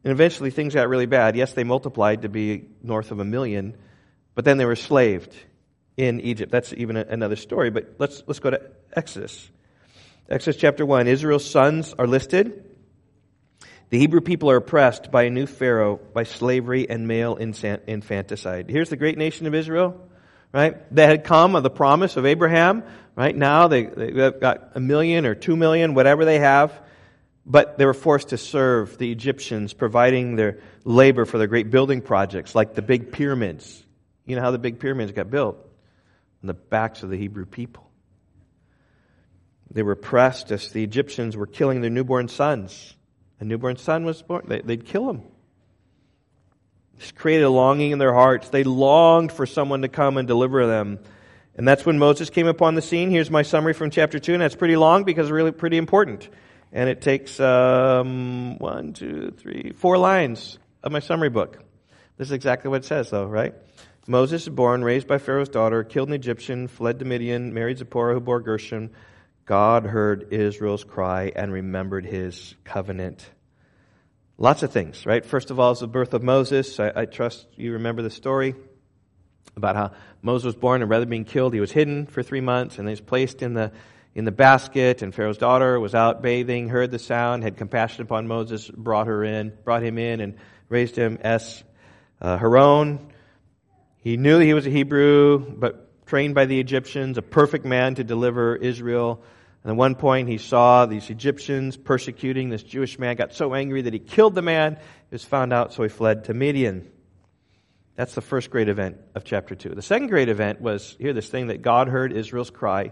And 0.04 0.12
eventually 0.12 0.52
things 0.52 0.74
got 0.74 0.90
really 0.90 1.06
bad. 1.06 1.36
Yes, 1.36 1.54
they 1.54 1.64
multiplied 1.64 2.24
to 2.24 2.30
be 2.30 2.66
north 2.82 3.12
of 3.12 3.20
a 3.20 3.26
million, 3.26 3.78
but 4.36 4.46
then 4.46 4.58
they 4.58 4.66
were 4.66 4.76
slaved 4.76 5.34
in 5.96 6.20
Egypt. 6.22 6.52
That's 6.52 6.74
even 6.74 6.98
a, 6.98 7.06
another 7.08 7.36
story, 7.36 7.70
but 7.70 7.96
let's, 8.00 8.24
let's 8.28 8.40
go 8.40 8.50
to 8.50 8.62
Exodus. 8.94 9.50
Exodus 10.30 10.60
chapter 10.60 10.86
1. 10.86 11.08
Israel's 11.08 11.50
sons 11.50 11.94
are 11.98 12.08
listed. 12.08 12.66
The 13.94 14.00
Hebrew 14.00 14.22
people 14.22 14.50
are 14.50 14.56
oppressed 14.56 15.12
by 15.12 15.26
a 15.26 15.30
new 15.30 15.46
Pharaoh, 15.46 15.98
by 15.98 16.24
slavery 16.24 16.90
and 16.90 17.08
male 17.08 17.36
infanticide. 17.36 18.68
Here's 18.68 18.90
the 18.90 18.98
great 18.98 19.20
nation 19.20 19.46
of 19.46 19.54
Israel, 19.54 20.10
right? 20.52 20.92
That 20.96 21.10
had 21.10 21.24
come 21.26 21.56
of 21.56 21.62
the 21.62 21.70
promise 21.70 22.18
of 22.18 22.26
Abraham. 22.26 22.82
Right 23.16 23.36
now, 23.36 23.68
they, 23.68 23.84
they've 23.84 24.40
got 24.40 24.72
a 24.74 24.80
million 24.80 25.28
or 25.28 25.36
two 25.36 25.56
million, 25.56 25.94
whatever 25.94 26.26
they 26.26 26.40
have. 26.40 26.74
But 27.46 27.78
they 27.78 27.86
were 27.86 27.94
forced 27.94 28.30
to 28.30 28.38
serve 28.40 28.98
the 28.98 29.12
Egyptians, 29.12 29.74
providing 29.74 30.38
their 30.38 30.58
labor 30.84 31.26
for 31.26 31.38
their 31.38 31.46
great 31.46 31.70
building 31.70 32.02
projects, 32.02 32.56
like 32.56 32.74
the 32.74 32.82
big 32.82 33.12
pyramids. 33.12 33.86
You 34.26 34.36
know 34.36 34.42
how 34.42 34.50
the 34.50 34.58
big 34.58 34.80
pyramids 34.80 35.12
got 35.12 35.30
built? 35.30 35.58
on 36.42 36.48
the 36.48 36.56
backs 36.56 37.04
of 37.04 37.12
the 37.12 37.18
Hebrew 37.18 37.46
people. 37.46 37.88
They 39.70 39.84
were 39.84 39.92
oppressed 39.92 40.52
as 40.52 40.72
the 40.72 40.84
Egyptians 40.84 41.38
were 41.38 41.46
killing 41.46 41.82
their 41.82 41.92
newborn 41.92 42.28
sons. 42.28 42.96
A 43.44 43.46
newborn 43.46 43.76
son 43.76 44.06
was 44.06 44.22
born, 44.22 44.46
they, 44.48 44.62
would 44.62 44.86
kill 44.86 45.10
him. 45.10 45.22
This 46.98 47.12
created 47.12 47.44
a 47.44 47.50
longing 47.50 47.92
in 47.92 48.00
their 48.00 48.14
hearts. 48.14 48.48
They 48.48 48.64
longed 48.64 49.34
for 49.34 49.46
someone 49.46 49.82
to 49.82 49.90
come 49.90 50.16
and 50.16 50.26
deliver 50.26 50.66
them. 50.66 51.00
And 51.58 51.68
that's 51.68 51.86
when 51.86 52.00
Moses 52.00 52.30
came 52.30 52.48
upon 52.48 52.76
the 52.76 52.82
scene. 52.82 53.10
Here's 53.10 53.30
my 53.30 53.42
summary 53.42 53.74
from 53.74 53.90
chapter 53.90 54.18
2, 54.18 54.32
and 54.32 54.42
that's 54.42 54.56
pretty 54.56 54.78
long 54.78 55.04
because 55.04 55.26
it's 55.26 55.34
really 55.34 55.52
pretty 55.52 55.76
important. 55.76 56.30
And 56.72 56.88
it 56.90 57.02
takes 57.02 57.38
um, 57.42 58.60
one, 58.60 58.94
two, 58.94 59.34
three, 59.38 59.74
four 59.74 59.98
lines 59.98 60.58
of 60.82 60.94
my 60.94 61.00
summary 61.00 61.30
book. 61.30 61.62
This 62.16 62.30
is 62.30 62.32
exactly 62.32 62.70
what 62.70 62.84
it 62.84 62.86
says, 62.86 63.10
though, 63.10 63.26
right? 63.26 63.54
Moses 64.08 64.44
is 64.44 64.50
born, 64.50 64.86
raised 64.86 65.06
by 65.06 65.18
Pharaoh's 65.18 65.50
daughter, 65.50 65.84
killed 65.84 66.08
an 66.08 66.14
Egyptian, 66.14 66.70
fled 66.70 67.00
to 67.00 67.06
Midian, 67.06 67.54
married 67.54 67.80
Zipporah, 67.80 68.14
who 68.14 68.22
bore 68.22 68.40
Gershom. 68.40 68.92
God 69.46 69.86
heard 69.86 70.32
Israel's 70.32 70.84
cry 70.84 71.32
and 71.36 71.52
remembered 71.52 72.06
his 72.06 72.56
covenant. 72.64 73.30
Lots 74.38 74.64
of 74.64 74.72
things, 74.72 75.06
right? 75.06 75.26
First 75.26 75.52
of 75.52 75.60
all, 75.60 75.72
is 75.72 75.80
the 75.80 75.88
birth 75.88 76.14
of 76.14 76.24
Moses. 76.24 76.80
I, 76.80 76.92
I 76.96 77.06
trust 77.06 77.46
you 77.56 77.74
remember 77.74 78.02
the 78.02 78.10
story 78.10 78.56
about 79.56 79.76
how 79.76 79.92
Moses 80.22 80.46
was 80.46 80.56
born 80.56 80.82
and 80.82 80.90
rather 80.90 81.02
than 81.02 81.10
being 81.10 81.26
killed, 81.26 81.54
he 81.54 81.60
was 81.60 81.72
hidden 81.72 82.08
for 82.08 82.24
three 82.24 82.42
months 82.42 82.80
and 82.80 82.88
he 82.88 82.92
was 82.92 83.02
placed 83.02 83.42
in 83.42 83.54
the 83.54 83.72
in 84.16 84.26
the 84.26 84.32
basket, 84.32 85.02
and 85.02 85.14
Pharaoh's 85.14 85.40
daughter 85.40 85.80
was 85.80 85.96
out 85.96 86.22
bathing, 86.22 86.70
heard 86.70 86.92
the 86.92 87.00
sound, 87.00 87.44
had 87.44 87.58
compassion 87.58 88.04
upon 88.04 88.28
Moses, 88.28 88.70
brought 88.70 89.08
her 89.08 89.24
in, 89.24 89.52
brought 89.64 89.82
him 89.82 89.98
in, 89.98 90.20
and 90.20 90.36
raised 90.70 90.96
him 90.96 91.18
as 91.22 91.64
uh, 92.22 92.38
her 92.38 92.58
own. 92.58 93.12
He 93.98 94.18
knew 94.18 94.38
that 94.38 94.46
he 94.46 94.54
was 94.54 94.68
a 94.68 94.70
Hebrew, 94.70 95.40
but 95.40 95.93
trained 96.06 96.36
by 96.36 96.46
the 96.46 96.60
Egyptians, 96.60 97.18
a 97.18 97.22
perfect 97.22 97.66
man 97.66 97.96
to 97.96 98.04
deliver 98.04 98.56
Israel. 98.56 99.24
And 99.64 99.72
at 99.72 99.78
one 99.78 99.96
point, 99.96 100.28
he 100.28 100.38
saw 100.38 100.86
these 100.86 101.10
Egyptians 101.10 101.78
persecuting 101.78 102.50
this 102.50 102.64
Jewish 102.64 103.00
man, 103.00 103.16
got 103.16 103.34
so 103.34 103.54
angry 103.54 103.84
that 103.84 103.94
he 103.94 104.00
killed 104.00 104.36
the 104.36 104.42
man. 104.42 104.76
He 104.76 105.14
was 105.14 105.24
found 105.24 105.54
out, 105.54 105.74
so 105.74 105.84
he 105.84 105.90
fled 105.90 106.26
to 106.26 106.34
Midian. 106.34 106.92
That's 107.96 108.16
the 108.16 108.22
first 108.22 108.50
great 108.50 108.70
event 108.70 108.98
of 109.16 109.24
chapter 109.24 109.56
2. 109.56 109.70
The 109.70 109.82
second 109.82 110.08
great 110.08 110.28
event 110.28 110.60
was 110.62 110.96
here, 111.00 111.14
this 111.14 111.30
thing 111.30 111.48
that 111.48 111.62
God 111.62 111.88
heard 111.88 112.12
Israel's 112.12 112.50
cry 112.50 112.92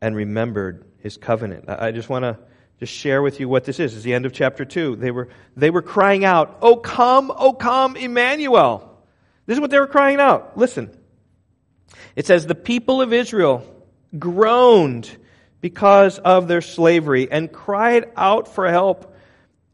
and 0.00 0.16
remembered 0.16 0.84
his 0.98 1.16
covenant. 1.16 1.66
I 1.68 1.92
just 1.92 2.08
want 2.08 2.24
to 2.24 2.38
just 2.80 2.92
share 2.92 3.22
with 3.22 3.38
you 3.38 3.48
what 3.48 3.64
this 3.64 3.78
is. 3.78 3.94
It's 3.94 4.02
the 4.02 4.14
end 4.14 4.26
of 4.26 4.32
chapter 4.32 4.64
2. 4.64 4.96
They 4.96 5.10
were, 5.10 5.28
they 5.56 5.70
were 5.70 5.82
crying 5.82 6.24
out, 6.24 6.58
Oh 6.62 6.76
come, 6.76 7.30
oh 7.34 7.52
come, 7.52 7.96
Emmanuel. 7.96 8.88
This 9.46 9.56
is 9.56 9.60
what 9.60 9.70
they 9.70 9.78
were 9.78 9.86
crying 9.86 10.18
out. 10.18 10.56
Listen. 10.56 10.96
It 12.16 12.26
says, 12.26 12.46
The 12.46 12.54
people 12.54 13.00
of 13.00 13.12
Israel 13.12 13.66
groaned 14.18 15.10
because 15.60 16.18
of 16.18 16.48
their 16.48 16.60
slavery 16.60 17.30
and 17.30 17.52
cried 17.52 18.10
out 18.16 18.48
for 18.48 18.68
help 18.68 19.12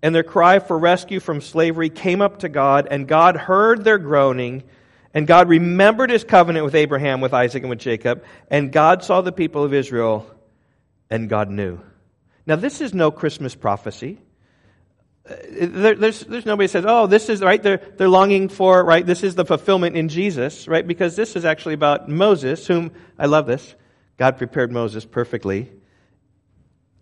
and 0.03 0.15
their 0.15 0.23
cry 0.23 0.59
for 0.59 0.79
rescue 0.79 1.21
from 1.21 1.41
slavery 1.41 1.91
came 1.91 2.21
up 2.21 2.41
to 2.41 2.49
God, 2.49 2.87
and 2.91 3.09
God 3.09 3.37
heard 3.37 3.85
their 3.85 3.99
groaning, 3.99 4.63
and 5.13 5.27
God 5.27 5.49
remembered 5.49 6.11
his 6.11 6.25
covenant 6.25 6.65
with 6.65 6.75
Abraham, 6.75 7.21
with 7.21 7.35
Isaac, 7.35 7.63
and 7.63 7.71
with 7.71 7.81
Jacob, 7.81 8.25
and 8.49 8.71
God 8.71 9.03
saw 9.03 9.21
the 9.21 9.33
people 9.33 9.65
of 9.65 9.75
Israel, 9.75 10.27
and 11.11 11.29
God 11.29 11.51
knew. 11.51 11.81
Now, 12.47 12.57
this 12.57 12.81
is 12.81 12.95
no 12.95 13.11
Christmas 13.11 13.55
prophecy. 13.55 14.19
There, 15.51 15.95
there's, 15.95 16.21
there's 16.21 16.47
nobody 16.47 16.69
says, 16.69 16.85
oh, 16.87 17.07
this 17.07 17.29
is, 17.29 17.43
right, 17.43 17.63
they're, 17.63 17.83
they're 17.97 18.09
longing 18.09 18.49
for, 18.49 18.83
right, 18.85 19.05
this 19.05 19.23
is 19.23 19.35
the 19.35 19.45
fulfillment 19.45 19.97
in 19.97 20.09
Jesus, 20.09 20.67
right, 20.67 20.87
because 20.87 21.17
this 21.17 21.37
is 21.37 21.45
actually 21.45 21.75
about 21.75 22.09
Moses, 22.09 22.67
whom, 22.67 22.93
I 23.19 23.27
love 23.27 23.47
this, 23.47 23.75
God 24.17 24.39
prepared 24.39 24.73
Moses 24.73 25.05
perfectly 25.05 25.71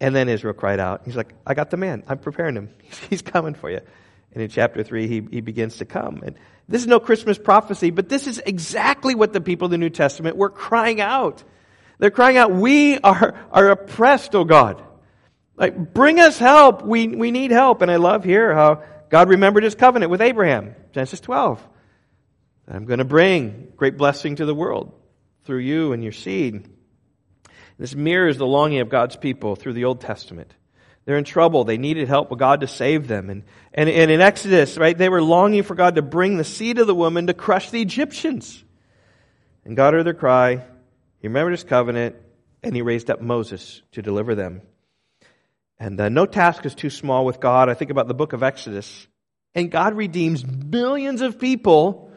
and 0.00 0.14
then 0.14 0.28
Israel 0.28 0.54
cried 0.54 0.80
out. 0.80 1.02
He's 1.04 1.16
like, 1.16 1.32
I 1.46 1.54
got 1.54 1.70
the 1.70 1.76
man. 1.76 2.02
I'm 2.06 2.18
preparing 2.18 2.56
him. 2.56 2.70
He's 3.10 3.22
coming 3.22 3.54
for 3.54 3.70
you. 3.70 3.80
And 4.32 4.42
in 4.42 4.50
chapter 4.50 4.82
3, 4.82 5.08
he, 5.08 5.26
he 5.30 5.40
begins 5.40 5.78
to 5.78 5.86
come. 5.86 6.22
And 6.24 6.36
this 6.68 6.82
is 6.82 6.86
no 6.86 7.00
Christmas 7.00 7.38
prophecy, 7.38 7.90
but 7.90 8.08
this 8.08 8.26
is 8.26 8.40
exactly 8.44 9.14
what 9.14 9.32
the 9.32 9.40
people 9.40 9.66
of 9.66 9.70
the 9.70 9.78
New 9.78 9.90
Testament 9.90 10.36
were 10.36 10.50
crying 10.50 11.00
out. 11.00 11.42
They're 11.98 12.10
crying 12.10 12.36
out, 12.36 12.52
We 12.52 12.98
are, 12.98 13.34
are 13.50 13.70
oppressed, 13.70 14.34
O 14.34 14.44
God. 14.44 14.82
Like, 15.56 15.94
bring 15.94 16.20
us 16.20 16.38
help. 16.38 16.82
We, 16.82 17.08
we 17.08 17.30
need 17.30 17.50
help. 17.50 17.82
And 17.82 17.90
I 17.90 17.96
love 17.96 18.24
here 18.24 18.54
how 18.54 18.82
God 19.08 19.28
remembered 19.28 19.64
his 19.64 19.74
covenant 19.74 20.10
with 20.10 20.20
Abraham. 20.20 20.74
Genesis 20.92 21.20
12. 21.20 21.66
I'm 22.68 22.84
going 22.84 22.98
to 22.98 23.04
bring 23.04 23.72
great 23.76 23.96
blessing 23.96 24.36
to 24.36 24.46
the 24.46 24.54
world 24.54 24.92
through 25.44 25.58
you 25.58 25.92
and 25.92 26.02
your 26.02 26.12
seed. 26.12 26.68
This 27.78 27.94
mirrors 27.94 28.38
the 28.38 28.46
longing 28.46 28.80
of 28.80 28.88
God's 28.88 29.16
people 29.16 29.56
through 29.56 29.74
the 29.74 29.84
Old 29.84 30.00
Testament. 30.00 30.54
They're 31.04 31.18
in 31.18 31.24
trouble. 31.24 31.64
They 31.64 31.78
needed 31.78 32.08
help 32.08 32.30
with 32.30 32.40
God 32.40 32.62
to 32.62 32.66
save 32.66 33.06
them. 33.06 33.30
And, 33.30 33.44
and, 33.72 33.88
and 33.88 34.10
in 34.10 34.20
Exodus, 34.20 34.76
right, 34.76 34.96
they 34.96 35.08
were 35.08 35.22
longing 35.22 35.62
for 35.62 35.76
God 35.76 35.94
to 35.94 36.02
bring 36.02 36.36
the 36.36 36.44
seed 36.44 36.78
of 36.78 36.88
the 36.88 36.94
woman 36.94 37.28
to 37.28 37.34
crush 37.34 37.70
the 37.70 37.80
Egyptians. 37.80 38.64
And 39.64 39.76
God 39.76 39.94
heard 39.94 40.04
their 40.04 40.14
cry. 40.14 40.64
He 41.20 41.28
remembered 41.28 41.52
his 41.52 41.64
covenant, 41.64 42.16
and 42.62 42.74
he 42.74 42.82
raised 42.82 43.10
up 43.10 43.20
Moses 43.20 43.82
to 43.92 44.02
deliver 44.02 44.34
them. 44.34 44.62
And 45.78 46.00
uh, 46.00 46.08
no 46.08 46.26
task 46.26 46.64
is 46.64 46.74
too 46.74 46.90
small 46.90 47.24
with 47.24 47.40
God. 47.40 47.68
I 47.68 47.74
think 47.74 47.90
about 47.90 48.08
the 48.08 48.14
book 48.14 48.32
of 48.32 48.42
Exodus. 48.42 49.06
And 49.54 49.70
God 49.70 49.94
redeems 49.94 50.44
millions 50.46 51.20
of 51.20 51.38
people 51.38 52.10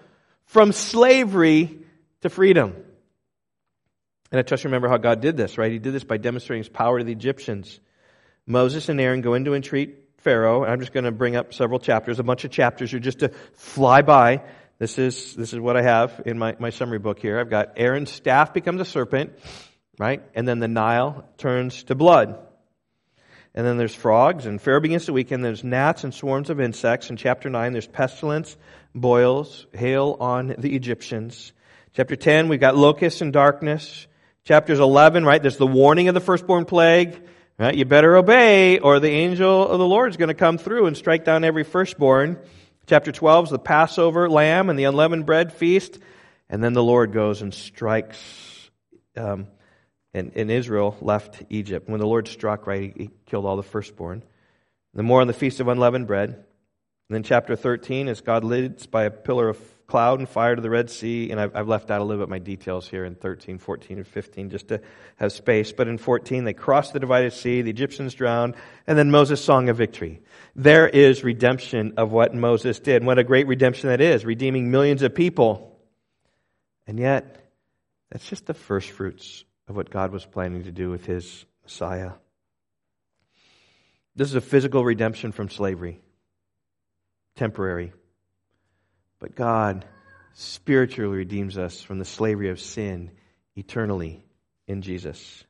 from 0.46 0.72
slavery 0.72 1.80
to 2.22 2.30
freedom. 2.30 2.76
And 4.32 4.40
I 4.40 4.44
trust 4.44 4.64
you 4.64 4.70
remember 4.70 4.90
how 4.90 4.98
God 4.98 5.22
did 5.22 5.38
this, 5.38 5.58
right? 5.58 5.72
He 5.72 5.80
did 5.80 5.94
this 5.94 6.04
by 6.04 6.18
demonstrating 6.18 6.62
his 6.64 6.70
power 6.70 7.00
to 7.00 7.04
the 7.04 7.12
Egyptians. 7.12 7.80
Moses 8.46 8.90
and 8.90 9.00
Aaron 9.00 9.22
go 9.22 9.34
in 9.34 9.46
to 9.46 9.54
entreat 9.54 10.10
Pharaoh. 10.18 10.66
I'm 10.66 10.80
just 10.80 10.94
going 10.94 11.06
to 11.06 11.12
bring 11.12 11.36
up 11.36 11.54
several 11.54 11.80
chapters, 11.80 12.20
a 12.20 12.24
bunch 12.24 12.44
of 12.44 12.52
chapters 12.52 12.94
are 12.94 13.00
just 13.00 13.20
to 13.20 13.30
fly 13.54 14.02
by. 14.02 14.42
This 14.78 14.98
is, 14.98 15.36
this 15.36 15.54
is 15.54 15.60
what 15.60 15.76
I 15.76 15.82
have 15.82 16.22
in 16.26 16.38
my, 16.38 16.56
my 16.60 16.70
summary 16.70 17.00
book 17.00 17.20
here. 17.20 17.40
I've 17.40 17.50
got 17.50 17.74
Aaron's 17.78 18.12
staff 18.12 18.54
becomes 18.54 18.80
a 18.82 18.86
serpent, 18.86 19.38
right? 19.98 20.22
And 20.36 20.48
then 20.48 20.60
the 20.60 20.68
Nile 20.68 21.28
turns 21.38 21.84
to 21.86 21.96
blood. 21.96 22.40
And 23.56 23.66
then 23.66 23.78
there's 23.78 23.96
frogs, 23.96 24.46
and 24.46 24.62
Pharaoh 24.62 24.80
begins 24.80 25.06
to 25.06 25.14
weaken. 25.14 25.42
There's 25.42 25.64
gnats 25.64 26.04
and 26.04 26.14
swarms 26.14 26.50
of 26.50 26.60
insects. 26.60 27.10
In 27.10 27.18
chapter 27.18 27.50
9, 27.50 27.74
there's 27.74 27.88
pestilence, 27.88 28.56
boils, 28.94 29.66
hail 29.74 30.18
on 30.20 30.56
the 30.58 30.76
Egyptians. 30.76 31.52
Chapter 31.94 32.16
10, 32.16 32.48
we've 32.48 32.60
got 32.60 32.78
locusts 32.78 33.22
and 33.22 33.34
darkness. 33.34 34.08
Chapters 34.46 34.80
11, 34.80 35.26
right? 35.26 35.42
There's 35.42 35.58
the 35.58 35.68
warning 35.68 36.08
of 36.08 36.14
the 36.14 36.22
firstborn 36.22 36.66
plague. 36.66 37.20
Right? 37.60 37.76
You 37.76 37.84
better 37.84 38.16
obey, 38.16 38.80
or 38.80 39.02
the 39.02 39.10
angel 39.10 39.68
of 39.68 39.80
the 39.80 39.86
Lord 39.86 40.12
is 40.12 40.18
going 40.18 40.30
to 40.30 40.34
come 40.34 40.58
through 40.58 40.86
and 40.86 40.96
strike 40.96 41.26
down 41.26 41.44
every 41.44 41.66
firstborn. 41.66 42.40
Chapter 42.88 43.12
12 43.12 43.46
is 43.46 43.52
the 43.52 43.60
Passover 43.60 44.30
lamb 44.30 44.70
and 44.70 44.80
the 44.80 44.86
unleavened 44.86 45.26
bread 45.26 45.52
feast. 45.52 46.00
And 46.50 46.64
then 46.64 46.72
the 46.72 46.82
Lord 46.82 47.12
goes 47.12 47.42
and 47.42 47.54
strikes, 47.54 48.72
um, 49.18 49.48
and, 50.14 50.32
and 50.36 50.50
Israel 50.50 50.98
left 51.02 51.44
Egypt. 51.50 51.90
When 51.90 52.00
the 52.00 52.08
Lord 52.08 52.28
struck, 52.28 52.68
right, 52.68 52.94
he, 52.96 53.04
he 53.04 53.10
killed 53.26 53.46
all 53.46 53.56
the 53.56 53.64
firstborn. 53.64 54.24
The 54.94 55.04
more 55.04 55.22
on 55.22 55.28
the 55.28 55.34
feast 55.34 55.60
of 55.60 55.68
unleavened 55.68 56.08
bread. 56.08 56.30
And 56.30 57.16
then 57.16 57.24
chapter 57.24 57.56
13 57.56 58.08
is 58.08 58.22
God 58.22 58.44
leads 58.44 58.86
by 58.86 59.04
a 59.04 59.12
pillar 59.12 59.50
of 59.50 59.60
cloud 59.88 60.20
and 60.20 60.30
fire 60.30 60.56
to 60.56 60.62
the 60.62 60.70
Red 60.70 60.90
Sea, 60.92 61.32
and 61.32 61.40
I've, 61.40 61.56
I've, 61.56 61.68
left 61.68 61.90
out 61.90 62.00
a 62.00 62.04
little 62.04 62.22
bit 62.22 62.30
my 62.30 62.38
details 62.38 62.88
here 62.88 63.04
in 63.06 63.16
13, 63.16 63.58
14, 63.58 63.98
and 63.98 64.08
15 64.08 64.52
just 64.52 64.68
to 64.68 64.82
have 65.16 65.32
space. 65.32 65.72
But 65.72 65.88
in 65.88 65.98
14, 65.98 66.44
they 66.44 66.54
crossed 66.54 66.94
the 66.94 67.00
divided 67.00 67.34
sea, 67.34 67.64
the 67.64 67.72
Egyptians 67.72 68.14
drowned, 68.14 68.54
and 68.86 68.98
then 68.98 69.10
Moses' 69.10 69.44
song 69.44 69.68
of 69.70 69.78
victory. 69.78 70.22
There 70.56 70.88
is 70.88 71.24
redemption 71.24 71.96
of 71.98 72.12
what 72.12 72.36
Moses 72.36 72.80
did. 72.80 73.04
What 73.04 73.18
a 73.18 73.24
great 73.24 73.48
redemption 73.48 73.90
that 73.90 74.02
is, 74.02 74.24
redeeming 74.24 74.70
millions 74.70 75.02
of 75.02 75.16
people. 75.16 75.80
And 76.86 77.00
yet, 77.00 77.52
that's 78.12 78.30
just 78.30 78.46
the 78.46 78.54
first 78.54 78.92
fruits 78.92 79.44
of 79.70 79.76
what 79.76 79.92
God 79.92 80.12
was 80.12 80.26
planning 80.26 80.64
to 80.64 80.72
do 80.72 80.90
with 80.90 81.06
his 81.06 81.46
Messiah. 81.64 82.14
This 84.16 84.28
is 84.28 84.36
a 84.36 84.42
physical 84.42 84.84
redemption 84.84 85.32
from 85.32 85.50
slavery, 85.50 86.02
temporary. 87.36 87.94
But 89.20 89.36
God 89.36 89.86
spiritually 90.34 91.18
redeems 91.18 91.58
us 91.58 91.82
from 91.82 92.00
the 92.00 92.06
slavery 92.06 92.50
of 92.50 92.60
sin 92.60 93.12
eternally 93.56 94.26
in 94.68 94.82
Jesus. 94.82 95.44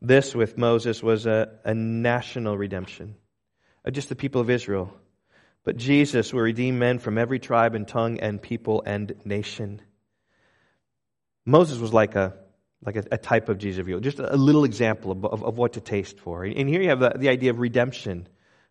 This, 0.00 0.34
with 0.34 0.56
Moses, 0.56 1.02
was 1.02 1.26
a, 1.26 1.50
a 1.64 1.74
national 1.74 2.56
redemption 2.56 3.16
of 3.84 3.92
just 3.92 4.08
the 4.08 4.16
people 4.16 4.40
of 4.40 4.50
Israel. 4.50 4.94
But 5.64 5.76
Jesus 5.76 6.32
will 6.32 6.42
redeem 6.42 6.78
men 6.78 6.98
from 6.98 7.18
every 7.18 7.38
tribe 7.38 7.74
and 7.74 7.86
tongue 7.86 8.20
and 8.20 8.40
people 8.40 8.82
and 8.86 9.14
nation. 9.24 9.80
Moses 11.44 11.78
was 11.78 11.92
like 11.92 12.14
a 12.14 12.34
like 12.84 12.96
a, 12.96 13.04
a 13.12 13.18
type 13.18 13.48
of 13.48 13.58
Jesus 13.58 13.86
of 13.86 14.00
just 14.02 14.18
a 14.18 14.36
little 14.36 14.64
example 14.64 15.12
of, 15.12 15.24
of, 15.24 15.44
of, 15.44 15.58
what 15.58 15.74
to 15.74 15.80
taste 15.80 16.18
for. 16.18 16.44
And 16.44 16.68
here 16.68 16.82
you 16.82 16.88
have 16.88 17.00
the, 17.00 17.12
the 17.16 17.28
idea 17.28 17.50
of 17.50 17.60
redemption, 17.60 18.26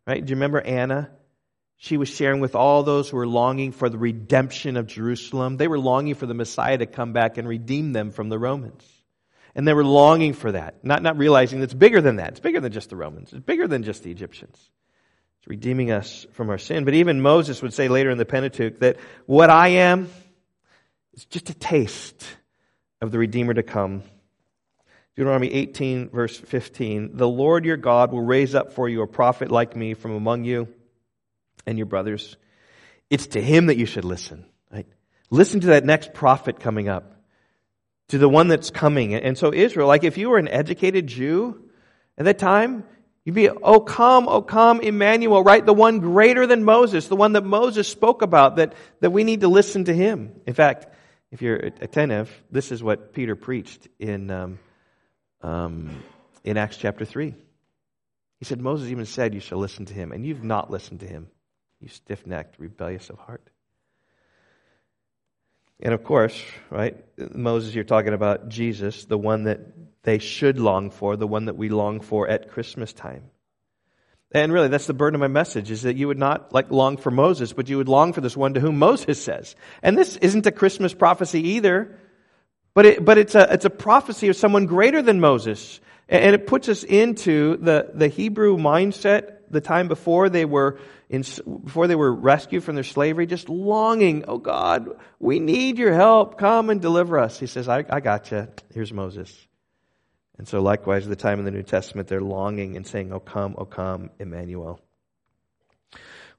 right? 0.05 0.23
Do 0.23 0.29
you 0.29 0.35
remember 0.35 0.59
Anna? 0.59 1.09
she 1.83 1.97
was 1.97 2.09
sharing 2.09 2.41
with 2.41 2.53
all 2.53 2.83
those 2.83 3.09
who 3.09 3.17
were 3.17 3.27
longing 3.27 3.71
for 3.71 3.89
the 3.89 3.97
redemption 3.97 4.77
of 4.77 4.85
Jerusalem. 4.85 5.57
They 5.57 5.67
were 5.67 5.79
longing 5.79 6.13
for 6.13 6.27
the 6.27 6.35
Messiah 6.35 6.77
to 6.77 6.85
come 6.85 7.11
back 7.11 7.39
and 7.39 7.47
redeem 7.47 7.91
them 7.91 8.11
from 8.11 8.29
the 8.29 8.37
Romans. 8.37 8.87
And 9.55 9.67
they 9.67 9.73
were 9.73 9.83
longing 9.83 10.33
for 10.33 10.51
that, 10.51 10.85
not, 10.85 11.01
not 11.01 11.17
realizing 11.17 11.59
it's 11.59 11.73
bigger 11.73 11.99
than 11.99 12.17
that. 12.17 12.33
It's 12.33 12.39
bigger 12.39 12.59
than 12.59 12.71
just 12.71 12.91
the 12.91 12.95
Romans. 12.95 13.33
It's 13.33 13.43
bigger 13.43 13.67
than 13.67 13.81
just 13.81 14.03
the 14.03 14.11
Egyptians. 14.11 14.55
It's 15.39 15.47
redeeming 15.47 15.89
us 15.89 16.27
from 16.33 16.51
our 16.51 16.59
sin. 16.59 16.85
But 16.85 16.93
even 16.93 17.19
Moses 17.19 17.63
would 17.63 17.73
say 17.73 17.87
later 17.87 18.11
in 18.11 18.19
the 18.19 18.25
Pentateuch 18.25 18.79
that 18.81 18.97
what 19.25 19.49
I 19.49 19.69
am 19.69 20.07
is 21.15 21.25
just 21.25 21.49
a 21.49 21.55
taste 21.55 22.23
of 23.01 23.11
the 23.11 23.17
Redeemer 23.17 23.53
to 23.53 23.63
come. 23.63 24.03
Deuteronomy 25.15 25.51
18, 25.51 26.09
verse 26.09 26.37
15. 26.37 27.17
The 27.17 27.27
Lord 27.27 27.65
your 27.65 27.77
God 27.77 28.11
will 28.11 28.21
raise 28.21 28.55
up 28.55 28.73
for 28.73 28.87
you 28.87 29.01
a 29.01 29.07
prophet 29.07 29.51
like 29.51 29.75
me 29.75 29.93
from 29.93 30.11
among 30.11 30.45
you 30.45 30.67
and 31.65 31.77
your 31.77 31.87
brothers. 31.87 32.37
It's 33.09 33.27
to 33.27 33.41
him 33.41 33.65
that 33.65 33.77
you 33.77 33.85
should 33.85 34.05
listen. 34.05 34.45
Right? 34.71 34.87
Listen 35.29 35.59
to 35.61 35.67
that 35.67 35.83
next 35.83 36.13
prophet 36.13 36.59
coming 36.59 36.87
up, 36.87 37.15
to 38.09 38.17
the 38.17 38.29
one 38.29 38.47
that's 38.47 38.69
coming. 38.69 39.15
And 39.15 39.37
so, 39.37 39.51
Israel, 39.51 39.87
like 39.87 40.03
if 40.03 40.17
you 40.17 40.29
were 40.29 40.37
an 40.37 40.47
educated 40.47 41.07
Jew 41.07 41.69
at 42.17 42.25
that 42.25 42.39
time, 42.39 42.85
you'd 43.25 43.35
be, 43.35 43.49
oh, 43.49 43.79
come, 43.81 44.27
oh, 44.29 44.41
come, 44.41 44.79
Emmanuel, 44.79 45.43
right? 45.43 45.65
The 45.65 45.73
one 45.73 45.99
greater 45.99 46.47
than 46.47 46.63
Moses, 46.63 47.07
the 47.07 47.15
one 47.15 47.33
that 47.33 47.43
Moses 47.43 47.87
spoke 47.87 48.21
about, 48.21 48.57
that, 48.57 48.75
that 49.01 49.11
we 49.11 49.23
need 49.23 49.41
to 49.41 49.47
listen 49.47 49.85
to 49.85 49.93
him. 49.93 50.39
In 50.45 50.53
fact, 50.53 50.87
if 51.31 51.41
you're 51.41 51.55
attentive, 51.55 52.29
this 52.51 52.71
is 52.71 52.83
what 52.83 53.13
Peter 53.13 53.35
preached 53.35 53.87
in, 53.99 54.29
um, 54.29 54.59
um, 55.41 56.03
in 56.43 56.57
Acts 56.57 56.77
chapter 56.77 57.05
3. 57.05 57.33
He 58.39 58.45
said, 58.45 58.59
Moses 58.59 58.89
even 58.89 59.05
said, 59.05 59.33
You 59.33 59.39
shall 59.39 59.59
listen 59.59 59.85
to 59.85 59.93
him, 59.93 60.11
and 60.11 60.25
you've 60.25 60.43
not 60.43 60.69
listened 60.69 60.99
to 60.99 61.07
him, 61.07 61.27
you 61.79 61.87
stiff 61.87 62.27
necked, 62.27 62.59
rebellious 62.59 63.09
of 63.09 63.17
heart. 63.17 63.47
And 65.79 65.93
of 65.93 66.03
course, 66.03 66.39
right, 66.69 66.97
Moses, 67.33 67.73
you're 67.73 67.83
talking 67.83 68.13
about 68.13 68.49
Jesus, 68.49 69.05
the 69.05 69.17
one 69.17 69.45
that 69.45 69.61
they 70.03 70.19
should 70.19 70.59
long 70.59 70.91
for, 70.91 71.15
the 71.15 71.27
one 71.27 71.45
that 71.45 71.55
we 71.55 71.69
long 71.69 72.01
for 72.01 72.27
at 72.27 72.49
Christmas 72.49 72.93
time. 72.93 73.23
And 74.33 74.53
really, 74.53 74.69
that's 74.69 74.87
the 74.87 74.93
burden 74.93 75.15
of 75.15 75.19
my 75.19 75.27
message, 75.27 75.71
is 75.71 75.81
that 75.81 75.97
you 75.97 76.07
would 76.07 76.17
not 76.17 76.53
like 76.53 76.71
long 76.71 76.95
for 76.95 77.11
Moses, 77.11 77.51
but 77.51 77.67
you 77.67 77.77
would 77.77 77.89
long 77.89 78.13
for 78.13 78.21
this 78.21 78.37
one 78.37 78.53
to 78.53 78.61
whom 78.61 78.79
Moses 78.79 79.21
says. 79.21 79.55
And 79.83 79.97
this 79.97 80.15
isn't 80.17 80.47
a 80.47 80.51
Christmas 80.51 80.93
prophecy 80.93 81.41
either, 81.49 81.97
but, 82.73 82.85
it, 82.85 83.03
but 83.03 83.17
it's, 83.17 83.35
a, 83.35 83.53
it's 83.53 83.65
a 83.65 83.69
prophecy 83.69 84.29
of 84.29 84.37
someone 84.37 84.67
greater 84.67 85.01
than 85.01 85.19
Moses. 85.19 85.81
And 86.07 86.33
it 86.33 86.47
puts 86.47 86.69
us 86.69 86.83
into 86.83 87.57
the, 87.57 87.91
the 87.93 88.07
Hebrew 88.07 88.57
mindset 88.57 89.37
the 89.49 89.61
time 89.61 89.89
before 89.89 90.29
they 90.29 90.45
were 90.45 90.79
in, 91.09 91.23
before 91.65 91.87
they 91.87 91.95
were 91.95 92.13
rescued 92.13 92.63
from 92.63 92.75
their 92.75 92.85
slavery, 92.85 93.25
just 93.25 93.49
longing, 93.49 94.23
oh 94.29 94.37
God, 94.37 94.97
we 95.19 95.39
need 95.39 95.77
your 95.77 95.93
help. 95.93 96.37
Come 96.37 96.69
and 96.69 96.81
deliver 96.81 97.19
us. 97.19 97.37
He 97.37 97.47
says, 97.47 97.67
I, 97.67 97.83
I 97.89 97.99
got 97.99 98.31
you. 98.31 98.47
Here's 98.73 98.93
Moses. 98.93 99.47
And 100.41 100.47
so 100.47 100.59
likewise, 100.59 101.07
the 101.07 101.15
time 101.15 101.37
in 101.37 101.45
the 101.45 101.51
New 101.51 101.61
Testament, 101.61 102.07
they're 102.07 102.19
longing 102.19 102.75
and 102.75 102.87
saying, 102.87 103.13
Oh 103.13 103.19
come, 103.19 103.53
oh 103.59 103.65
come, 103.65 104.09
Emmanuel. 104.17 104.81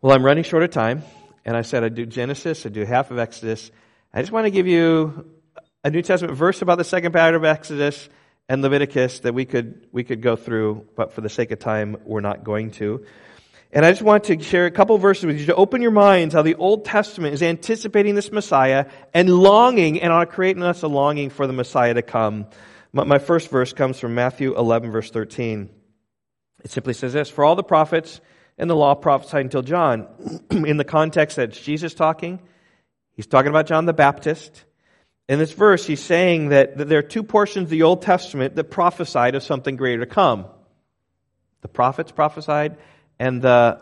Well, 0.00 0.12
I'm 0.12 0.24
running 0.24 0.42
short 0.42 0.64
of 0.64 0.70
time, 0.70 1.05
and 1.44 1.57
I 1.57 1.62
said 1.62 1.84
I'd 1.84 1.94
do 1.94 2.05
Genesis, 2.05 2.66
I'd 2.66 2.72
do 2.72 2.84
half 2.84 3.12
of 3.12 3.20
Exodus. 3.20 3.70
I 4.12 4.20
just 4.20 4.32
want 4.32 4.46
to 4.46 4.50
give 4.50 4.66
you 4.66 5.30
a 5.84 5.90
New 5.90 6.03
Testament 6.03 6.36
verse 6.36 6.62
about 6.62 6.78
the 6.78 6.84
second 6.84 7.12
part 7.12 7.36
of 7.36 7.44
Exodus 7.44 8.09
and 8.48 8.61
Leviticus 8.61 9.20
that 9.20 9.34
we 9.34 9.44
could, 9.44 9.86
we 9.92 10.03
could 10.03 10.20
go 10.20 10.34
through, 10.34 10.84
but 10.96 11.12
for 11.12 11.20
the 11.20 11.28
sake 11.28 11.53
of 11.53 11.61
time, 11.61 11.96
we're 12.05 12.20
not 12.20 12.42
going 12.42 12.72
to. 12.72 13.07
And 13.72 13.86
I 13.86 13.92
just 13.92 14.03
want 14.03 14.24
to 14.24 14.42
share 14.42 14.66
a 14.66 14.72
couple 14.72 14.98
verses 14.98 15.26
with 15.26 15.38
you 15.38 15.46
to 15.46 15.55
open 15.55 15.80
your 15.80 15.92
minds 15.92 16.34
how 16.34 16.42
the 16.42 16.57
Old 16.57 16.86
Testament 16.86 17.34
is 17.34 17.42
anticipating 17.44 18.16
this 18.16 18.32
Messiah 18.32 18.86
and 19.14 19.30
longing 19.30 20.03
and 20.03 20.28
creating 20.28 20.64
us 20.64 20.82
a 20.82 20.88
longing 20.88 21.30
for 21.30 21.46
the 21.46 21.53
Messiah 21.53 21.94
to 21.94 22.03
come. 22.03 22.46
My 22.93 23.18
first 23.18 23.49
verse 23.51 23.72
comes 23.72 23.99
from 23.99 24.14
Matthew 24.14 24.55
11, 24.57 24.90
verse 24.90 25.11
13. 25.11 25.70
It 26.62 26.70
simply 26.70 26.93
says 26.93 27.12
this 27.12 27.30
For 27.30 27.45
all 27.45 27.57
the 27.57 27.62
prophets 27.62 28.20
and 28.59 28.68
the 28.68 28.76
law 28.76 28.95
prophesied 28.95 29.45
until 29.45 29.62
John. 29.62 30.07
In 30.51 30.76
the 30.76 30.84
context 30.84 31.36
that 31.36 31.53
Jesus 31.53 31.95
talking, 31.95 32.40
he's 33.14 33.26
talking 33.26 33.49
about 33.49 33.66
John 33.66 33.86
the 33.86 33.93
Baptist. 33.93 34.64
In 35.28 35.38
this 35.38 35.53
verse, 35.53 35.86
he's 35.86 36.03
saying 36.03 36.51
that, 36.51 36.76
that 36.76 36.88
there 36.88 36.99
are 36.99 37.03
two 37.03 37.22
portions 37.22 37.64
of 37.64 37.70
the 37.70 37.82
Old 37.82 38.03
Testament 38.03 38.57
that 38.57 38.64
prophesied 38.64 39.34
of 39.34 39.43
something 39.43 39.76
greater 39.76 40.01
to 40.01 40.07
come. 40.07 40.47
The 41.62 41.68
prophets 41.68 42.12
prophesied, 42.12 42.76
and 43.18 43.40
the 43.40 43.80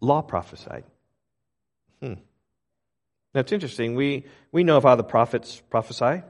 law 0.00 0.22
prophesied. 0.22 0.84
Hmm. 2.00 2.14
Now, 3.34 3.40
it's 3.40 3.52
interesting. 3.52 3.96
We, 3.96 4.24
we 4.52 4.64
know 4.64 4.76
of 4.76 4.84
how 4.84 4.94
the 4.94 5.04
prophets 5.04 5.60
prophesy. 5.70 6.22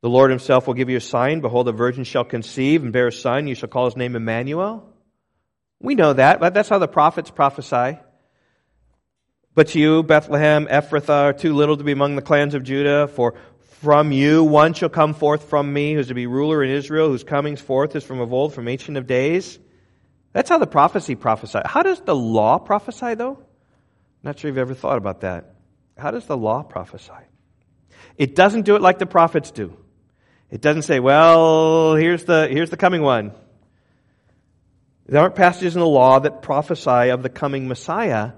The 0.00 0.08
Lord 0.08 0.30
himself 0.30 0.66
will 0.66 0.74
give 0.74 0.90
you 0.90 0.96
a 0.96 1.00
sign. 1.00 1.40
Behold, 1.40 1.68
a 1.68 1.72
virgin 1.72 2.04
shall 2.04 2.24
conceive 2.24 2.84
and 2.84 2.92
bear 2.92 3.08
a 3.08 3.12
son. 3.12 3.48
You 3.48 3.54
shall 3.54 3.68
call 3.68 3.86
his 3.86 3.96
name 3.96 4.14
Emmanuel. 4.14 4.88
We 5.80 5.94
know 5.94 6.12
that, 6.12 6.38
but 6.40 6.54
that's 6.54 6.68
how 6.68 6.78
the 6.78 6.88
prophets 6.88 7.30
prophesy. 7.30 7.98
But 9.54 9.74
you, 9.74 10.04
Bethlehem, 10.04 10.66
Ephrathah, 10.66 11.24
are 11.24 11.32
too 11.32 11.52
little 11.52 11.76
to 11.76 11.82
be 11.82 11.92
among 11.92 12.14
the 12.14 12.22
clans 12.22 12.54
of 12.54 12.62
Judah, 12.62 13.08
for 13.08 13.34
from 13.80 14.12
you 14.12 14.44
one 14.44 14.72
shall 14.72 14.88
come 14.88 15.14
forth 15.14 15.48
from 15.48 15.72
me, 15.72 15.94
who's 15.94 16.08
to 16.08 16.14
be 16.14 16.26
ruler 16.26 16.62
in 16.62 16.70
Israel, 16.70 17.08
whose 17.08 17.24
comings 17.24 17.60
forth 17.60 17.96
is 17.96 18.04
from 18.04 18.20
of 18.20 18.32
old, 18.32 18.54
from 18.54 18.68
ancient 18.68 18.96
of 18.96 19.08
days. 19.08 19.58
That's 20.32 20.48
how 20.48 20.58
the 20.58 20.66
prophecy 20.66 21.16
prophesies. 21.16 21.62
How 21.64 21.82
does 21.82 22.00
the 22.00 22.14
law 22.14 22.58
prophesy, 22.58 23.14
though? 23.14 23.38
Not 24.22 24.38
sure 24.38 24.48
you've 24.48 24.58
ever 24.58 24.74
thought 24.74 24.98
about 24.98 25.22
that. 25.22 25.54
How 25.96 26.12
does 26.12 26.26
the 26.26 26.36
law 26.36 26.62
prophesy? 26.62 27.12
It 28.16 28.36
doesn't 28.36 28.62
do 28.62 28.76
it 28.76 28.82
like 28.82 28.98
the 28.98 29.06
prophets 29.06 29.50
do. 29.50 29.76
It 30.50 30.60
doesn't 30.60 30.82
say, 30.82 31.00
well, 31.00 31.94
here's 31.94 32.24
the, 32.24 32.48
here's 32.48 32.70
the 32.70 32.76
coming 32.76 33.02
one. 33.02 33.32
There 35.06 35.20
aren't 35.20 35.34
passages 35.34 35.74
in 35.74 35.80
the 35.80 35.86
law 35.86 36.20
that 36.20 36.42
prophesy 36.42 37.10
of 37.10 37.22
the 37.22 37.28
coming 37.28 37.68
Messiah, 37.68 38.32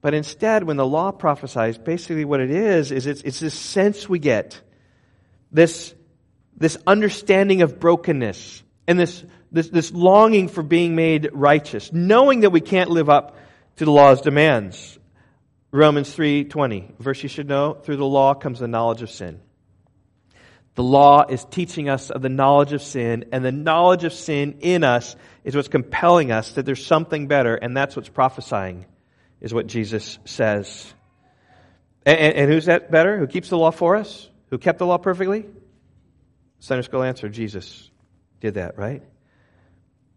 but 0.00 0.14
instead, 0.14 0.64
when 0.64 0.76
the 0.76 0.86
law 0.86 1.12
prophesies, 1.12 1.76
basically 1.76 2.24
what 2.24 2.40
it 2.40 2.50
is, 2.50 2.92
is 2.92 3.06
it's, 3.06 3.22
it's 3.22 3.40
this 3.40 3.54
sense 3.54 4.08
we 4.08 4.18
get, 4.18 4.60
this, 5.52 5.94
this 6.56 6.78
understanding 6.86 7.62
of 7.62 7.78
brokenness, 7.78 8.62
and 8.86 8.98
this, 8.98 9.24
this, 9.52 9.68
this 9.68 9.92
longing 9.92 10.48
for 10.48 10.62
being 10.62 10.94
made 10.94 11.30
righteous, 11.32 11.92
knowing 11.92 12.40
that 12.40 12.50
we 12.50 12.60
can't 12.60 12.90
live 12.90 13.10
up 13.10 13.36
to 13.76 13.84
the 13.84 13.90
law's 13.90 14.20
demands. 14.20 14.98
Romans 15.72 16.14
3:20, 16.14 16.98
verse 16.98 17.22
you 17.22 17.28
should 17.28 17.48
know, 17.48 17.74
through 17.74 17.96
the 17.96 18.04
law 18.04 18.34
comes 18.34 18.58
the 18.58 18.68
knowledge 18.68 19.02
of 19.02 19.10
sin. 19.10 19.40
The 20.80 20.84
law 20.84 21.26
is 21.28 21.44
teaching 21.44 21.90
us 21.90 22.08
of 22.08 22.22
the 22.22 22.30
knowledge 22.30 22.72
of 22.72 22.80
sin, 22.80 23.26
and 23.32 23.44
the 23.44 23.52
knowledge 23.52 24.04
of 24.04 24.14
sin 24.14 24.60
in 24.60 24.82
us 24.82 25.14
is 25.44 25.54
what's 25.54 25.68
compelling 25.68 26.32
us 26.32 26.52
that 26.52 26.64
there's 26.64 26.82
something 26.82 27.26
better, 27.26 27.54
and 27.54 27.76
that's 27.76 27.96
what's 27.96 28.08
prophesying, 28.08 28.86
is 29.42 29.52
what 29.52 29.66
Jesus 29.66 30.18
says. 30.24 30.90
And, 32.06 32.18
and, 32.18 32.34
and 32.34 32.50
who's 32.50 32.64
that 32.64 32.90
better? 32.90 33.18
Who 33.18 33.26
keeps 33.26 33.50
the 33.50 33.58
law 33.58 33.72
for 33.72 33.96
us? 33.96 34.26
Who 34.48 34.56
kept 34.56 34.78
the 34.78 34.86
law 34.86 34.96
perfectly? 34.96 35.44
Sunday 36.60 36.80
school 36.80 37.02
answer 37.02 37.28
Jesus 37.28 37.90
did 38.40 38.54
that, 38.54 38.78
right? 38.78 39.02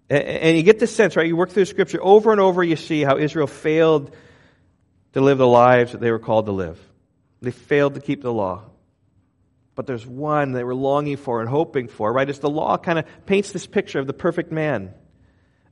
And, 0.10 0.24
and 0.24 0.56
you 0.56 0.64
get 0.64 0.80
this 0.80 0.96
sense, 0.96 1.18
right? 1.18 1.28
You 1.28 1.36
work 1.36 1.50
through 1.50 1.66
Scripture 1.66 2.00
over 2.02 2.32
and 2.32 2.40
over, 2.40 2.64
you 2.64 2.78
see 2.78 3.02
how 3.02 3.18
Israel 3.18 3.48
failed 3.48 4.16
to 5.12 5.20
live 5.20 5.40
the 5.40 5.46
lives 5.46 5.92
that 5.92 6.00
they 6.00 6.12
were 6.12 6.20
called 6.20 6.46
to 6.46 6.54
live. 6.54 6.80
They 7.42 7.52
failed 7.52 7.96
to 7.96 8.00
keep 8.00 8.22
the 8.22 8.32
law. 8.32 8.64
But 9.76 9.88
there's 9.88 10.06
one 10.06 10.52
they 10.52 10.64
were 10.64 10.76
longing 10.76 11.18
for 11.18 11.42
and 11.42 11.50
hoping 11.50 11.88
for, 11.88 12.12
right? 12.12 12.30
As 12.30 12.40
the 12.40 12.50
law 12.50 12.78
kind 12.78 13.00
of 13.00 13.06
paints 13.26 13.52
this 13.52 13.66
picture 13.66 14.00
of 14.00 14.08
the 14.08 14.14
perfect 14.14 14.52
man, 14.52 14.94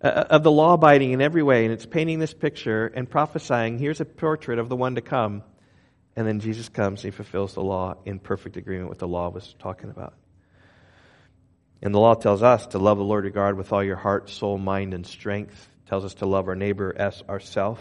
uh, 0.04 0.08
uh, 0.08 0.28
of 0.32 0.44
the 0.44 0.52
law 0.52 0.74
abiding 0.74 1.12
in 1.12 1.22
every 1.22 1.44
way, 1.44 1.66
and 1.66 1.74
it's 1.74 1.86
painting 1.86 2.18
this 2.18 2.34
picture 2.34 2.88
and 2.88 3.10
prophesying 3.10 3.78
here's 3.78 4.02
a 4.02 4.06
portrait 4.06 4.58
of 4.58 4.70
the 4.70 4.76
one 4.76 4.96
to 4.96 5.02
come. 5.02 5.44
And 6.16 6.28
then 6.28 6.40
Jesus 6.40 6.68
comes 6.70 7.04
and 7.04 7.14
he 7.14 7.16
fulfills 7.16 7.54
the 7.54 7.62
law 7.62 7.96
in 8.06 8.20
perfect 8.20 8.58
agreement 8.58 8.90
with 8.90 9.00
the 9.00 9.08
law 9.08 9.30
was 9.30 9.56
talking 9.60 9.90
about. 9.90 10.14
And 11.82 11.94
the 11.94 12.00
law 12.00 12.16
tells 12.16 12.44
us 12.44 12.68
to 12.68 12.80
love 12.80 12.98
the 12.98 13.04
Lord 13.04 13.24
your 13.24 13.32
God 13.32 13.56
with 13.56 13.72
all 13.72 13.84
your 13.84 13.96
heart, 13.96 14.30
soul, 14.30 14.58
mind, 14.58 14.94
and 14.94 15.06
strength. 15.06 15.70
It 15.86 15.90
tells 15.90 16.06
us 16.06 16.16
to 16.16 16.26
love 16.26 16.48
our 16.48 16.56
neighbor 16.56 16.94
as 16.96 17.24
ourself. 17.30 17.80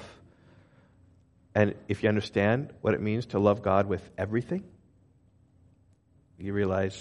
And 1.55 1.75
if 1.89 2.03
you 2.03 2.09
understand 2.09 2.73
what 2.81 2.95
it 2.95 3.01
means 3.01 3.27
to 3.27 3.39
love 3.39 3.63
God 3.63 3.87
with 3.87 4.09
everything, 4.17 4.65
you 6.41 6.53
realize 6.53 6.99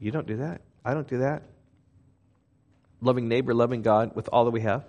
you 0.00 0.10
don't 0.10 0.26
do 0.26 0.38
that. 0.38 0.60
I 0.84 0.94
don't 0.94 1.08
do 1.08 1.18
that. 1.18 1.42
Loving 3.00 3.28
neighbor, 3.28 3.54
loving 3.54 3.82
God 3.82 4.14
with 4.14 4.28
all 4.32 4.44
that 4.44 4.50
we 4.50 4.62
have 4.62 4.84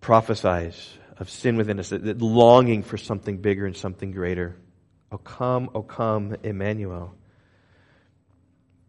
prophesies 0.00 0.88
of 1.18 1.28
sin 1.28 1.56
within 1.56 1.78
us, 1.78 1.90
that 1.90 2.22
longing 2.22 2.82
for 2.82 2.96
something 2.96 3.38
bigger 3.38 3.66
and 3.66 3.76
something 3.76 4.10
greater. 4.10 4.56
Oh, 5.12 5.18
come, 5.18 5.70
oh, 5.74 5.82
come, 5.82 6.36
Emmanuel. 6.42 7.14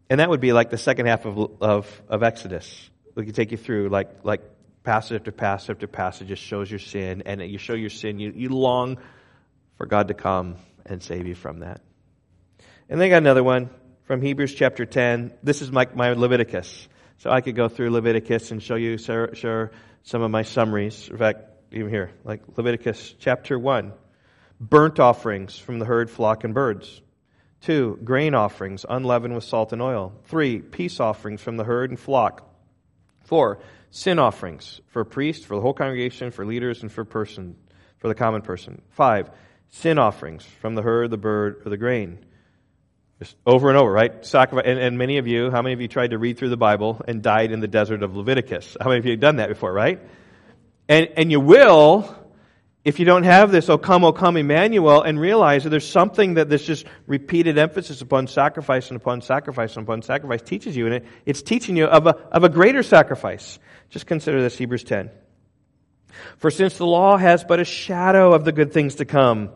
And 0.08 0.20
that 0.20 0.30
would 0.30 0.40
be 0.40 0.52
like 0.52 0.70
the 0.70 0.78
second 0.78 1.06
half 1.06 1.26
of, 1.26 1.62
of, 1.62 2.02
of 2.08 2.22
Exodus. 2.22 2.90
We 3.14 3.26
could 3.26 3.34
take 3.34 3.50
you 3.50 3.58
through 3.58 3.90
like, 3.90 4.24
like 4.24 4.40
passage 4.84 5.16
after 5.16 5.32
passage 5.32 5.70
after 5.70 5.86
passage 5.86 6.28
just 6.28 6.42
shows 6.42 6.70
your 6.70 6.78
sin, 6.78 7.22
and 7.26 7.42
you 7.42 7.58
show 7.58 7.74
your 7.74 7.90
sin, 7.90 8.18
you, 8.18 8.32
you 8.34 8.48
long 8.48 8.98
for 9.76 9.86
God 9.86 10.08
to 10.08 10.14
come 10.14 10.56
and 10.86 11.02
save 11.02 11.26
you 11.26 11.34
from 11.34 11.60
that. 11.60 11.80
And 12.88 13.00
they 13.00 13.08
got 13.08 13.18
another 13.18 13.44
one 13.44 13.70
from 14.04 14.20
Hebrews 14.22 14.54
chapter 14.54 14.84
10. 14.84 15.32
This 15.42 15.62
is 15.62 15.70
my, 15.70 15.88
my 15.94 16.12
Leviticus. 16.12 16.88
So 17.18 17.30
I 17.30 17.40
could 17.40 17.54
go 17.54 17.68
through 17.68 17.90
Leviticus 17.90 18.50
and 18.50 18.62
show 18.62 18.74
you 18.74 18.98
some 18.98 20.22
of 20.22 20.30
my 20.30 20.42
summaries. 20.42 21.08
In 21.08 21.16
fact, 21.16 21.38
even 21.72 21.88
here, 21.88 22.10
like 22.24 22.42
Leviticus 22.56 23.14
chapter 23.18 23.58
1. 23.58 23.92
Burnt 24.60 25.00
offerings 25.00 25.58
from 25.58 25.78
the 25.78 25.84
herd, 25.84 26.10
flock, 26.10 26.44
and 26.44 26.54
birds. 26.54 27.00
Two, 27.62 27.98
grain 28.02 28.34
offerings, 28.34 28.84
unleavened 28.88 29.34
with 29.34 29.44
salt 29.44 29.72
and 29.72 29.80
oil. 29.80 30.12
Three, 30.24 30.58
peace 30.58 31.00
offerings 31.00 31.40
from 31.40 31.56
the 31.56 31.64
herd 31.64 31.90
and 31.90 31.98
flock. 31.98 32.48
Four, 33.20 33.60
sin 33.90 34.18
offerings 34.18 34.80
for 34.88 35.02
a 35.02 35.06
priest, 35.06 35.46
for 35.46 35.54
the 35.54 35.62
whole 35.62 35.72
congregation, 35.72 36.32
for 36.32 36.44
leaders, 36.44 36.82
and 36.82 36.90
for 36.90 37.04
person, 37.04 37.56
for 37.98 38.08
the 38.08 38.14
common 38.14 38.42
person. 38.42 38.82
Five, 38.90 39.30
sin 39.70 39.98
offerings 39.98 40.44
from 40.60 40.74
the 40.74 40.82
herd, 40.82 41.10
the 41.10 41.18
bird, 41.18 41.62
or 41.64 41.70
the 41.70 41.76
grain. 41.76 42.18
Just 43.22 43.36
over 43.46 43.68
and 43.68 43.78
over, 43.78 43.92
right? 43.92 44.26
Sacrifice. 44.26 44.64
And, 44.66 44.80
and, 44.80 44.98
many 44.98 45.18
of 45.18 45.28
you, 45.28 45.48
how 45.52 45.62
many 45.62 45.74
of 45.74 45.80
you 45.80 45.86
tried 45.86 46.10
to 46.10 46.18
read 46.18 46.38
through 46.38 46.48
the 46.48 46.56
Bible 46.56 47.00
and 47.06 47.22
died 47.22 47.52
in 47.52 47.60
the 47.60 47.68
desert 47.68 48.02
of 48.02 48.16
Leviticus? 48.16 48.76
How 48.80 48.88
many 48.88 48.98
of 48.98 49.04
you 49.04 49.12
have 49.12 49.20
done 49.20 49.36
that 49.36 49.48
before, 49.48 49.72
right? 49.72 50.00
And, 50.88 51.08
and 51.16 51.30
you 51.30 51.38
will 51.38 52.16
if 52.84 52.98
you 52.98 53.04
don't 53.04 53.22
have 53.22 53.52
this, 53.52 53.68
O 53.68 53.78
come, 53.78 54.02
O 54.02 54.12
come, 54.12 54.36
Emmanuel, 54.36 55.02
and 55.02 55.20
realize 55.20 55.62
that 55.62 55.70
there's 55.70 55.88
something 55.88 56.34
that 56.34 56.48
this 56.48 56.64
just 56.64 56.84
repeated 57.06 57.56
emphasis 57.56 58.00
upon 58.00 58.26
sacrifice 58.26 58.88
and 58.88 58.96
upon 58.96 59.22
sacrifice 59.22 59.76
and 59.76 59.86
upon 59.86 60.02
sacrifice 60.02 60.42
teaches 60.42 60.76
you, 60.76 60.86
and 60.86 60.96
it, 60.96 61.06
it's 61.24 61.42
teaching 61.42 61.76
you 61.76 61.84
of 61.84 62.08
a, 62.08 62.16
of 62.32 62.42
a 62.42 62.48
greater 62.48 62.82
sacrifice. 62.82 63.60
Just 63.90 64.08
consider 64.08 64.42
this, 64.42 64.58
Hebrews 64.58 64.82
10. 64.82 65.12
For 66.38 66.50
since 66.50 66.76
the 66.76 66.86
law 66.86 67.16
has 67.16 67.44
but 67.44 67.60
a 67.60 67.64
shadow 67.64 68.32
of 68.34 68.44
the 68.44 68.50
good 68.50 68.72
things 68.72 68.96
to 68.96 69.04
come, 69.04 69.50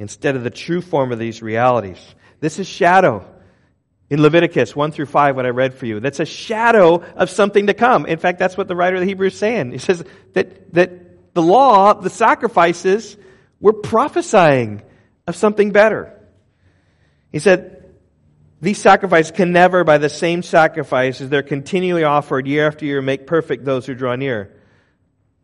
instead 0.00 0.34
of 0.34 0.42
the 0.42 0.50
true 0.50 0.80
form 0.80 1.12
of 1.12 1.18
these 1.18 1.42
realities. 1.42 1.98
This 2.40 2.58
is 2.58 2.66
shadow. 2.66 3.24
In 4.08 4.20
Leviticus 4.22 4.74
1 4.74 4.90
through 4.90 5.06
5, 5.06 5.36
what 5.36 5.46
I 5.46 5.50
read 5.50 5.74
for 5.74 5.86
you, 5.86 6.00
that's 6.00 6.18
a 6.18 6.26
shadow 6.26 6.96
of 7.14 7.30
something 7.30 7.68
to 7.68 7.74
come. 7.74 8.06
In 8.06 8.18
fact, 8.18 8.40
that's 8.40 8.56
what 8.56 8.66
the 8.66 8.74
writer 8.74 8.96
of 8.96 9.02
the 9.02 9.06
Hebrews 9.06 9.34
is 9.34 9.38
saying. 9.38 9.70
He 9.70 9.78
says 9.78 10.02
that, 10.32 10.74
that 10.74 11.34
the 11.34 11.42
law, 11.42 11.94
the 11.94 12.10
sacrifices, 12.10 13.16
were 13.60 13.72
prophesying 13.72 14.82
of 15.28 15.36
something 15.36 15.70
better. 15.70 16.12
He 17.30 17.38
said, 17.38 17.80
these 18.60 18.78
sacrifices 18.78 19.30
can 19.30 19.52
never, 19.52 19.84
by 19.84 19.98
the 19.98 20.08
same 20.08 20.42
sacrifices 20.42 21.30
they're 21.30 21.42
continually 21.42 22.04
offered 22.04 22.46
year 22.46 22.66
after 22.66 22.84
year, 22.84 23.00
make 23.00 23.26
perfect 23.26 23.64
those 23.64 23.86
who 23.86 23.94
draw 23.94 24.16
near. 24.16 24.54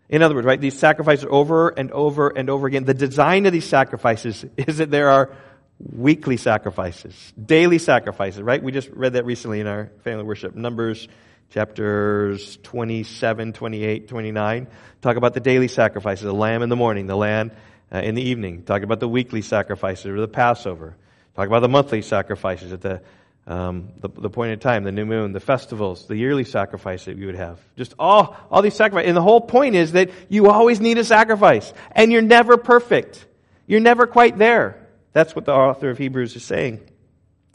In 0.08 0.22
other 0.22 0.34
words, 0.34 0.46
right, 0.46 0.60
these 0.60 0.78
sacrifices 0.78 1.26
over 1.28 1.68
and 1.68 1.90
over 1.92 2.28
and 2.28 2.50
over 2.50 2.66
again. 2.66 2.84
The 2.84 2.94
design 2.94 3.46
of 3.46 3.52
these 3.52 3.64
sacrifices 3.64 4.44
is 4.56 4.78
that 4.78 4.90
there 4.90 5.08
are 5.08 5.34
weekly 5.78 6.36
sacrifices, 6.36 7.32
daily 7.42 7.78
sacrifices, 7.78 8.42
right? 8.42 8.62
We 8.62 8.72
just 8.72 8.88
read 8.90 9.14
that 9.14 9.24
recently 9.24 9.60
in 9.60 9.66
our 9.66 9.90
family 10.02 10.24
worship. 10.24 10.54
Numbers 10.54 11.08
chapters 11.50 12.58
27, 12.62 13.52
28, 13.52 14.08
29. 14.08 14.66
Talk 15.00 15.16
about 15.16 15.34
the 15.34 15.40
daily 15.40 15.68
sacrifices, 15.68 16.24
the 16.24 16.32
lamb 16.32 16.62
in 16.62 16.68
the 16.68 16.76
morning, 16.76 17.06
the 17.06 17.16
lamb 17.16 17.52
uh, 17.92 17.98
in 17.98 18.14
the 18.14 18.22
evening. 18.22 18.62
Talk 18.62 18.82
about 18.82 19.00
the 19.00 19.08
weekly 19.08 19.42
sacrifices 19.42 20.06
or 20.06 20.20
the 20.20 20.28
Passover. 20.28 20.96
Talk 21.34 21.46
about 21.46 21.60
the 21.60 21.68
monthly 21.68 22.02
sacrifices 22.02 22.72
at 22.72 22.80
the 22.80 23.02
um, 23.48 23.92
the, 24.00 24.08
the 24.08 24.30
point 24.30 24.50
in 24.50 24.58
time, 24.58 24.82
the 24.82 24.90
new 24.90 25.06
moon, 25.06 25.30
the 25.30 25.38
festivals, 25.38 26.06
the 26.06 26.16
yearly 26.16 26.42
sacrifice 26.42 27.04
that 27.04 27.16
you 27.16 27.26
would 27.26 27.36
have. 27.36 27.60
Just 27.76 27.94
all, 27.96 28.36
all 28.50 28.60
these 28.60 28.74
sacrifices. 28.74 29.06
And 29.06 29.16
the 29.16 29.22
whole 29.22 29.40
point 29.40 29.76
is 29.76 29.92
that 29.92 30.10
you 30.28 30.50
always 30.50 30.80
need 30.80 30.98
a 30.98 31.04
sacrifice. 31.04 31.72
And 31.92 32.10
you're 32.10 32.22
never 32.22 32.56
perfect. 32.56 33.24
You're 33.68 33.78
never 33.78 34.08
quite 34.08 34.36
there. 34.36 34.85
That's 35.16 35.34
what 35.34 35.46
the 35.46 35.54
author 35.54 35.88
of 35.88 35.96
Hebrews 35.96 36.36
is 36.36 36.44
saying. 36.44 36.78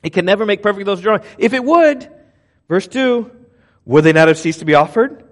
It 0.01 0.13
can 0.13 0.25
never 0.25 0.47
make 0.47 0.63
perfect 0.63 0.87
those 0.87 0.99
drawings. 0.99 1.27
If 1.37 1.53
it 1.53 1.63
would, 1.63 2.09
verse 2.67 2.87
2, 2.87 3.29
would 3.85 4.03
they 4.03 4.13
not 4.13 4.29
have 4.29 4.39
ceased 4.39 4.61
to 4.61 4.65
be 4.65 4.73
offered? 4.73 5.23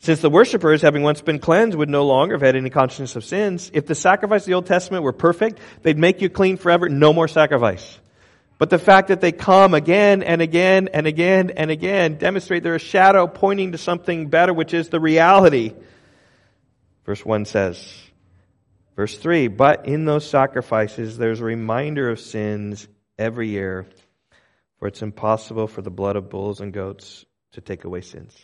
Since 0.00 0.20
the 0.20 0.28
worshippers, 0.28 0.82
having 0.82 1.04
once 1.04 1.20
been 1.20 1.38
cleansed, 1.38 1.78
would 1.78 1.88
no 1.88 2.04
longer 2.04 2.34
have 2.34 2.42
had 2.42 2.56
any 2.56 2.68
consciousness 2.68 3.14
of 3.14 3.24
sins, 3.24 3.70
if 3.74 3.86
the 3.86 3.94
sacrifice 3.94 4.42
of 4.42 4.46
the 4.46 4.54
Old 4.54 4.66
Testament 4.66 5.04
were 5.04 5.12
perfect, 5.12 5.60
they'd 5.82 5.96
make 5.96 6.20
you 6.20 6.28
clean 6.28 6.56
forever, 6.56 6.88
no 6.88 7.12
more 7.12 7.28
sacrifice. 7.28 8.00
But 8.58 8.70
the 8.70 8.78
fact 8.80 9.06
that 9.06 9.20
they 9.20 9.30
come 9.30 9.72
again 9.72 10.24
and 10.24 10.42
again 10.42 10.88
and 10.92 11.06
again 11.06 11.50
and 11.50 11.70
again 11.70 12.16
demonstrate 12.18 12.64
they're 12.64 12.74
a 12.74 12.80
shadow 12.80 13.28
pointing 13.28 13.70
to 13.70 13.78
something 13.78 14.30
better, 14.30 14.52
which 14.52 14.74
is 14.74 14.88
the 14.88 14.98
reality. 14.98 15.74
Verse 17.06 17.24
1 17.24 17.44
says, 17.44 18.07
verse 18.98 19.16
3, 19.16 19.46
but 19.46 19.86
in 19.86 20.06
those 20.06 20.28
sacrifices 20.28 21.16
there's 21.16 21.38
a 21.38 21.44
reminder 21.44 22.10
of 22.10 22.18
sins 22.18 22.88
every 23.16 23.48
year, 23.48 23.86
for 24.80 24.88
it's 24.88 25.02
impossible 25.02 25.68
for 25.68 25.82
the 25.82 25.90
blood 25.90 26.16
of 26.16 26.28
bulls 26.28 26.60
and 26.60 26.72
goats 26.72 27.24
to 27.52 27.60
take 27.60 27.84
away 27.84 28.00
sins. 28.00 28.34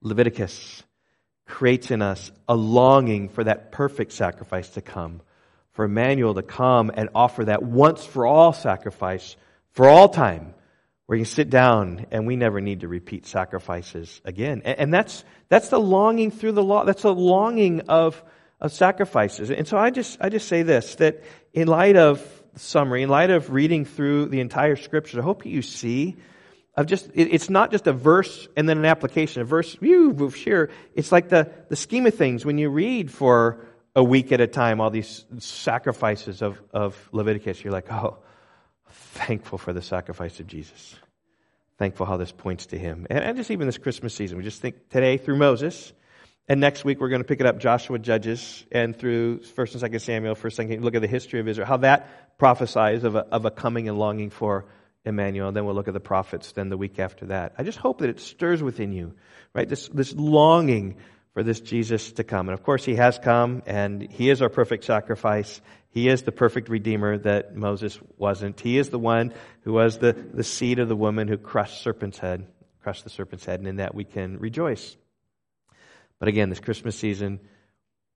Leviticus 0.00 0.82
creates 1.44 1.90
in 1.90 2.00
us 2.00 2.32
a 2.48 2.56
longing 2.56 3.28
for 3.28 3.44
that 3.44 3.72
perfect 3.72 4.10
sacrifice 4.10 4.70
to 4.70 4.80
come 4.80 5.20
for 5.72 5.84
Emmanuel 5.84 6.32
to 6.32 6.42
come 6.42 6.90
and 6.94 7.10
offer 7.14 7.44
that 7.44 7.62
once 7.62 8.06
for 8.06 8.24
all 8.24 8.54
sacrifice 8.54 9.36
for 9.72 9.86
all 9.86 10.08
time, 10.08 10.54
where 11.04 11.18
you 11.18 11.26
sit 11.26 11.50
down 11.50 12.06
and 12.10 12.26
we 12.26 12.36
never 12.36 12.62
need 12.62 12.80
to 12.80 12.88
repeat 12.88 13.26
sacrifices 13.26 14.22
again. 14.24 14.62
And, 14.64 14.94
that's, 14.94 15.24
that's 15.50 15.68
the 15.68 15.78
longing 15.78 16.30
through 16.30 16.52
the 16.52 16.62
law. 16.62 16.84
That's 16.84 17.02
the 17.02 17.14
longing 17.14 17.82
of, 17.82 18.22
of 18.64 18.72
sacrifices. 18.72 19.50
And 19.50 19.68
so 19.68 19.76
I 19.76 19.90
just, 19.90 20.16
I 20.22 20.30
just 20.30 20.48
say 20.48 20.62
this, 20.62 20.94
that 20.94 21.22
in 21.52 21.68
light 21.68 21.96
of 21.96 22.26
summary, 22.56 23.02
in 23.02 23.10
light 23.10 23.28
of 23.28 23.50
reading 23.50 23.84
through 23.84 24.26
the 24.26 24.40
entire 24.40 24.74
scripture, 24.74 25.20
I 25.20 25.22
hope 25.22 25.44
you 25.44 25.60
see 25.60 26.16
of 26.74 26.86
just, 26.86 27.10
it's 27.12 27.50
not 27.50 27.70
just 27.70 27.86
a 27.86 27.92
verse 27.92 28.48
and 28.56 28.66
then 28.66 28.78
an 28.78 28.86
application. 28.86 29.42
A 29.42 29.44
verse, 29.44 29.76
you, 29.82 30.30
sure. 30.30 30.70
It's 30.94 31.12
like 31.12 31.28
the, 31.28 31.52
the 31.68 31.76
scheme 31.76 32.06
of 32.06 32.14
things 32.14 32.46
when 32.46 32.56
you 32.56 32.70
read 32.70 33.12
for 33.12 33.66
a 33.94 34.02
week 34.02 34.32
at 34.32 34.40
a 34.40 34.46
time, 34.46 34.80
all 34.80 34.90
these 34.90 35.26
sacrifices 35.38 36.40
of, 36.40 36.60
of 36.72 36.96
Leviticus, 37.12 37.62
you're 37.62 37.72
like, 37.72 37.92
oh, 37.92 38.16
thankful 38.88 39.58
for 39.58 39.74
the 39.74 39.82
sacrifice 39.82 40.40
of 40.40 40.46
Jesus. 40.46 40.96
Thankful 41.76 42.06
how 42.06 42.16
this 42.16 42.32
points 42.32 42.66
to 42.66 42.78
him. 42.78 43.06
And, 43.10 43.22
and 43.22 43.36
just 43.36 43.50
even 43.50 43.66
this 43.66 43.78
Christmas 43.78 44.14
season, 44.14 44.38
we 44.38 44.42
just 44.42 44.62
think 44.62 44.88
today 44.88 45.18
through 45.18 45.36
Moses, 45.36 45.92
and 46.48 46.60
next 46.60 46.84
week 46.84 47.00
we're 47.00 47.08
going 47.08 47.22
to 47.22 47.26
pick 47.26 47.40
it 47.40 47.46
up 47.46 47.58
Joshua 47.58 47.98
Judges, 47.98 48.64
and 48.70 48.96
through 48.96 49.38
1st 49.38 49.82
and 49.82 49.92
2nd 49.92 50.00
Samuel, 50.00 50.34
1st 50.34 50.58
and 50.58 50.70
2nd, 50.70 50.84
look 50.84 50.94
at 50.94 51.02
the 51.02 51.08
history 51.08 51.40
of 51.40 51.48
Israel, 51.48 51.66
how 51.66 51.78
that 51.78 52.38
prophesies 52.38 53.04
of 53.04 53.14
a, 53.14 53.20
of 53.20 53.44
a 53.44 53.50
coming 53.50 53.88
and 53.88 53.98
longing 53.98 54.30
for 54.30 54.66
Emmanuel. 55.04 55.48
And 55.48 55.56
then 55.56 55.64
we'll 55.64 55.74
look 55.74 55.88
at 55.88 55.94
the 55.94 56.00
prophets 56.00 56.52
then 56.52 56.68
the 56.68 56.76
week 56.76 56.98
after 56.98 57.26
that. 57.26 57.54
I 57.58 57.62
just 57.62 57.78
hope 57.78 57.98
that 57.98 58.10
it 58.10 58.20
stirs 58.20 58.62
within 58.62 58.92
you, 58.92 59.14
right? 59.54 59.68
This, 59.68 59.88
this 59.88 60.14
longing 60.14 60.96
for 61.32 61.42
this 61.42 61.60
Jesus 61.60 62.12
to 62.12 62.24
come. 62.24 62.48
And 62.48 62.58
of 62.58 62.62
course, 62.62 62.84
he 62.84 62.94
has 62.96 63.18
come, 63.18 63.62
and 63.66 64.02
he 64.02 64.30
is 64.30 64.40
our 64.40 64.48
perfect 64.48 64.84
sacrifice. 64.84 65.60
He 65.90 66.08
is 66.08 66.22
the 66.22 66.32
perfect 66.32 66.68
redeemer 66.68 67.18
that 67.18 67.56
Moses 67.56 67.98
wasn't. 68.16 68.60
He 68.60 68.78
is 68.78 68.90
the 68.90 68.98
one 68.98 69.32
who 69.62 69.72
was 69.72 69.98
the, 69.98 70.12
the 70.12 70.44
seed 70.44 70.78
of 70.78 70.88
the 70.88 70.96
woman 70.96 71.28
who 71.28 71.36
crushed 71.36 71.82
serpent's 71.82 72.18
head, 72.18 72.46
crushed 72.82 73.04
the 73.04 73.10
serpent's 73.10 73.44
head, 73.44 73.60
and 73.60 73.68
in 73.68 73.76
that 73.76 73.94
we 73.94 74.04
can 74.04 74.38
rejoice. 74.38 74.96
But 76.24 76.28
again, 76.30 76.48
this 76.48 76.58
Christmas 76.58 76.96
season, 76.96 77.38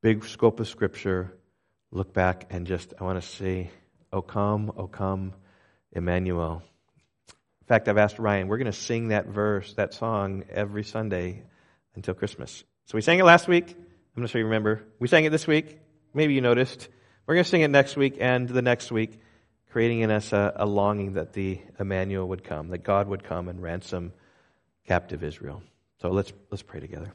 big 0.00 0.24
scope 0.24 0.61
of 0.61 0.66
scripture, 0.66 1.36
look 1.90 2.14
back 2.14 2.46
and 2.48 2.66
just, 2.66 2.94
I 2.98 3.04
want 3.04 3.22
to 3.22 3.28
say, 3.28 3.70
O 4.11 4.22
come, 4.22 4.72
O 4.78 4.86
come, 4.86 5.34
Emmanuel. 5.92 6.62
In 7.28 7.66
fact, 7.66 7.86
I've 7.86 7.98
asked 7.98 8.18
Ryan, 8.18 8.48
we're 8.48 8.56
going 8.56 8.64
to 8.64 8.72
sing 8.72 9.09
that 9.09 9.26
verse, 9.26 9.74
that 9.74 9.92
song, 9.92 10.44
every 10.48 10.84
Sunday 10.84 11.42
until 11.96 12.14
Christmas. 12.14 12.64
So 12.86 12.92
we 12.94 13.02
sang 13.02 13.18
it 13.18 13.24
last 13.24 13.46
week. 13.46 13.76
I'm 14.16 14.22
not 14.22 14.30
sure 14.30 14.38
you 14.40 14.46
remember. 14.46 14.84
We 14.98 15.06
sang 15.06 15.26
it 15.26 15.30
this 15.30 15.46
week. 15.46 15.78
Maybe 16.14 16.32
you 16.32 16.40
noticed. 16.40 16.88
We're 17.26 17.34
going 17.34 17.44
to 17.44 17.50
sing 17.50 17.61
it 17.61 17.68
next 17.68 17.94
week 17.94 18.16
and 18.20 18.48
the 18.48 18.62
next 18.62 18.90
week, 18.90 19.20
creating 19.70 20.00
in 20.00 20.11
us 20.11 20.32
a, 20.32 20.54
a 20.56 20.64
longing 20.64 21.12
that 21.12 21.34
the 21.34 21.61
Emmanuel 21.78 22.26
would 22.28 22.42
come, 22.42 22.68
that 22.68 22.84
God 22.84 23.06
would 23.06 23.22
come 23.22 23.48
and 23.48 23.62
ransom 23.62 24.14
captive 24.86 25.22
Israel. 25.22 25.62
So 26.00 26.09
let's, 26.09 26.32
let's 26.50 26.62
pray 26.62 26.80
together. 26.80 27.12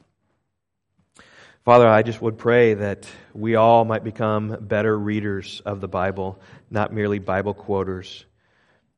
Father, 1.64 1.88
I 1.88 2.02
just 2.02 2.20
would 2.20 2.38
pray 2.38 2.74
that 2.74 3.08
we 3.32 3.56
all 3.56 3.84
might 3.84 4.04
become 4.04 4.56
better 4.60 4.96
readers 4.96 5.62
of 5.64 5.80
the 5.80 5.88
Bible, 5.88 6.40
not 6.70 6.92
merely 6.92 7.18
Bible 7.18 7.54
quoters 7.54 8.24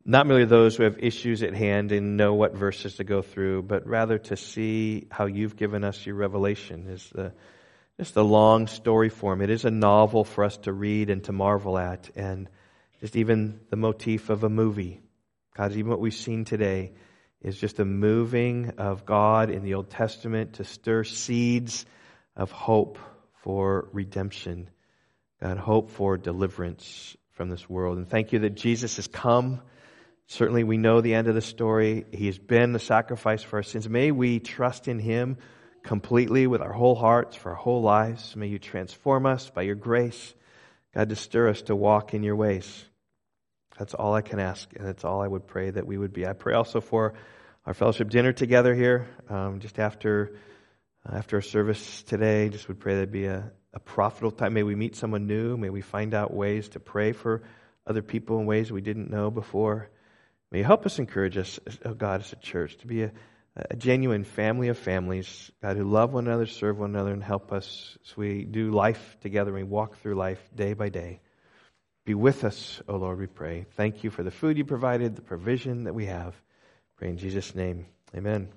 not 0.09 0.29
merely 0.29 0.45
those 0.45 0.77
who 0.77 0.85
have 0.85 1.01
issues 1.01 1.43
at 1.43 1.53
hand 1.53 1.91
and 1.91 2.17
know 2.17 2.35
what 2.35 2.55
verses 2.55 2.95
to 2.97 3.05
go 3.05 3.23
through, 3.23 3.63
but 3.63 3.89
rather 3.89 4.19
to 4.19 4.37
see 4.37 5.09
how 5.11 5.27
you've 5.27 5.57
given 5.57 5.83
us 5.83 6.07
your 6.07 6.15
revelation 6.15 6.87
is 6.89 7.11
the 7.11 7.33
just 7.99 8.15
the 8.15 8.25
long 8.25 8.67
story 8.67 9.09
form. 9.09 9.41
It 9.41 9.51
is 9.51 9.65
a 9.65 9.71
novel 9.71 10.23
for 10.23 10.45
us 10.45 10.59
to 10.59 10.73
read 10.73 11.09
and 11.11 11.25
to 11.25 11.33
marvel 11.33 11.79
at, 11.79 12.11
and 12.15 12.49
just 13.01 13.17
even 13.17 13.59
the 13.71 13.77
motif 13.77 14.29
of 14.29 14.45
a 14.45 14.51
movie. 14.51 15.01
God, 15.57 15.73
even 15.73 15.91
what 15.91 15.99
we've 15.99 16.15
seen 16.15 16.45
today 16.45 16.93
is 17.41 17.59
just 17.59 17.81
a 17.81 17.87
moving 17.87 18.75
of 18.77 19.07
God 19.07 19.51
in 19.51 19.63
the 19.63 19.75
Old 19.75 19.89
Testament 19.89 20.55
to 20.55 20.65
stir 20.65 21.05
seeds 21.05 21.87
of 22.37 22.51
hope 22.51 22.99
for 23.43 23.89
redemption. 23.93 24.71
God, 25.43 25.59
hope 25.59 25.91
for 25.91 26.17
deliverance 26.17 27.17
from 27.33 27.51
this 27.51 27.69
world. 27.69 27.99
And 27.99 28.09
thank 28.09 28.33
you 28.33 28.41
that 28.41 28.55
Jesus 28.55 28.97
has 28.97 29.07
come 29.07 29.61
Certainly, 30.29 30.65
we 30.65 30.77
know 30.77 31.01
the 31.01 31.15
end 31.15 31.29
of 31.29 31.37
the 31.37 31.41
story. 31.41 32.05
He 32.13 32.27
has 32.27 32.39
been 32.39 32.73
the 32.73 32.81
sacrifice 32.81 33.45
for 33.45 33.57
our 33.57 33.63
sins. 33.63 33.89
May 33.89 34.11
we 34.11 34.41
trust 34.41 34.89
in 34.89 34.99
Him 34.99 35.39
completely 35.85 36.49
with 36.49 36.61
our 36.61 36.73
whole 36.73 36.97
hearts 36.97 37.37
for 37.37 37.51
our 37.51 37.57
whole 37.57 37.81
lives. 37.81 38.35
May 38.35 38.49
you 38.49 38.59
transform 38.59 39.25
us 39.25 39.51
by 39.51 39.63
your 39.63 39.77
grace, 39.77 40.35
God, 40.95 41.11
to 41.11 41.17
stir 41.17 41.49
us 41.49 41.63
to 41.63 41.77
walk 41.77 42.13
in 42.13 42.25
your 42.25 42.35
ways. 42.35 42.85
That's 43.79 43.95
all 43.95 44.15
I 44.15 44.23
can 44.23 44.41
ask, 44.41 44.69
and 44.75 44.85
that's 44.85 45.05
all 45.05 45.23
I 45.23 45.29
would 45.29 45.47
pray 45.47 45.71
that 45.71 45.87
we 45.87 45.97
would 45.97 46.13
be. 46.13 46.27
I 46.27 46.33
pray 46.33 46.55
also 46.55 46.81
for 46.81 47.15
our 47.65 47.75
fellowship 47.75 48.11
dinner 48.11 48.33
together 48.33 48.75
here, 48.75 49.07
um, 49.29 49.61
just 49.61 49.79
after 49.79 50.37
Uh, 51.07 51.17
after 51.17 51.37
our 51.37 51.43
service 51.43 52.03
today. 52.05 52.49
Just 52.49 52.69
would 52.69 52.81
pray 52.81 52.95
there'd 52.95 53.11
be 53.11 53.27
a, 53.27 53.51
a 53.73 53.81
profitable 53.81 54.31
time. 54.31 54.55
May 54.55 54.63
we 54.63 54.75
meet 54.75 54.97
someone 54.97 55.27
new. 55.27 55.57
May 55.57 55.71
we 55.71 55.81
find 55.81 56.15
out 56.15 56.33
ways 56.33 56.69
to 56.71 56.81
pray 56.81 57.13
for 57.13 57.43
other 57.87 58.03
people 58.03 58.39
in 58.39 58.47
ways 58.47 58.73
we 58.73 58.81
didn't 58.81 59.11
know 59.11 59.31
before. 59.31 59.89
May 60.51 60.59
you 60.59 60.65
help 60.65 60.87
us 60.87 60.99
encourage 60.99 61.37
us, 61.37 61.59
oh 61.85 61.95
God, 61.95 62.21
as 62.21 62.33
a 62.33 62.37
church, 62.37 62.79
to 62.79 62.87
be 62.87 63.03
a, 63.03 63.13
a 63.57 63.77
genuine 63.77 64.25
family 64.25 64.69
of 64.69 64.79
families, 64.79 65.51
God, 65.63 65.77
who 65.77 65.85
love 65.85 66.13
one 66.13 66.27
another, 66.27 66.47
serve 66.47 66.79
one 66.79 66.91
another, 66.91 67.13
and 67.13 67.23
help 67.23 67.53
us 67.53 67.97
as 68.05 68.17
we 68.17 68.45
do 68.45 68.71
life 68.71 69.17
together. 69.21 69.53
We 69.53 69.65
walk 69.65 69.99
through 69.99 70.15
life 70.15 70.41
day 70.55 70.73
by 70.73 70.89
day. 70.89 71.21
Be 72.05 72.15
with 72.15 72.45
us, 72.45 72.81
O 72.89 72.95
oh 72.95 72.99
Lord, 72.99 73.19
we 73.19 73.27
pray. 73.27 73.67
Thank 73.73 74.05
you 74.05 74.11
for 74.11 74.23
the 74.23 74.31
food 74.31 74.57
you 74.57 74.65
provided, 74.65 75.17
the 75.17 75.23
provision 75.23 75.85
that 75.85 75.95
we 75.95 76.07
have. 76.07 76.35
Pray 76.97 77.09
in 77.09 77.19
Jesus' 77.19 77.55
name. 77.55 77.87
Amen. 78.15 78.49